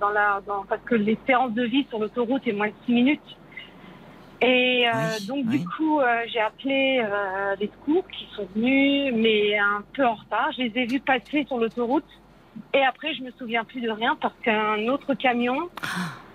[0.00, 3.36] dans la, dans, parce que l'espérance de vie sur l'autoroute est moins de 6 minutes.
[4.44, 5.58] Et euh, Oui, donc, oui.
[5.58, 10.14] du coup, euh, j'ai appelé euh, les secours qui sont venus, mais un peu en
[10.14, 10.50] retard.
[10.56, 12.04] Je les ai vus passer sur l'autoroute.
[12.74, 15.70] Et après, je me souviens plus de rien parce qu'un autre camion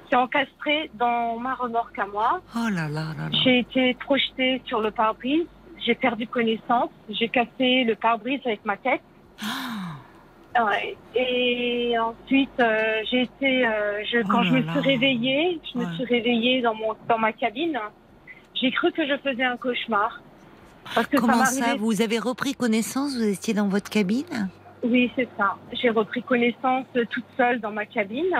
[0.10, 2.42] s'est encastré dans ma remorque à moi.
[2.56, 3.38] Oh là là là là.
[3.44, 5.46] J'ai été projetée sur le pare-brise.
[5.86, 6.90] j'ai perdu connaissance.
[7.10, 9.02] J'ai cassé le pare-brise avec ma tête.
[10.56, 10.98] Ouais.
[11.16, 15.94] Et ensuite, euh, j'ai été, euh, je, Oh quand je me suis réveillée, je me
[15.94, 17.80] suis réveillée dans mon, dans ma cabine.
[18.56, 20.22] J'ai cru que je faisais un cauchemar.
[20.96, 21.76] Parce que Comment ça.
[21.76, 24.50] Vous avez repris connaissance Vous étiez dans votre cabine?
[24.84, 25.56] Oui, c'est ça.
[25.74, 28.36] J'ai repris connaissance toute seule dans ma cabine.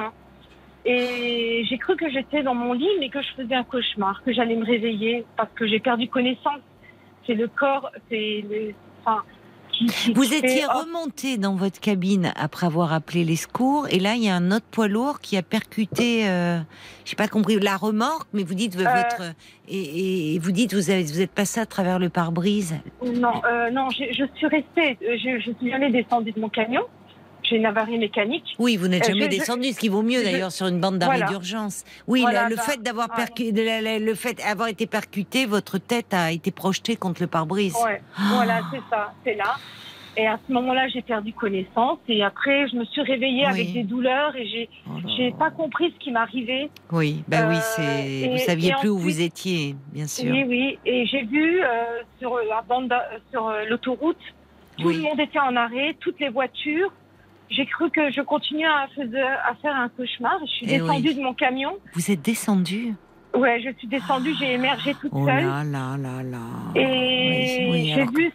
[0.86, 4.34] Et j'ai cru que j'étais dans mon lit, mais que je faisais un cauchemar, que
[4.34, 6.62] j'allais me réveiller parce que j'ai perdu connaissance.
[7.28, 8.74] C'est le corps, c'est le.
[9.02, 9.24] Enfin,
[9.80, 14.16] qui, qui Vous étiez remonté dans votre cabine après avoir appelé les secours, et là
[14.16, 16.60] il y a un autre poids lourd qui a percuté, euh,
[17.06, 18.84] j'ai pas compris la remorque, mais vous dites Euh.
[18.84, 19.34] votre
[19.68, 22.76] et, vous dites vous avez vous êtes passé à travers le pare-brise.
[23.04, 24.98] Non, euh, non, je, je suis restée.
[25.04, 26.82] euh, Je, je suis jamais descendue de mon camion.
[27.50, 28.44] J'ai une avarie mécanique.
[28.60, 31.00] Oui, vous n'êtes Euh, jamais je- descendu, ce qui vaut mieux d'ailleurs sur une bande
[31.00, 31.32] d'arrêt Voilà.
[31.32, 31.84] d'urgence.
[32.08, 34.00] Oui, Voilà, le, le bah, fait d'avoir ouais.
[34.00, 37.76] le fait d'avoir été percuté, votre tête a été projetée contre le pare-brise.
[37.84, 38.22] Ouais, Ah.
[38.36, 39.56] voilà, c'est ça, c'est là.
[40.18, 41.98] Et à ce moment-là, j'ai perdu connaissance.
[42.08, 43.52] Et après, je me suis réveillée Oui.
[43.52, 45.36] avec des douleurs et j'ai, Oh j'ai là.
[45.38, 46.70] pas compris ce qui m'arrivait.
[46.92, 48.28] Oui, bah oui, Euh.
[48.30, 50.32] Vous et- saviez et plus où vous étiez, bien sûr.
[50.32, 50.80] Oui, oui.
[50.86, 51.68] Et j'ai vu euh,
[52.20, 52.94] sur la bande,
[53.32, 54.18] sur l'autoroute,
[54.78, 54.98] tout Oui.
[54.98, 56.92] le monde était en arrêt, toutes les voitures.
[57.50, 58.88] J'ai cru que je continuais à,
[59.62, 60.38] faire un cauchemar.
[60.42, 61.16] Je suis Eh descendue oui.
[61.16, 61.78] de mon camion.
[61.94, 62.94] Vous êtes descendu.
[63.36, 65.46] Ouais, je suis descendue, j'ai émergé toute Oh seule.
[65.46, 66.38] là là là là.
[66.76, 68.32] Et Oui, oui, j'ai alors- vu,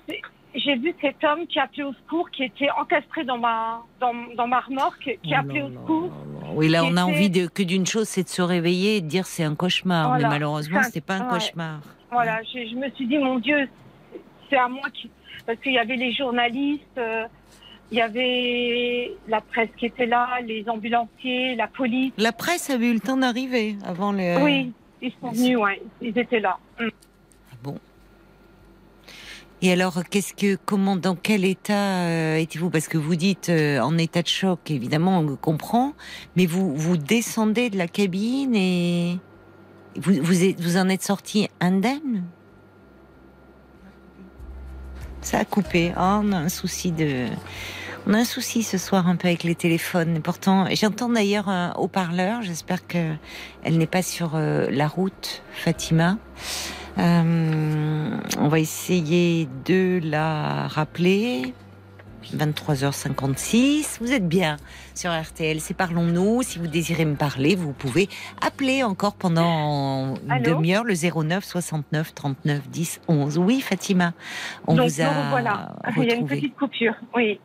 [0.54, 4.46] j'ai vu cet homme qui appelait au secours, qui était encastré dans ma, dans, dans
[4.46, 6.02] ma remorque, qui Oh appelait au secours.
[6.42, 6.52] là là.
[6.54, 9.08] Oui, là, on a envie de, que d'une chose, c'est de se réveiller et de
[9.08, 10.08] dire c'est un cauchemar.
[10.08, 10.28] Voilà.
[10.28, 11.38] Mais malheureusement, c'était pas un ouais.
[11.38, 11.80] cauchemar.
[12.12, 13.68] Voilà, je, je me suis dit, mon Dieu,
[14.48, 15.10] c'est à moi qui.
[15.46, 17.24] Parce qu'il y avait les journalistes, euh,
[17.90, 22.12] il y avait la presse qui était là, les ambulanciers, la police.
[22.16, 24.42] La presse avait eu le temps d'arriver avant le.
[24.42, 26.58] Oui, ils sont venus, ouais, ils étaient là.
[26.80, 26.88] Mm.
[27.62, 27.78] Bon.
[29.62, 32.68] Et alors, qu'est-ce que, comment, dans quel état euh, étiez-vous?
[32.68, 35.94] Parce que vous dites euh, en état de choc, évidemment, on comprend,
[36.36, 39.18] mais vous vous descendez de la cabine et
[39.96, 42.24] vous vous, êtes, vous en êtes sorti indemne?
[45.24, 45.90] Ça a coupé.
[45.96, 47.24] Oh, on a un souci de.
[48.06, 50.20] On a un souci ce soir un peu avec les téléphones.
[50.20, 52.42] Pourtant, j'entends d'ailleurs un haut-parleur.
[52.42, 53.14] J'espère que
[53.62, 56.18] elle n'est pas sur euh, la route, Fatima.
[56.98, 61.54] Euh, on va essayer de la rappeler.
[62.32, 63.98] 23h56.
[64.00, 64.56] Vous êtes bien
[64.94, 65.60] sur RTL.
[65.60, 66.42] C'est Parlons-nous.
[66.42, 68.08] Si vous désirez me parler, vous pouvez
[68.40, 73.38] appeler encore pendant une demi-heure le 09 69 39 10 11.
[73.38, 74.12] Oui, Fatima.
[74.66, 76.94] On Donc vous a non, voilà, il y a une petite coupure.
[77.14, 77.40] Oui.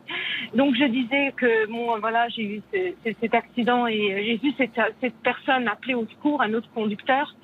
[0.54, 4.36] Donc je disais que bon, voilà, j'ai eu ce- ce- cet accident et euh, j'ai
[4.42, 7.34] vu cette, cette personne appeler au secours, un autre conducteur,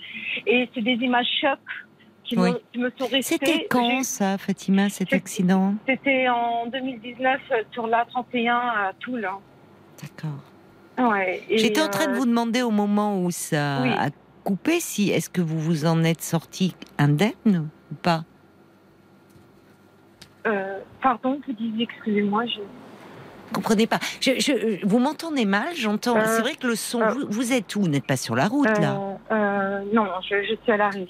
[0.47, 1.59] et c'est des images chocs
[2.27, 2.51] qui, Oui.
[2.53, 3.23] me, qui me sont restées.
[3.23, 9.29] C'était quand ça, Fatima, cet accident C'était en 2019 euh, sur la 31 à Toul.
[10.03, 11.11] D'accord.
[11.13, 11.43] Ouais.
[11.49, 13.91] et, J'étais en train de euh, vous demander au moment où ça oui.
[13.97, 14.09] a
[14.45, 18.25] coupé si est-ce que vous vous en êtes sorti indemne ou pas?
[20.47, 22.61] Euh, pardon, vous disiez, excusez-moi, je...
[23.53, 23.99] Comprenez pas.
[24.21, 26.17] Je, je- vous m'entendez mal J'entends.
[26.17, 27.01] Euh, C'est vrai que le son.
[27.01, 27.81] euh, vous, vous êtes où?
[27.83, 28.99] Vous n'êtes pas sur la route là
[29.31, 31.07] Euh, non, je, je suis à l'arrêt.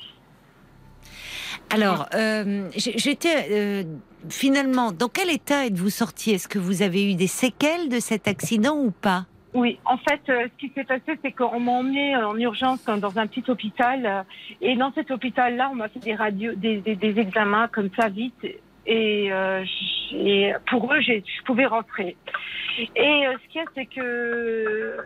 [1.70, 3.82] Alors, euh, j'étais euh,
[4.28, 4.92] finalement.
[4.92, 8.76] Dans quel état êtes-vous sorti Est-ce que vous avez eu des séquelles de cet accident
[8.76, 9.26] ou pas?
[9.54, 12.84] Oui, en fait, euh, ce qui s'est passé, c'est qu'on m'a emmené euh, en urgence
[12.84, 14.04] dans, dans un petit hôpital.
[14.04, 14.22] euh,
[14.60, 16.82] et dans cet hôpital-là, on m'a fait des radios, des,
[17.18, 18.34] examens comme ça vite.
[18.88, 19.30] Et,
[20.68, 22.16] pour eux, je pouvais rentrer.
[22.78, 24.96] Et ce qu'il y a, c'est que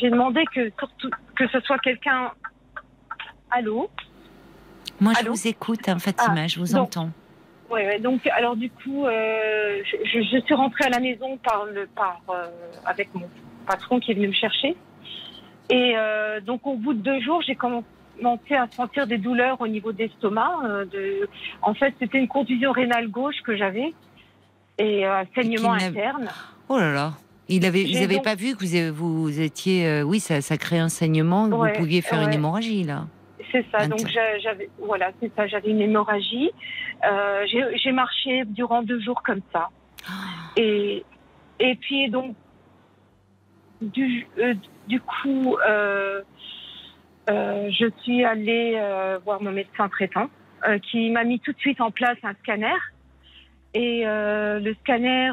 [0.00, 2.30] j'ai- demandé que surtout que ce soit quelqu'un.
[3.50, 3.90] Allô.
[5.00, 6.34] Moi, je Allô vous écoute, hein, Fatima.
[6.42, 7.10] Ah, je vous donc- entends.
[7.70, 12.20] Ouais, donc alors du coup, euh, je, suis rentrée à la maison par le par
[12.28, 12.44] euh,
[12.84, 13.28] avec mon
[13.66, 14.76] patron qui est venu me chercher.
[15.70, 17.84] Et euh, donc au bout de deux jours, j'ai commencé
[18.54, 20.52] à sentir des douleurs au niveau de l'estomac.
[20.64, 21.28] euh, de,
[21.62, 23.92] en fait, c'était une contusion rénale gauche que j'avais
[24.78, 26.28] et un saignement interne.
[26.68, 27.12] Oh là là.
[27.48, 29.86] Il avait, vous n'avez donc- pas vu que vous, vous étiez.
[29.86, 31.46] euh, oui, ça, ça crée un saignement.
[31.46, 33.06] Ouais, vous pouviez faire une hémorragie là.
[33.54, 33.86] C'est ça.
[33.86, 34.00] Donc
[34.42, 35.46] j'avais voilà, c'est ça.
[35.46, 36.50] J'avais une hémorragie.
[37.06, 39.68] Euh, j'ai- marché durant deux jours comme ça.
[40.56, 41.04] Et,
[41.60, 42.34] et puis donc,
[43.80, 44.54] du, euh,
[44.88, 46.22] du coup, euh,
[47.28, 48.80] je suis allée
[49.24, 50.28] voir mon médecin traitant
[50.90, 52.74] qui m'a mis tout de suite en place un scanner.
[53.74, 55.30] Et le scanner,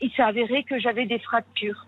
[0.00, 1.86] il s'est avéré que j'avais des fractures.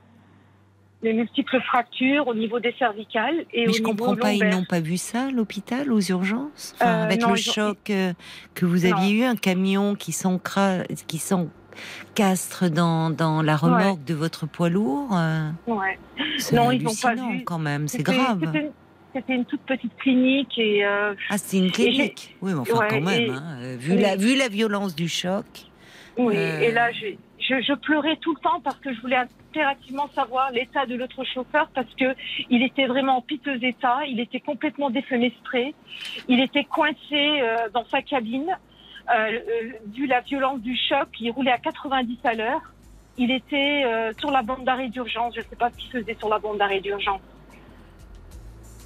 [1.02, 4.48] Des multiples fractures au niveau des cervicales et Mais au je niveau comprends pas, ils
[4.48, 6.74] n'ont pas vu ça à l'hôpital, aux urgences?
[6.76, 8.12] Enfin, Euh, Avec non, le ont- choc euh,
[8.54, 11.50] que vous aviez eu, un camion qui s'encastre
[12.70, 15.98] dans, dans la remorque de votre poids lourd euh, Ouais.
[16.52, 17.44] Non, ils n'ont pas vu.
[17.44, 18.40] quand même, c'est grave.
[19.14, 22.34] C'était une, toute petite clinique et euh, Ah, c'est une clinique?
[22.40, 24.00] Oui, mais enfin Ouais, quand même, et- hein, vu, oui.
[24.00, 25.44] la, vu la violence du choc.
[26.16, 26.34] oui.
[26.36, 26.60] Euh.
[26.60, 29.16] Et là, je pleurais tout le temps parce que je voulais
[29.52, 32.14] impérativement savoir l'état de l'autre chauffeur parce que
[32.48, 33.98] il était vraiment en piteux état.
[34.08, 35.74] Il était complètement défenestré.
[36.28, 38.56] Il était coincé euh, dans sa cabine.
[39.10, 42.62] Euh, euh, dû la violence du choc, il roulait à 90 à l'heure.
[43.18, 43.84] Il était
[44.18, 45.34] sur la bande d'arrêt d'urgence.
[45.34, 47.20] Je ne sais pas ce qu'il faisait sur la bande d'arrêt d'urgence.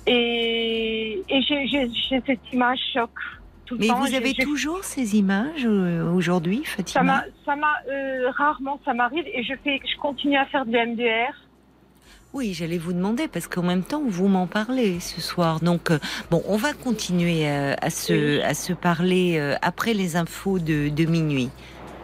[0.08, 3.10] Et, j'ai cette image choc
[3.66, 4.00] tout le Mais temps.
[4.00, 9.24] vous avez toujours ces images euh, aujourd'hui, Fatima m'a, ça m'a euh, rarement, ça m'arrive
[9.26, 11.34] et je fais, je continue à faire de MDR.
[12.32, 15.60] Oui, j'allais vous demander parce qu'en même temps vous m'en parlez ce soir.
[15.60, 15.98] Donc euh,
[16.30, 18.42] bon, on va continuer à se Oui.
[18.42, 21.50] à se parler après les infos de, de minuit.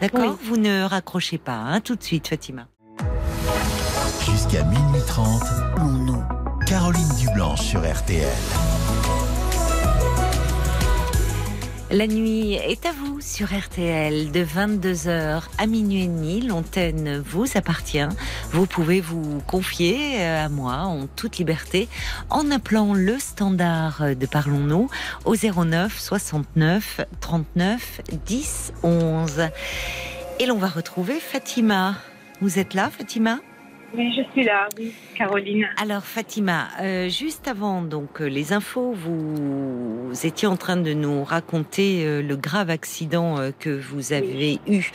[0.00, 2.66] D'accord Vous ne raccrochez pas, hein, tout de suite, Fatima.
[4.28, 5.42] Jusqu'à minuit 30,
[6.06, 6.22] nous
[6.66, 8.26] Caroline Dublanche sur RTL.
[11.92, 16.40] La nuit est à vous sur RTL de 22h à minuit et demi.
[16.40, 18.08] L'antenne vous appartient.
[18.50, 21.90] Vous pouvez vous confier euh, à moi en toute liberté
[22.30, 24.88] en appelant le standard de Parlons-nous
[25.26, 29.50] au 09 69 39 10 11.
[30.40, 31.96] Et l'on va retrouver Fatima.
[32.40, 33.38] Vous êtes là, Fatima?
[33.94, 35.68] Oui, je suis là, oui, Caroline.
[35.76, 40.94] alors Fatima, euh, juste avant donc euh, les infos, vous, vous étiez en train de
[40.94, 44.90] nous raconter euh, le grave accident euh, que vous avez eu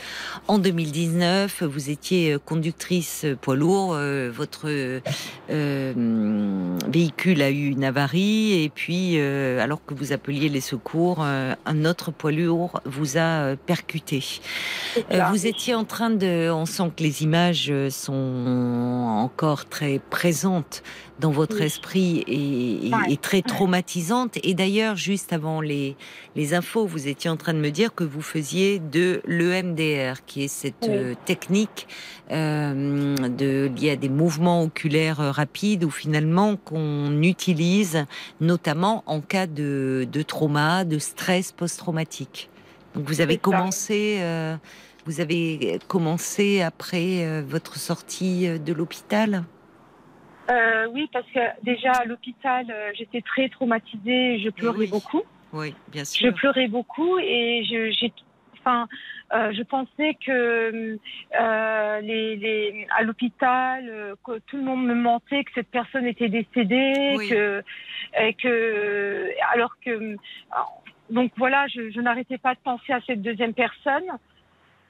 [0.48, 1.62] en 2019.
[1.62, 3.96] Vous étiez conductrice poids lourd,
[4.32, 5.92] votre euh,
[6.88, 12.10] véhicule a eu une avarie et puis alors que vous appeliez les secours, un autre
[12.10, 14.24] poids lourd vous a percuté.
[15.30, 20.82] Vous étiez en train de, on sent que les images sont encore très présentes
[21.20, 21.62] dans votre Oui.
[21.66, 23.12] esprit et, et- Ouais.
[23.12, 24.38] et très traumatisantes.
[24.44, 25.96] Et d'ailleurs, juste avant les,
[26.36, 30.44] les infos, vous étiez en train de me dire que vous faisiez de l'EMDR, qui
[30.44, 30.88] est cette Oui.
[30.92, 31.88] euh, technique
[32.30, 38.04] euh, de, liée à des mouvements oculaires euh, rapides ou finalement qu'on utilise
[38.40, 42.48] notamment en cas de, de trauma, de stress post-traumatique.
[42.94, 44.56] Donc vous avez commencé, euh,
[45.08, 49.42] vous avez commencé après euh, votre sortie euh, de l'hôpital?
[50.50, 54.88] Euh, oui, parce que déjà à l'hôpital, euh, j'étais très traumatisée, je pleurais oui.
[54.88, 55.22] beaucoup.
[55.54, 56.34] Oui, bien Je sûr.
[56.34, 58.12] pleurais beaucoup et je, j'ai,
[58.58, 58.86] enfin,
[59.32, 60.98] euh, je pensais que
[61.40, 66.04] euh, les, les, à l'hôpital, euh, que tout le monde me mentait, que cette personne
[66.04, 67.30] était décédée, Oui.
[67.30, 67.62] que,
[68.20, 70.16] et que, alors que,
[71.08, 74.04] donc voilà, je, je n'arrêtais pas de penser à cette deuxième personne.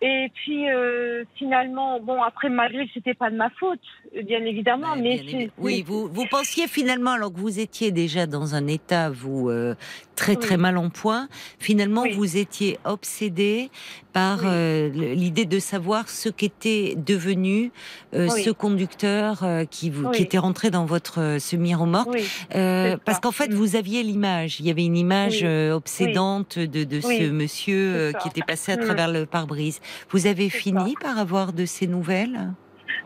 [0.01, 3.81] Et puis euh, finalement, bon après malgré que c'était pas de ma faute,
[4.25, 8.27] bien évidemment, Ouais, mais bien oui, vous, vous pensiez finalement, alors que vous étiez déjà
[8.27, 9.75] dans un état, vous, euh,
[10.15, 10.39] très Oui.
[10.39, 12.13] très mal en point, finalement Oui.
[12.13, 13.71] vous étiez obsédé
[14.13, 14.47] par Oui.
[14.51, 17.71] euh, l'idée de savoir ce qu'était devenu
[18.15, 18.43] euh, Oui.
[18.43, 22.19] ce conducteur euh, qui, vous, qui était rentré dans votre euh, semi-remorque.
[22.55, 23.55] Euh, parce qu'en fait, Mm.
[23.55, 24.61] vous aviez l'image.
[24.61, 28.73] Il y avait une image euh, obsédante de, de ce monsieur euh, qui était passé
[28.73, 28.81] à Mm.
[28.85, 29.81] travers le pare-brise.
[30.11, 32.55] Vous avez fini par avoir de ces nouvelles?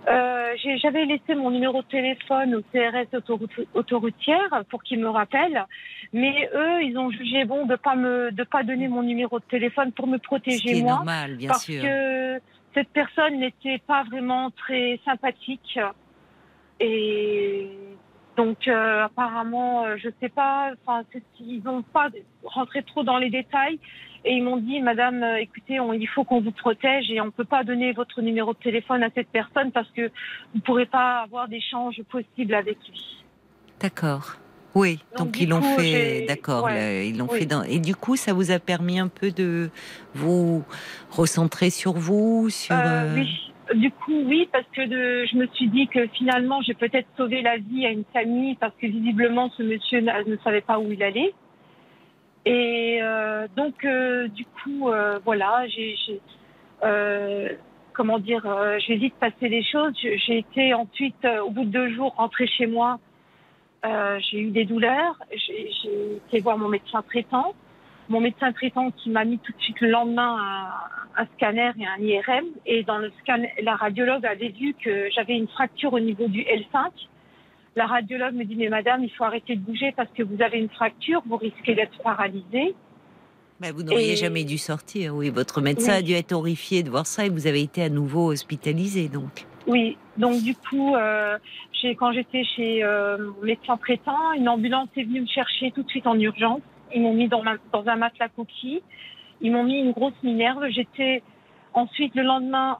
[0.08, 5.64] Euh, J'avais laissé mon numéro de téléphone au CRS autoroute- autoroutière pour qu'ils me rappellent,
[6.12, 9.44] mais eux, ils ont jugé bon de pas me de pas donner mon numéro de
[9.44, 11.82] téléphone pour me protéger moi, normal, bien parce sûr.
[11.82, 12.40] que
[12.74, 15.78] cette personne n'était pas vraiment très sympathique.
[16.80, 17.68] Et
[18.36, 22.08] donc euh, apparemment, euh, je sais pas, enfin c'est- ils n'ont pas
[22.44, 23.78] rentré trop dans les détails.
[24.24, 27.24] Et ils m'ont dit, Madame, euh, écoutez, on- il faut qu'on vous protège et on
[27.26, 30.60] ne peut pas donner votre numéro de téléphone à cette personne parce que vous ne
[30.60, 33.24] pourrez pas avoir d'échange possible avec lui.
[33.80, 34.36] D'accord.
[34.74, 37.40] Oui, donc, ils l'ont fait, d'accord, ouais, ils l'ont oui.
[37.40, 37.62] fait dans...
[37.64, 39.68] Et du coup, ça vous a permis un peu de
[40.14, 40.64] vous
[41.10, 42.74] recentrer sur vous, sur...
[42.74, 47.06] Euh, Oui, du coup, oui, parce que je me suis dit que finalement, j'ai peut-être
[47.16, 50.90] sauvé la vie à une famille parce que visiblement, ce monsieur ne savait pas où
[50.92, 51.32] il allait.
[52.44, 55.96] Et euh, donc, euh, du coup, euh, voilà, j'ai,
[57.92, 58.44] comment dire,
[58.86, 59.94] j'ai vite passé les choses.
[59.96, 62.98] J'ai été ensuite, au bout de deux jours, rentrée chez moi.
[63.84, 65.18] J'ai eu des douleurs.
[65.30, 67.54] J'ai, j'ai été voir mon médecin traitant.
[68.12, 71.86] Mon médecin traitant qui m'a mis tout de suite le lendemain un, un scanner et
[71.86, 72.44] un IRM.
[72.66, 76.42] Et dans le scanner, la radiologue avait vu que j'avais une fracture au niveau du
[76.42, 76.90] L5
[77.74, 80.58] la radiologue me dit mais madame, il faut arrêter de bouger parce que vous avez
[80.58, 82.74] une fracture, vous risquez d'être paralysée.
[83.60, 85.14] Bah, vous n'auriez Et- jamais dû sortir.
[85.14, 85.98] Oui, votre médecin Oui.
[85.98, 89.08] a dû être horrifié de voir ça et vous avez été à nouveau hospitalisé.
[89.08, 91.38] Donc, Oui, donc du coup, euh,
[91.96, 95.88] quand j'étais chez euh, mon médecin traitant, une ambulance est venue me chercher tout de
[95.88, 96.60] suite en urgence.
[96.94, 98.82] Ils m'ont mis dans, ma- dans un matelas coquille.
[99.40, 100.68] Ils m'ont mis une grosse minerve.
[100.70, 101.22] J'étais
[101.74, 102.78] ensuite le lendemain.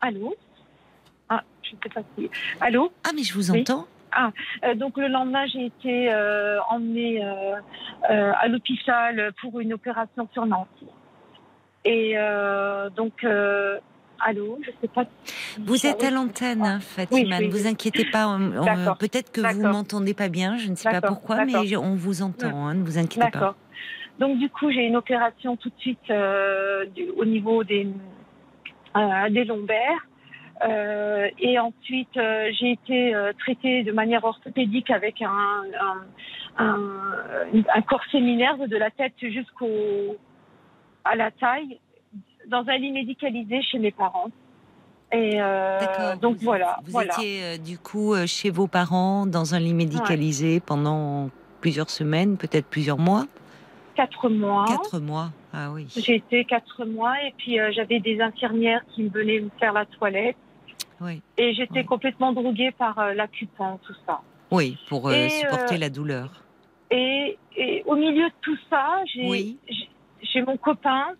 [0.00, 0.34] Allô?
[1.28, 2.30] Ah, je ne sais pas si.
[2.60, 2.92] Allô?
[3.04, 3.60] Ah mais je vous Oui.
[3.62, 3.86] entends.
[4.64, 10.46] Euh, donc le lendemain, j'ai été euh, emmenée euh, à l'hôpital pour une opération sur
[10.46, 10.86] Nancy.
[11.84, 12.14] Et
[12.96, 13.24] donc,
[14.24, 15.04] allô, je sais pas.
[15.60, 17.36] Vous êtes à l'antenne, hein, Fatima.
[17.38, 18.36] oui, Ne vous inquiétez pas.
[18.64, 18.98] D'accord.
[18.98, 20.56] Peut-être que vous m'entendez pas bien.
[20.58, 22.66] Je ne sais pas pourquoi, mais on vous entend.
[22.66, 23.30] hein, ne vous inquiétez pas.
[23.30, 23.54] D'accord.
[24.18, 27.88] Donc du coup, j'ai une opération tout de suite euh, du- au niveau des,
[28.96, 30.06] euh, des lombaires.
[30.64, 35.28] Euh, et ensuite, euh, j'ai été euh, traitée de manière orthopédique avec un,
[35.80, 36.78] un, un,
[37.74, 40.16] un corset minerve de la tête jusqu'au
[41.04, 41.80] à la taille
[42.48, 44.30] dans un lit médicalisé chez mes parents.
[45.12, 47.12] Et euh, donc vous, voilà, Vous voilà.
[47.14, 51.30] étiez euh, du coup euh, chez vos parents dans un lit médicalisé pendant
[51.60, 53.26] plusieurs semaines, peut-être plusieurs mois?
[53.94, 54.66] Quatre mois.
[54.68, 55.30] Quatre mois.
[55.52, 55.86] Ah oui.
[55.94, 59.86] J'ai été quatre mois et puis euh, j'avais des infirmières qui venaient me faire la
[59.86, 60.36] toilette
[61.00, 61.22] Oui.
[61.38, 61.86] et j'étais Oui.
[61.86, 64.20] complètement droguée par l'accupant, tout ça.
[64.50, 66.42] Oui, pour Et, supporter la douleur.
[66.90, 69.58] Et, et au milieu de tout ça, j'ai Oui.
[70.46, 71.14] mon copain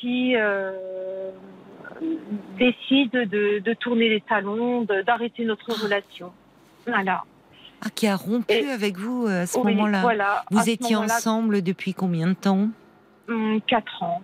[0.00, 1.30] qui euh,
[2.58, 6.32] décide de, de tourner les talons, d'arrêter notre relation.
[6.86, 7.24] Voilà.
[7.84, 10.02] Ah, qui a rompu et- avec vous euh, à ce Oui, moment-là.
[10.02, 10.44] Voilà.
[10.50, 12.68] Vous étiez ensemble depuis combien de temps?
[13.28, 14.22] Hum, Quatre ans.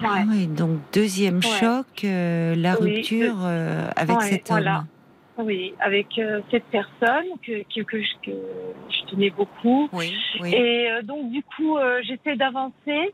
[0.00, 0.08] Ouais.
[0.08, 1.42] Ah oui, donc deuxième Ouais.
[1.60, 4.56] choc, euh, la Oui, rupture euh, avec Ouais, cet homme.
[4.58, 4.84] voilà.
[5.42, 8.32] Oui, avec euh, cette personne que, que, que, je, que
[8.90, 9.88] je tenais beaucoup.
[9.92, 10.54] Oui, oui.
[10.54, 13.12] Et euh, donc, du coup, euh, j'essaie d'avancer.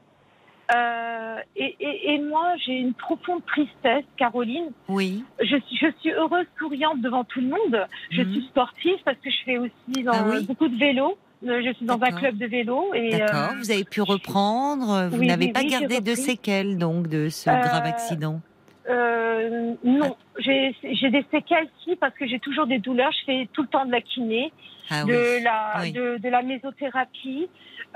[1.57, 4.71] Et, et, et moi, j'ai une profonde tristesse, Caroline.
[4.89, 5.25] oui.
[5.41, 7.87] Je, suis- je suis heureuse, souriante devant tout le monde.
[8.11, 8.33] Je Mhm.
[8.33, 11.17] suis sportive parce que je fais aussi dans, Ah oui beaucoup de vélo.
[11.43, 12.91] Je suis dans un club de vélo.
[13.13, 17.87] D'accord, vous avez pu reprendre, vous n'avez pas gardé de séquelles donc de ce grave
[17.87, 18.41] accident.
[18.89, 20.74] Euh, non, j'ai
[21.10, 23.12] des séquelles si parce que j'ai toujours des douleurs.
[23.12, 24.52] Je fais tout le temps de la kiné,
[24.90, 25.43] Ah de oui.
[25.43, 25.93] la oui.
[25.93, 27.48] de, de la mésothérapie.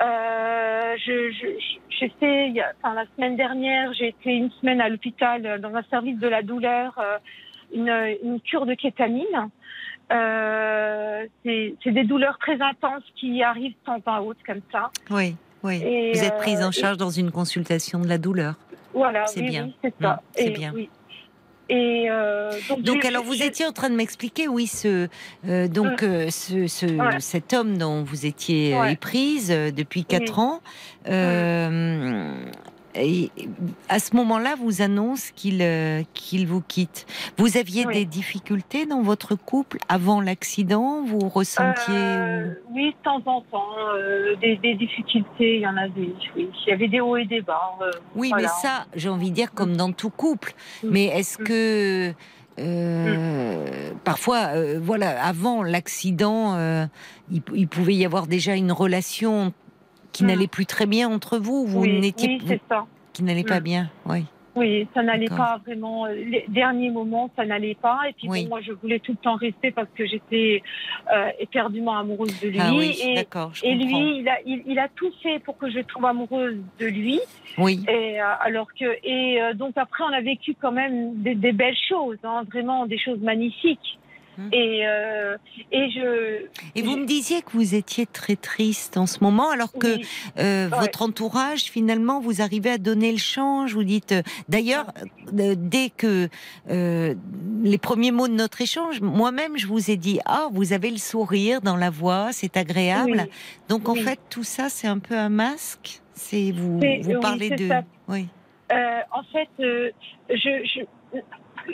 [0.03, 1.69] Euh, je je-
[2.83, 6.27] enfin la semaine dernière, j'ai été une semaine à l'hôpital euh, dans un service de
[6.29, 6.99] la douleur,
[7.73, 7.89] une,
[8.25, 9.49] une cure de kétamine.
[10.13, 14.91] Euh, c'est des douleurs très intenses qui arrivent temps en haute comme ça.
[15.11, 15.81] Oui, oui.
[15.85, 18.55] Et, vous êtes prise en charge dans une consultation de la douleur.
[18.95, 19.65] Voilà, C'est oui, bien.
[19.65, 20.15] oui, c'est ça.
[20.15, 20.73] Mm, c'est bien.
[20.75, 20.91] oui.
[21.69, 22.51] Et euh,
[22.81, 25.09] donc, alors vous étiez en train de m'expliquer, oui, ce
[25.49, 27.21] euh, donc euh, ce, ce- Ouais.
[27.21, 28.93] cet homme dont vous étiez euh, Ouais.
[28.93, 30.61] éprise euh, depuis quatre ans.
[32.95, 33.31] Et
[33.89, 37.07] à ce moment-là, vous annonce qu'il euh, qu'il vous quitte.
[37.39, 37.95] Vous aviez Oui.
[37.95, 41.03] des difficultés dans votre couple avant l'accident?
[41.05, 43.65] Vous ressentiez Euh, oui, de temps en temps,
[43.95, 46.13] euh, des, des difficultés, il y en avait.
[46.37, 47.79] Oui, il y avait des hauts et des bas.
[48.15, 48.43] Oui, voilà.
[48.49, 50.53] mais ça, j'ai envie de dire comme dans tout couple.
[50.83, 50.89] Mm.
[50.91, 51.45] Mais est-ce Mm.
[51.45, 52.13] que
[52.59, 56.87] euh, parfois, euh, voilà, avant l'accident, euh,
[57.31, 59.53] il, il pouvait y avoir déjà une relation
[60.13, 60.27] qui Mm.
[60.29, 61.67] n'allait plus très bien entre vous.
[61.67, 62.85] Vous oui, n'étiez oui, ça.
[63.13, 63.65] qui n'allait pas Mm.
[63.65, 63.91] bien.
[64.07, 64.25] Oui.
[64.55, 66.05] Oui, ça n'allait pas vraiment.
[66.05, 68.01] euh, Les derniers moments, ça n'allait pas.
[68.07, 68.43] Et puis Oui.
[68.43, 70.63] bon, moi, je voulais tout le temps rester parce que j'étais
[71.11, 72.59] euh, éperdument amoureuse de lui.
[72.61, 73.77] ah oui, et et comprends.
[73.87, 77.19] lui, il a, il, il a tout fait pour que je tombe amoureuse de lui.
[77.57, 77.83] Oui.
[77.89, 81.53] Et euh, alors que et euh, donc après on a vécu quand même des, des
[81.53, 83.99] belles choses, hein, vraiment des choses magnifiques.
[84.39, 84.49] Hum.
[84.53, 85.37] Et euh,
[85.73, 89.73] et je Et vous me disiez que vous étiez très triste en ce moment, alors
[89.73, 90.07] que oui,
[90.39, 90.79] euh, Ouais.
[90.81, 93.75] votre entourage, finalement, vous arrivez à donner le change.
[93.75, 94.87] Vous dites, euh, d'ailleurs,
[95.33, 96.29] dès que
[96.69, 100.97] les premiers mots de notre échange, moi-même, je vous ai dit, ah, vous avez le
[100.99, 103.25] sourire dans la voix, c'est agréable.
[103.27, 103.31] oui.
[103.69, 106.01] Donc, en fait, tout ça, c'est un peu un masque.
[106.15, 107.83] C'est vous, vous parlez de, ça.
[108.09, 108.29] oui,
[108.71, 109.91] en fait, je,
[110.31, 110.81] je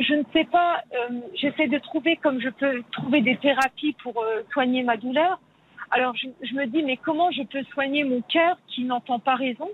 [0.01, 0.83] je ne sais pas.
[0.95, 5.41] euh, J'essaie de trouver comme je peux trouver des thérapies pour euh, soigner ma douleur.
[5.91, 9.35] Alors je, je me dis mais comment je peux soigner mon cœur qui n'entend pas
[9.35, 9.69] raison?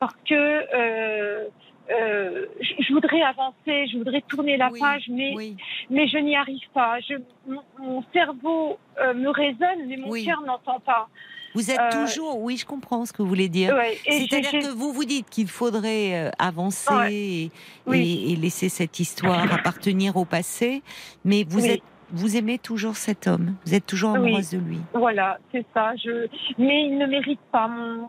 [0.00, 1.44] Parce que euh,
[1.90, 5.56] euh, je, je voudrais avancer, je voudrais tourner la Oui, page, mais oui,
[5.90, 6.98] mais je n'y arrive pas.
[7.00, 7.14] Je,
[7.46, 10.24] mon, mon cerveau euh, me raisonne, mais mon Oui.
[10.24, 11.08] cœur n'entend pas.
[11.54, 13.74] Vous êtes Euh, toujours, oui, je comprends ce que vous voulez dire.
[13.74, 17.14] Ouais, C'est-à-dire que vous vous dites qu'il faudrait euh, avancer Ouais.
[17.14, 17.50] et,
[17.86, 18.00] Oui.
[18.28, 20.82] et- et laisser cette histoire appartenir au passé,
[21.24, 21.70] mais vous Oui.
[21.70, 23.54] êtes, vous aimez toujours cet homme.
[23.66, 24.18] Vous êtes toujours Oui.
[24.18, 24.78] amoureuse de lui.
[24.94, 25.94] Voilà, c'est ça.
[25.96, 26.26] Je...
[26.58, 28.08] Mais il ne mérite pas mon.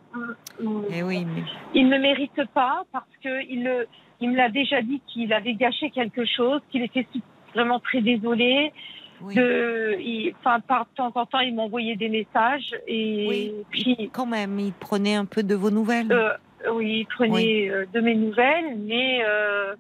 [0.91, 1.43] Eh oui, mais
[1.73, 3.85] Il ne mérite pas parce que il,
[4.21, 7.05] il me l'a déjà dit qu'il avait gâché quelque chose, qu'il était
[7.53, 8.71] vraiment très désolé.
[9.21, 9.35] Oui.
[9.35, 13.53] De, il, enfin, par temps en temps, il m'envoyait des messages et Oui.
[13.69, 16.11] puis quand même, il prenait un peu de vos nouvelles.
[16.11, 16.29] euh,
[16.71, 19.75] oui, il prenait euh, de mes nouvelles, mais euh,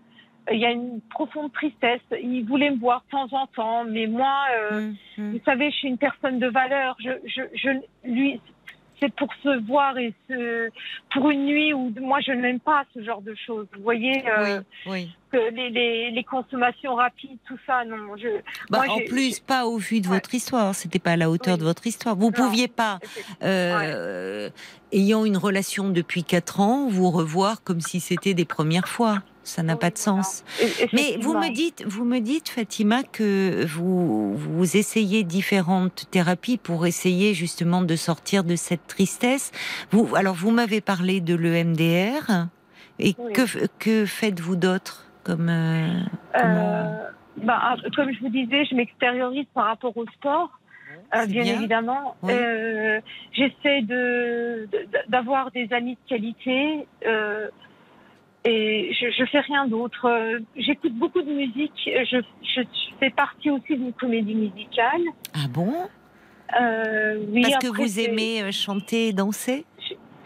[0.51, 2.01] il y a une profonde tristesse.
[2.21, 4.35] Il voulait me voir de temps en temps, mais moi,
[4.71, 5.31] euh, Hum, hum.
[5.33, 6.95] vous savez, je suis une personne de valeur.
[6.99, 7.69] Je, je, je
[8.07, 8.39] lui,
[8.99, 10.69] c'est pour se voir et se,
[11.13, 13.67] pour une nuit où moi je n'aime pas ce genre de choses.
[13.75, 15.15] Vous voyez, euh, oui, oui.
[15.31, 18.15] que les, les, les consommations rapides, tout ça, non.
[18.17, 18.27] Je,
[18.69, 20.15] Bah, moi, en plus, pas au vu de Ouais.
[20.15, 20.73] votre histoire.
[20.75, 21.59] C'était pas à la hauteur Oui.
[21.59, 22.15] de votre histoire.
[22.15, 22.31] Vous Non.
[22.31, 22.99] pouviez pas,
[23.43, 24.49] euh,
[24.91, 29.19] ayant une relation depuis quatre ans, vous revoir comme si c'était des premières fois.
[29.45, 30.43] Ça n'a Oui, pas de sens.
[30.59, 36.57] Et- Mais vous me dites, vous me dites, Fatima, que vous vous essayez différentes thérapies
[36.57, 39.51] pour essayer justement de sortir de cette tristesse.
[39.91, 42.47] Vous, alors vous m'avez parlé de l'EMDR.
[42.99, 43.33] Et Oui.
[43.33, 43.41] que
[43.79, 45.87] que faites-vous d'autre comme euh,
[46.33, 50.49] comment- Euh, bah, ah, comme je vous disais, je m'extériorise par rapport au sport.
[51.13, 51.55] Euh, bien, bien.
[51.57, 52.33] évidemment, Oui.
[52.33, 52.99] Euh,
[53.33, 54.67] j'essaie de
[55.09, 57.47] d'avoir des amis de qualité euh,
[58.45, 60.05] et je, je fais rien d'autre.
[60.05, 61.71] Euh, J'écoute beaucoup de musique.
[61.85, 62.21] Je,
[62.55, 62.61] je
[62.99, 65.01] fais partie aussi d'une comédie musicale.
[65.33, 65.73] Ah bon?
[66.61, 69.65] Euh, oui, Parce que vous aimez euh, chanter et danser?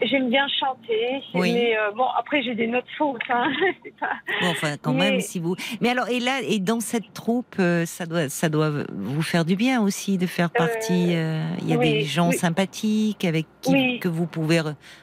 [0.02, 1.52] J'aime bien chanter, Oui.
[1.52, 3.18] mais euh, bon après j'ai des notes fausses.
[3.28, 3.52] Hein.
[4.00, 4.08] Pas-
[4.40, 5.56] Bon, Enfin, quand Mais- même, si vous.
[5.82, 9.44] Mais alors, et là, et dans cette troupe, euh, ça doit, ça doit vous faire
[9.44, 11.12] du bien aussi de faire partie.
[11.60, 12.34] Il y a oui, des gens oui.
[12.36, 14.62] sympathiques avec qui que vous pouvez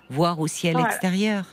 [0.09, 1.43] voir aussi à l'extérieur.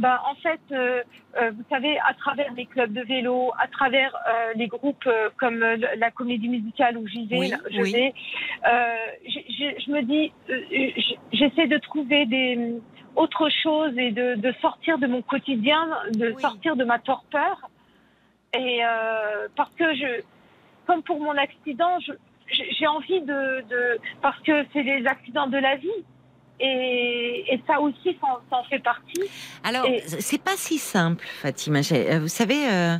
[0.00, 1.02] Bah, en fait, euh,
[1.40, 5.08] euh, vous savez, à travers les clubs de vélo, à travers euh, les groupes
[5.38, 7.92] comme la comédie musicale où j'y vais, Oui, je oui.
[7.92, 8.14] vais,
[8.64, 10.32] je me dis,
[11.32, 12.80] j'essaie de trouver des
[13.16, 16.40] autre chose et de, de sortir de mon quotidien, de Oui.
[16.42, 17.68] sortir de ma torpeur.
[18.54, 18.80] Et
[19.56, 20.22] parce que je,
[20.86, 22.12] comme pour mon accident, je-
[22.52, 26.00] j'ai j'ai envie de, de, parce que c'est les accidents de la vie.
[26.60, 29.22] Et, et ça aussi, ça en- ça en fait partie.
[29.64, 31.80] Alors, Et- c'est pas si simple, Fatima.
[31.92, 32.96] Euh, Vous savez, euh,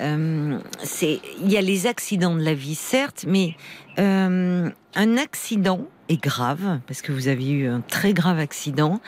[0.00, 3.54] euh, c'est il y a les accidents de la vie, certes, mais
[3.98, 9.00] euh, un accident est grave parce que vous avez eu un très grave accident.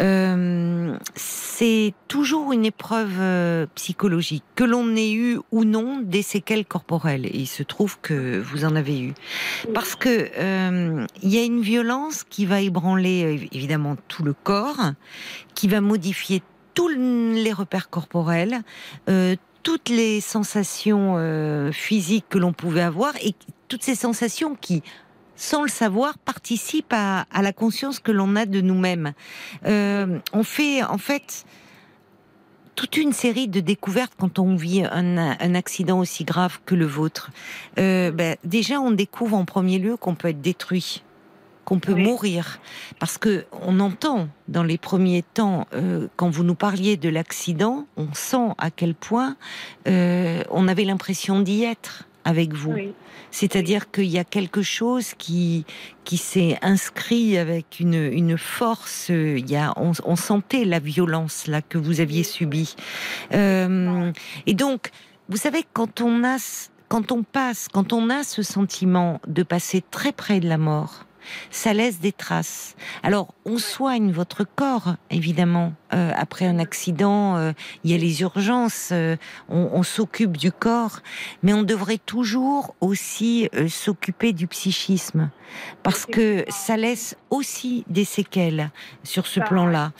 [0.00, 6.66] Euh, c'est toujours une épreuve euh, psychologique, que l'on ait eu ou non des séquelles
[6.66, 7.30] corporelles.
[7.34, 9.14] Il se trouve que vous en avez eu.
[9.74, 14.32] Parce que euh, il y a une violence qui va ébranler euh, évidemment tout le
[14.32, 14.92] corps,
[15.54, 16.42] qui va modifier
[16.74, 18.62] tous les repères corporels,
[19.64, 23.34] toutes les sensations physiques que l'on pouvait avoir et
[23.66, 24.84] toutes ces sensations qui
[25.38, 29.12] sans le savoir, participent à, à la conscience que l'on a de nous-mêmes.
[29.66, 31.46] Euh, on fait en fait
[32.74, 36.86] toute une série de découvertes quand on vit un, un accident aussi grave que le
[36.86, 37.30] vôtre.
[37.78, 41.02] Euh, ben, déjà, on découvre en premier lieu qu'on peut être détruit,
[41.64, 42.02] qu'on peut Oui.
[42.04, 42.60] mourir,
[42.98, 47.86] parce que on entend dans les premiers temps, euh, quand vous nous parliez de l'accident,
[47.96, 49.36] on sent à quel point
[49.86, 52.72] euh, on avait l'impression d'y être avec vous.
[52.72, 52.92] Oui.
[53.30, 55.64] C'est-à-dire qu'il y a quelque chose qui
[56.04, 59.08] qui s'est inscrit avec une, une force.
[59.10, 62.74] euh, Il y a, on, on sentait la violence là que vous aviez subie.
[63.32, 64.12] Euh,
[64.46, 64.90] et donc,
[65.28, 66.36] vous savez, quand on a,
[66.88, 71.04] quand on passe, quand on a ce sentiment de passer très près de la mort,
[71.50, 72.76] ça laisse des traces.
[73.02, 75.72] Alors, on soigne votre corps, évidemment.
[75.94, 79.16] Euh, après un accident, euh, il y a les urgences, euh,
[79.48, 81.00] on, on s'occupe du corps,
[81.42, 85.30] mais on devrait toujours aussi s'occuper du psychisme,
[85.82, 88.70] parce que ça laisse aussi des séquelles
[89.02, 89.92] sur ce plan-là.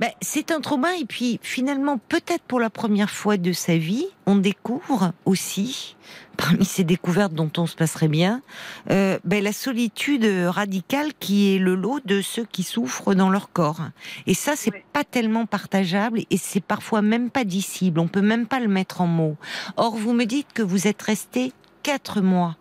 [0.00, 0.10] C'est un trauma.
[0.10, 4.06] ben, c'est un trauma et puis finalement peut-être pour la première fois de sa vie,
[4.26, 5.96] on découvre aussi
[6.36, 8.42] parmi ces découvertes dont on se passerait bien,
[8.90, 13.50] euh, ben, la solitude radicale qui est le lot de ceux qui souffrent dans leur
[13.52, 13.80] corps.
[14.26, 14.80] Et ça, c'est Oui.
[14.92, 17.98] pas tellement partageable et c'est parfois même pas dissible.
[18.00, 19.36] On peut même pas le mettre en mots.
[19.78, 21.52] Or, vous me dites que vous êtes resté
[21.86, 22.56] quatre mois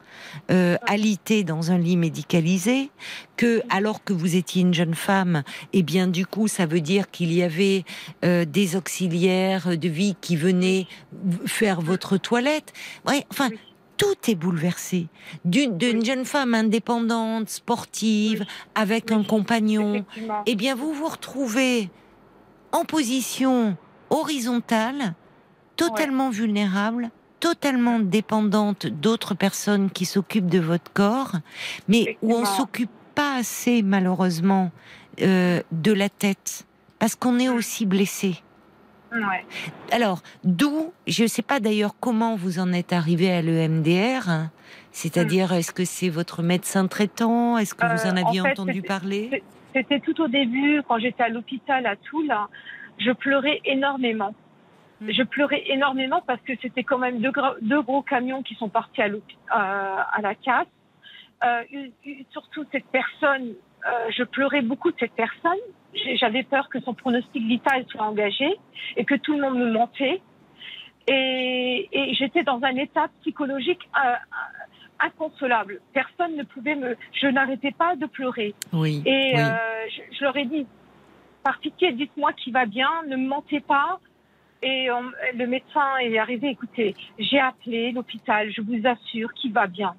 [0.51, 2.91] euh, alité dans un lit médicalisé,
[3.37, 5.41] que alors que vous étiez une jeune femme,
[5.73, 7.85] eh bien du coup ça veut dire qu'il y avait
[8.23, 10.85] euh, des auxiliaires de vie qui venaient
[11.47, 12.71] faire votre toilette.
[13.07, 13.49] Ouais, enfin,
[13.97, 15.07] tout est bouleversé.
[15.43, 18.45] D'une jeune femme indépendante, sportive,
[18.75, 20.05] avec un compagnon.
[20.45, 21.89] Eh bien, vous vous retrouvez
[22.71, 23.75] en position
[24.11, 25.15] horizontale,
[25.77, 31.33] totalement vulnérable, totalement dépendante d'autres personnes qui s'occupent de votre corps,
[31.87, 34.71] mais où on s'occupe pas assez, malheureusement,
[35.21, 36.65] euh, de la tête,
[36.99, 38.35] parce qu'on est aussi blessé.
[39.13, 39.45] Ouais.
[39.91, 44.51] Alors, d'où, je ne sais pas d'ailleurs comment vous en êtes arrivé à l'EMDR, hein.
[44.91, 48.51] c'est-à-dire est-ce que c'est votre médecin traitant, est-ce que vous en Euh, aviez en fait,
[48.51, 49.43] entendu parler?
[49.73, 52.33] C'était tout au début, quand j'étais à l'hôpital à Toul,
[52.97, 54.33] je pleurais énormément.
[55.01, 55.11] Mm.
[55.11, 58.69] Je pleurais énormément parce que c'était quand même deux, gros- deux gros camions qui sont
[58.69, 60.67] partis à, euh, la casse.
[61.43, 63.53] Euh, eu- eu- surtout cette personne,
[63.87, 65.59] euh, je pleurais beaucoup de cette personne.
[66.15, 68.57] J'avais peur que son pronostic vital soit engagé
[68.95, 70.21] et que tout le monde me mentait.
[71.07, 74.15] Et, et j'étais dans un état psychologique euh,
[74.99, 75.81] inconsolable.
[75.93, 76.95] Personne ne pouvait me...
[77.13, 78.55] Je n'arrêtais pas de pleurer.
[78.73, 79.03] Oui.
[79.05, 79.39] Et oui.
[79.41, 80.65] euh, je, je leur ai dit,
[81.43, 83.99] par pitié, dites-moi qui va bien, ne me mentez pas.
[84.65, 89.67] Et on- le médecin est arrivé, écoutez, j'ai appelé l'hôpital, je vous assure qu'il va
[89.67, 89.93] bien.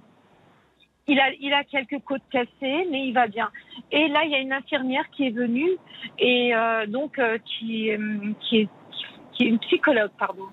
[1.06, 3.48] Il a, il a quelques côtes cassées, mais il va bien.
[3.92, 5.70] Et là, il y a une infirmière qui est venue,
[6.18, 8.68] et euh, donc euh, qui, euh, qui, est,
[9.34, 10.46] qui est une psychologue, pardon,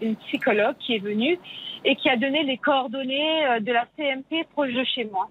[0.00, 1.38] une psychologue qui est venue
[1.84, 5.28] et qui a donné les coordonnées de la CMP proche de chez moi.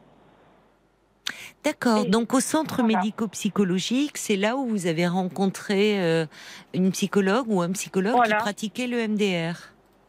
[1.68, 2.06] D'accord.
[2.06, 2.98] Donc au centre voilà.
[2.99, 6.26] médico-psychologique, c'est là où vous avez rencontré euh,
[6.73, 8.38] une psychologue ou un psychologue Voilà.
[8.38, 9.56] qui pratiquait le MDR.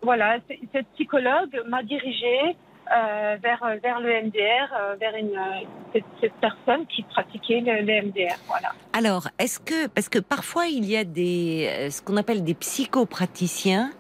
[0.02, 0.39] Voilà,
[0.72, 2.56] cette psychologue m'a dirigée
[2.97, 7.82] euh, vers, vers le MDR, euh, vers une, euh, cette, cette personne qui pratiquait le,
[7.85, 8.36] le MDR.
[8.47, 8.72] Voilà.
[8.93, 13.90] Alors, est-ce que parce que parfois il y a des ce qu'on appelle des psychopraticiens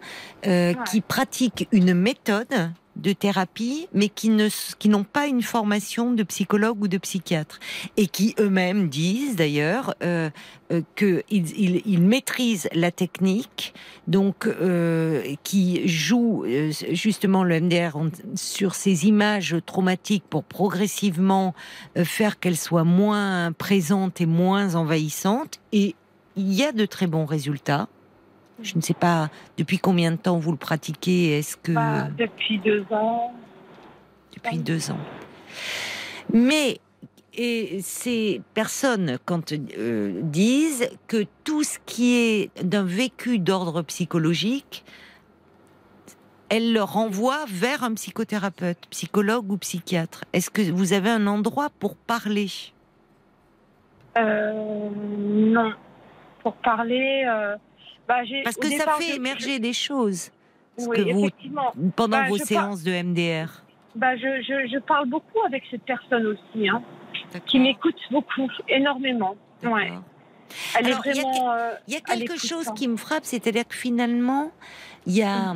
[0.46, 0.76] Ouais.
[0.88, 4.48] qui pratiquent une méthode de thérapie, mais qui ne
[4.78, 7.60] qui n'ont pas une formation de psychologue ou de psychiatre
[7.96, 10.30] et qui eux-mêmes disent d'ailleurs euh,
[10.72, 13.74] euh, que ils, maîtrisent la technique,
[14.06, 17.96] donc euh, qui jouent euh, justement le MDR
[18.34, 21.54] sur ces images traumatiques pour progressivement
[21.96, 25.60] euh, faire qu'elles soient moins présentes et moins envahissantes.
[25.72, 25.94] Et
[26.36, 27.88] il y a de très bons résultats.
[28.62, 31.38] Je ne sais pas depuis combien de temps vous le pratiquez?
[31.38, 33.32] Est-ce que Bah, depuis deux ans.
[34.34, 34.98] depuis deux ans
[36.32, 36.80] Mais
[37.34, 44.84] et ces personnes, quand euh, disent que tout ce qui est d'un vécu d'ordre psychologique,
[46.48, 50.24] elles le renvoient vers un psychothérapeute, psychologue ou psychiatre.
[50.32, 52.48] Est-ce que vous avez un endroit pour parler?
[54.16, 55.72] Euh, non.
[56.42, 57.24] Pour parler.
[57.28, 57.56] euh,
[58.08, 58.14] bah,
[58.44, 60.30] Parce que ça départ, fait je- émerger des choses.
[60.78, 61.90] oui, que vous-.
[61.94, 63.62] Pendant Bah, vos par- séances de MDR.
[63.94, 66.82] Bah, je, je, je parle beaucoup avec cette personne aussi, hein,
[67.46, 69.36] qui m'écoute beaucoup, énormément.
[69.62, 69.88] Ouais.
[69.88, 70.02] D'accord.
[70.78, 71.52] Elle Alors, il y a vraiment.
[71.52, 72.74] euh, Il y a à quelque chose hein.
[72.74, 74.50] qui me frappe, c'est-à-dire que finalement,
[75.06, 75.54] il y a,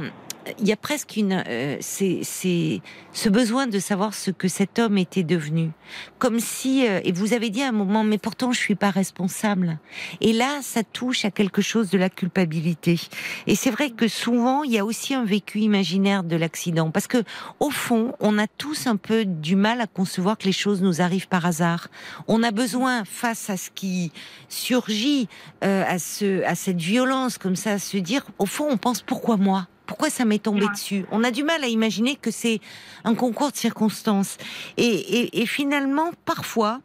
[0.58, 4.98] il y a presque une, euh, c'est, ce besoin de savoir ce que cet homme
[4.98, 5.70] était devenu,
[6.18, 8.90] comme si, euh, et vous avez dit à un moment, mais pourtant je suis pas
[8.90, 9.78] responsable.
[10.20, 13.00] Et là, ça touche à quelque chose de la culpabilité.
[13.46, 17.06] Et c'est vrai que souvent, il y a aussi un vécu imaginaire de l'accident, parce
[17.06, 17.22] que
[17.60, 21.00] au fond, on a tous un peu du mal à concevoir que les choses nous
[21.00, 21.88] arrivent par hasard.
[22.28, 24.12] On a besoin, face à ce qui
[24.48, 25.28] surgit,
[25.64, 29.02] euh, à, ce, à cette violence comme ça, à se dire, au fond, on pense
[29.02, 29.66] pourquoi moi?
[29.92, 30.72] Pourquoi ça m'est tombé Ouais.
[30.72, 31.04] dessus?
[31.10, 32.60] On a du mal à imaginer que c'est
[33.04, 34.38] un concours de circonstances.
[34.78, 36.80] Et, et- et finalement, parfois,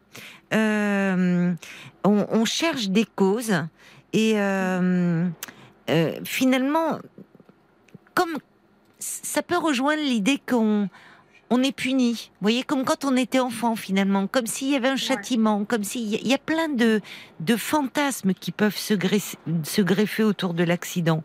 [0.52, 1.52] euh,
[2.04, 3.54] on, on cherche des causes
[4.12, 5.26] et euh,
[5.88, 6.98] euh, finalement,
[8.14, 8.36] comme
[8.98, 10.90] ça peut rejoindre l'idée qu'on
[11.50, 12.30] on est puni.
[12.40, 15.82] Vous voyez, comme quand on était enfant finalement, comme s'il y avait un châtiment, comme
[15.84, 17.00] s'il y, a- il y a plein de,
[17.40, 21.22] de fantasmes qui peuvent se, greffer- se greffer autour de l'accident.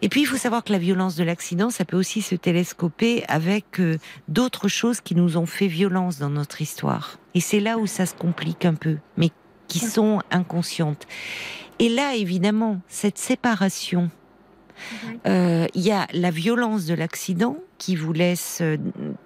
[0.00, 3.24] Et puis il faut savoir que la violence de l'accident, ça peut aussi se télescoper
[3.28, 3.98] avec euh,
[4.28, 7.18] d'autres choses qui nous ont fait violence dans notre histoire.
[7.34, 9.30] Et c'est là où ça se complique un peu, mais
[9.68, 11.06] qui sont inconscientes.
[11.78, 14.10] Et là, évidemment, cette séparation
[15.26, 18.76] euh, il y a la violence de l'accident qui vous laisse euh,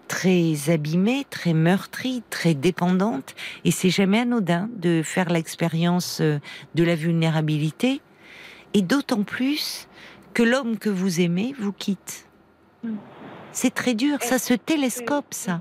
[0.09, 3.35] très abîmée, très meurtrie, très dépendante.
[3.67, 6.39] Et c'est jamais anodin de faire l'expérience euh,
[6.75, 8.01] de la vulnérabilité.
[8.73, 9.89] Et d'autant plus
[10.33, 12.29] que l'homme que vous aimez vous quitte.
[12.83, 12.95] Mm.
[13.53, 15.61] C'est très dur, ça se télescope, ça.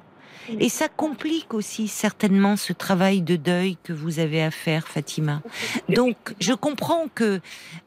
[0.59, 5.41] Et ça complique aussi certainement ce travail de deuil que vous avez à faire, Fatima.
[5.89, 7.41] Donc, je comprends que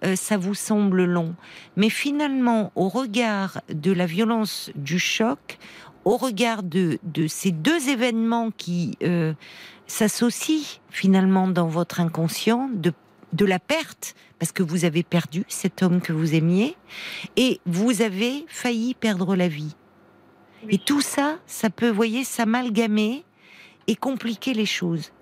[0.04, 1.34] euh, ça vous semble long,
[1.76, 5.58] mais finalement, au regard de la violence du choc,
[6.04, 6.98] au regard de,
[7.28, 9.34] ces deux événements qui euh,
[9.86, 12.70] s'associent finalement dans votre inconscient,
[13.32, 16.76] de la perte, parce que vous avez perdu cet homme que vous aimiez,
[17.36, 19.74] et vous avez failli perdre la vie.
[20.70, 23.24] Et tout ça, ça peut, vous voyez, s'amalgamer
[23.86, 25.12] et compliquer les choses.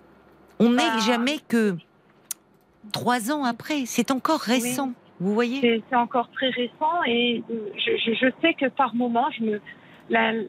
[0.59, 1.77] On n'est Bah, jamais que
[2.93, 3.85] trois ans après.
[3.87, 4.93] C'est encore récent.
[5.21, 9.27] Vous voyez C'est encore très récent et euh, je, je, je sais que par moment,
[9.39, 9.61] je me,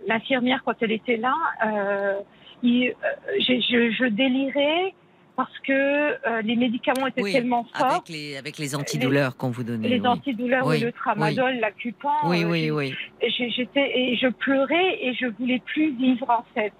[0.07, 1.33] l'infirmière quand elle était là,
[1.65, 2.19] euh,
[2.63, 4.93] il- euh, je délirais
[5.37, 9.51] parce que euh, les médicaments étaient Oui, tellement forts, avec les, avec les antidouleurs qu'on
[9.51, 9.87] vous donnait.
[9.87, 10.07] les oui.
[10.07, 12.11] antidouleurs Oui, le tramadol, l'acupan.
[12.25, 12.93] Oui, euh, oui, oui.
[13.21, 16.73] j'ai- j'étais et je pleurais et je voulais plus vivre en fait.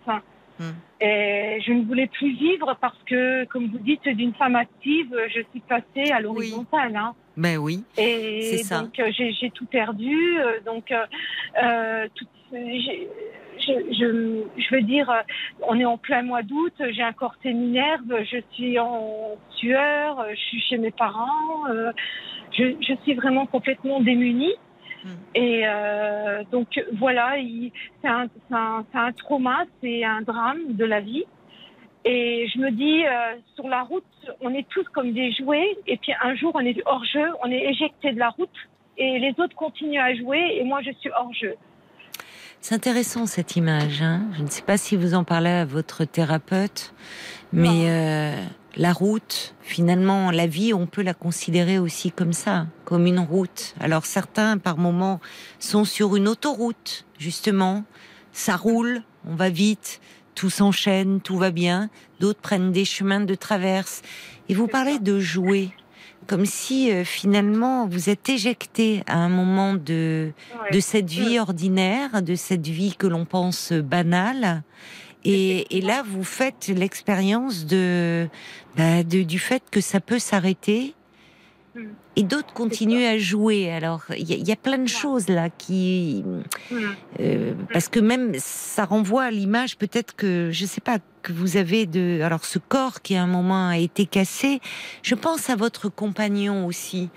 [0.60, 0.72] Hmm.
[1.00, 5.42] Et je ne voulais plus vivre parce que, comme vous dites, d'une femme active, je
[5.52, 6.96] suis passée à l'horizontale.
[6.96, 7.14] Hein.
[7.38, 7.84] Ben oui.
[7.96, 8.82] Et C'est ça.
[8.82, 10.18] donc euh, j'ai tout perdu.
[10.66, 12.26] Donc euh, tout-
[13.60, 15.22] je, je, je veux dire, euh,
[15.68, 16.74] on est en plein mois d'août.
[16.92, 18.24] J'ai un corps séminerve.
[18.32, 20.20] Je suis en sueur.
[20.20, 21.68] euh, Je suis chez mes parents.
[21.70, 21.92] euh,
[22.52, 24.54] je, je suis vraiment complètement démunie.
[25.04, 25.10] Mm.
[25.36, 27.72] Et euh, donc voilà, il-
[28.02, 31.26] c'est un, trauma, c'est un drame de la vie.
[32.06, 34.06] Et je me dis, euh, sur la route,
[34.40, 35.76] on est tous comme des jouets.
[35.88, 38.50] Et puis un jour, on est hors jeu, on est éjecté de la route.
[38.98, 40.58] Et les autres continuent à jouer.
[40.58, 41.56] Et moi, je suis hors jeu.
[42.62, 44.02] C'est intéressant cette image.
[44.02, 44.24] hein.
[44.38, 46.94] Je ne sais pas si vous en parlez à votre thérapeute,
[47.54, 48.36] mais euh,
[48.76, 53.74] la route, finalement, la vie, on peut la considérer aussi comme ça, comme une route.
[53.80, 55.22] Alors certains, par moments,
[55.60, 57.86] sont sur une autoroute, justement.
[58.34, 60.02] Ça roule, on va vite,
[60.36, 61.90] tout s'enchaîne, tout va bien.
[62.20, 64.02] D'autres prennent des chemins de traverse.
[64.50, 65.72] Et vous parlez de jouer,
[66.28, 70.32] comme si euh, finalement vous êtes éjecté à un moment de
[70.62, 70.72] Ouais.
[70.72, 74.64] de cette vie ordinaire, de cette vie que l'on pense banale.
[75.26, 78.28] Et, et là, vous faites l'expérience de,
[78.78, 80.94] bah, de- du fait que ça peut s'arrêter.
[82.18, 82.20] Mm.
[82.20, 83.72] Et d'autres continuent à jouer.
[83.72, 86.24] Alors, il y, a- il y a plein de choses là qui,
[86.72, 86.76] Mm.
[87.20, 91.58] euh, parce que même ça renvoie à l'image peut-être que je sais pas que vous
[91.58, 94.62] avez de alors ce corps qui à un moment a été cassé.
[95.04, 97.10] Je pense à votre compagnon aussi.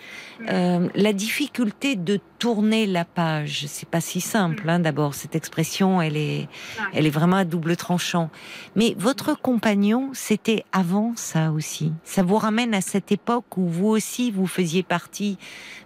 [0.48, 4.68] Euh, la difficulté de tourner la page, c'est pas si simple.
[4.68, 6.48] Hein, D'abord, cette expression, elle est,
[6.94, 8.30] elle est vraiment à double tranchant.
[8.74, 11.92] Mais votre compagnon, c'était avant ça aussi.
[12.02, 15.38] Ça vous ramène à cette époque où vous aussi vous faisiez partie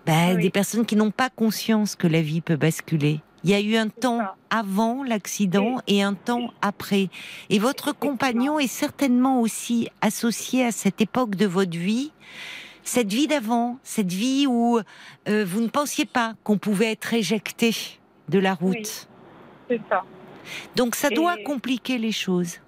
[0.06, 0.42] bah, Oui.
[0.42, 3.20] des personnes qui n'ont pas conscience que la vie peut basculer.
[3.44, 4.36] Il y a eu un temps ça.
[4.48, 7.10] avant l'accident et un temps après.
[7.50, 12.10] Et votre compagnon est certainement aussi associé à cette époque de votre vie,
[12.82, 14.78] cette vie d'avant, cette vie où
[15.28, 17.72] euh, vous ne pensiez pas qu'on pouvait être éjecté
[18.30, 18.74] de la route.
[18.74, 19.06] Oui.
[19.68, 20.02] C'est ça.
[20.74, 22.60] Donc ça doit compliquer les choses.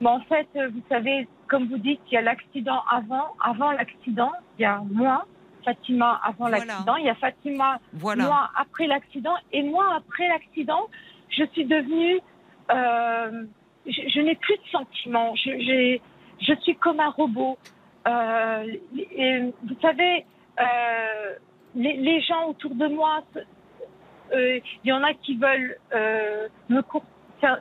[0.00, 3.34] Mais en fait, euh, vous savez, comme vous dites, il y a l'accident avant.
[3.44, 5.26] Avant l'accident, il y a moi,
[5.64, 6.58] Fatima avant Voilà.
[6.64, 6.96] l'accident.
[6.96, 8.24] Il y a Fatima Voilà.
[8.24, 9.34] moi après l'accident.
[9.52, 10.88] Et moi, après l'accident,
[11.30, 12.20] je suis devenue.
[12.70, 13.44] euh,
[13.86, 15.34] je je n'ai plus de sentiments.
[15.36, 15.98] Je,
[16.62, 17.58] suis comme un robot.
[18.06, 18.64] Euh,
[19.16, 20.24] et vous savez,
[20.60, 21.34] euh,
[21.74, 23.22] les, les gens autour de moi,
[24.32, 25.76] il y en a qui veulent
[26.68, 27.04] me cour-
[27.40, 27.60] faire-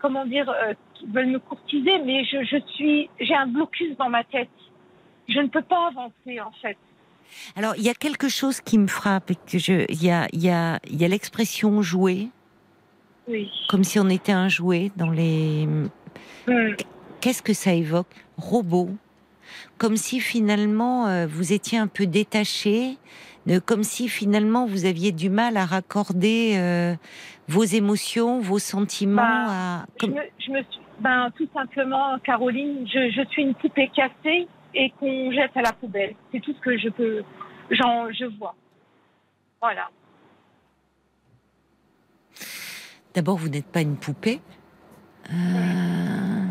[0.00, 0.52] comment dire,
[0.94, 4.48] qui veulent me courtiser, mais je, je suis, j'ai un blocus dans ma tête.
[5.28, 6.76] Je ne peux pas avancer en fait.
[7.56, 10.42] Alors il y a quelque chose qui me frappe que je, il y a, il
[10.42, 12.28] y a, il y a l'expression jouer,
[13.28, 13.50] Oui.
[13.68, 15.66] comme si on était un jouet dans les
[16.46, 16.74] Hmm.
[17.20, 18.08] qu'est-ce que ça évoque?
[18.38, 18.88] Robot.
[19.78, 22.96] Comme si finalement euh, vous étiez un peu détaché,
[23.48, 26.94] euh, comme si finalement vous aviez du mal à raccorder euh,
[27.48, 29.86] vos émotions, vos sentiments Bah, à.
[30.00, 34.48] Je me, je me suis, ben, tout simplement, Caroline, je, je suis une poupée cassée
[34.74, 36.14] et qu'on jette à la poubelle.
[36.32, 37.22] C'est tout ce que je peux,
[37.70, 38.54] j'en, je vois.
[39.60, 39.90] Voilà.
[43.14, 44.40] D'abord, vous n'êtes pas une poupée.
[45.30, 46.46] Euh,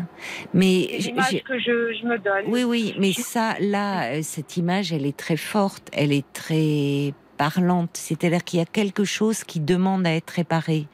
[0.54, 2.44] mais l'image que je, je me donne.
[2.48, 7.14] Oui, oui, mais ça, là, euh, cette image, elle est très forte, elle est très
[7.36, 7.90] parlante.
[7.94, 10.86] C'est-à-dire qu'il y a quelque chose qui demande à être réparé.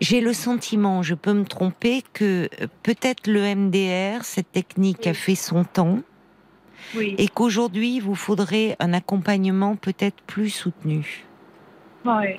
[0.00, 5.14] J'ai le sentiment, je peux me tromper, que euh, peut-être le MDR, cette technique, a
[5.14, 6.00] fait son temps
[6.94, 7.14] Oui.
[7.18, 11.24] et qu'aujourd'hui, vous faudrait un accompagnement peut-être plus soutenu.
[12.04, 12.38] Oui.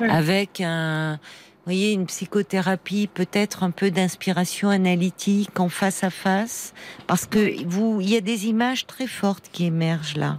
[0.00, 1.18] avec un,
[1.66, 6.72] voyez, une psychothérapie, peut-être un peu d'inspiration analytique en face à face,
[7.06, 10.38] parce que vous, il y a des images très fortes qui émergent là.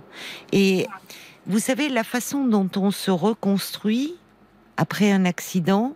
[0.53, 0.87] Et
[1.45, 4.15] vous savez, la façon dont on se reconstruit,
[4.77, 5.95] après un accident,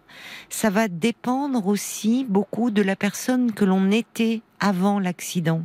[0.49, 5.61] ça va dépendre aussi beaucoup de la personne que l'on était avant l'accident.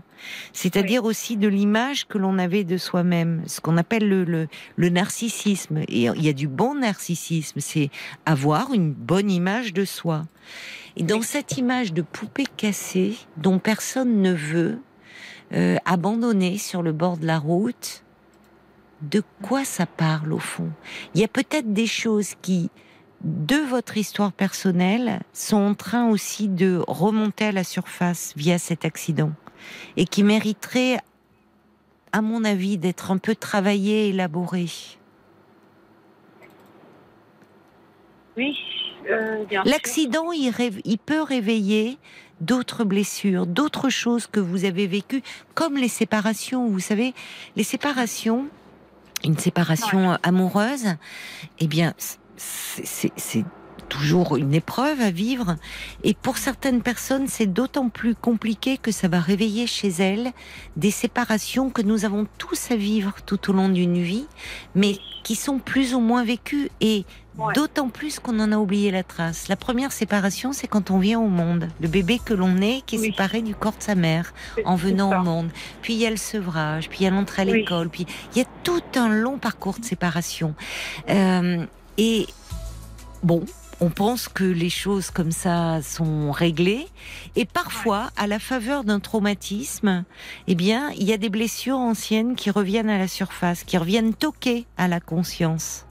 [0.53, 4.89] C'est-à-dire aussi de l'image que l'on avait de soi-même, ce qu'on appelle le, le, le,
[4.89, 5.79] narcissisme.
[5.89, 7.91] Et il y a du bon narcissisme, c'est
[8.25, 10.25] avoir une bonne image de soi.
[10.97, 14.79] Et dans cette image de poupée cassée, dont personne ne veut,
[15.53, 18.03] euh, abandonnée sur le bord de la route,
[19.03, 20.71] de quoi ça parle au fond?
[21.15, 22.71] Il y a peut-être des choses qui,
[23.23, 28.85] de votre histoire personnelle, sont en train aussi de remonter à la surface via cet
[28.85, 29.33] accident
[29.97, 30.99] et qui mériteraient,
[32.13, 34.71] à mon avis, d'être un peu travaillées, élaborées.
[38.37, 38.57] Oui,
[39.11, 40.53] euh, L'accident, il,
[40.85, 41.99] il, peut réveiller
[42.41, 45.23] d'autres blessures, d'autres choses que vous avez vécues,
[45.55, 46.67] comme les séparations.
[46.67, 47.15] Vous savez,
[47.57, 48.49] les séparations,
[49.25, 50.97] une séparation amoureuse,
[51.59, 51.95] eh bien,
[52.37, 53.45] c'est
[53.89, 55.57] toujours une épreuve à vivre.
[56.05, 60.33] Et pour certaines personnes, c'est d'autant plus compliqué que ça va réveiller chez elles
[60.77, 64.27] des séparations que nous avons tous à vivre tout au long d'une vie,
[64.75, 66.71] mais qui sont plus ou moins vécues.
[66.81, 67.05] Et
[67.55, 69.49] D'autant plus qu'on en a oublié la trace.
[69.49, 71.69] La première séparation, c'est quand on vient au monde.
[71.81, 74.33] Le bébé que l'on est, qui est séparé du corps de sa mère
[74.65, 75.51] en venant au monde.
[75.83, 78.39] Puis il y a le sevrage, puis il y a l'entrée à l'école, puis il
[78.39, 80.55] y a tout un long parcours de séparation.
[81.11, 81.67] Euh,
[81.99, 82.27] et
[83.23, 83.45] bon,
[83.81, 86.87] on pense que les choses comme ça sont réglées
[87.35, 90.05] et parfois à la faveur d'un traumatisme,
[90.47, 94.15] eh bien, il y a des blessures anciennes qui reviennent à la surface, qui reviennent
[94.15, 95.87] toquer à la conscience.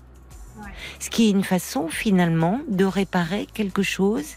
[0.99, 4.35] Ce qui est une façon finalement de réparer quelque chose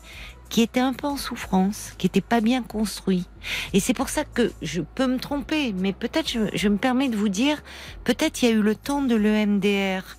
[0.48, 3.26] qui était un peu en souffrance, qui n'était pas bien construit.
[3.72, 7.16] Et c'est pour ça que je peux me tromper, mais peut-être je, me permets de
[7.16, 7.62] vous dire,
[8.04, 10.16] peut-être il y a eu le temps de l'EMDR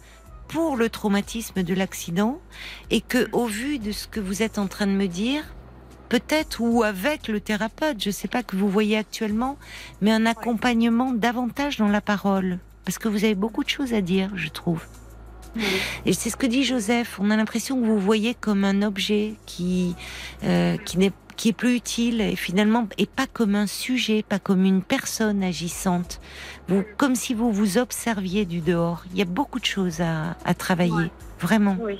[0.49, 2.41] pour le traumatisme de l'accident,
[2.89, 5.43] et que au vu de ce que vous êtes en train de me dire,
[6.09, 9.57] peut-être ou avec le thérapeute, je ne sais pas que vous voyez actuellement,
[10.01, 14.01] mais un accompagnement davantage dans la parole, parce que vous avez beaucoup de choses à
[14.01, 14.83] dire, je trouve.
[16.05, 17.19] Et c'est ce que dit Joseph.
[17.19, 19.95] On a l'impression que vous voyez comme un objet qui
[20.43, 24.39] euh, qui n'est qui est plus utile et finalement et pas comme un sujet, pas
[24.39, 26.19] comme une personne agissante.
[26.67, 29.05] Vous, comme si vous vous observiez du dehors.
[29.13, 31.09] Il y a beaucoup de choses à, à travailler,
[31.39, 31.77] vraiment.
[31.79, 31.97] Oui.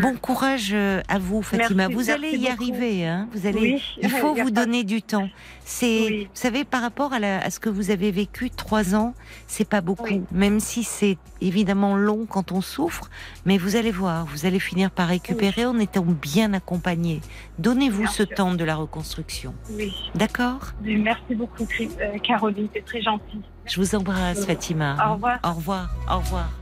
[0.00, 1.88] Bon courage euh, à vous, Fatima.
[1.88, 3.06] vous allez y arriver.
[3.06, 3.80] Hein vous allez.
[4.00, 5.28] Il faut vous donner du temps.
[5.64, 9.14] C'est, vous savez, par rapport à, ce que vous avez vécu, trois ans,
[9.46, 10.24] c'est pas beaucoup.
[10.32, 13.10] Même si c'est évidemment long quand on souffre,
[13.44, 17.20] mais vous allez voir, vous allez finir par récupérer en étant bien accompagné.
[17.58, 19.54] Donnez-vous ce temps de la reconstruction.
[19.70, 19.92] Oui.
[20.14, 20.72] D'accord?
[20.82, 22.68] Merci beaucoup, euh, Caroline.
[22.74, 23.40] C'est très gentil.
[23.66, 24.96] Je vous embrasse, Fatima.
[25.06, 25.38] Au revoir.
[25.44, 25.94] Au revoir.
[26.10, 26.61] Au revoir.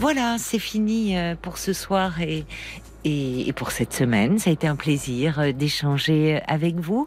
[0.00, 2.44] Voilà, c'est fini euh, pour ce soir et,
[3.04, 4.38] et, pour cette semaine.
[4.38, 7.06] Ça a été un plaisir euh, d'échanger avec vous.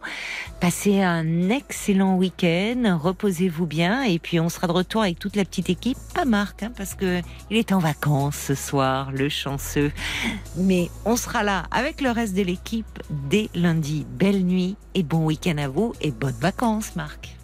[0.60, 5.46] Passez un excellent week-end, reposez-vous bien et puis on sera de retour avec toute la
[5.46, 5.98] petite équipe.
[6.14, 9.92] Pas Marc, hein, parce que il est en vacances ce soir, le chanceux.
[10.56, 13.00] Mais on sera là avec le reste de l'équipe
[13.30, 14.06] dès lundi.
[14.10, 17.37] Belle nuit et bon week-end à vous et bonnes vacances, Marc.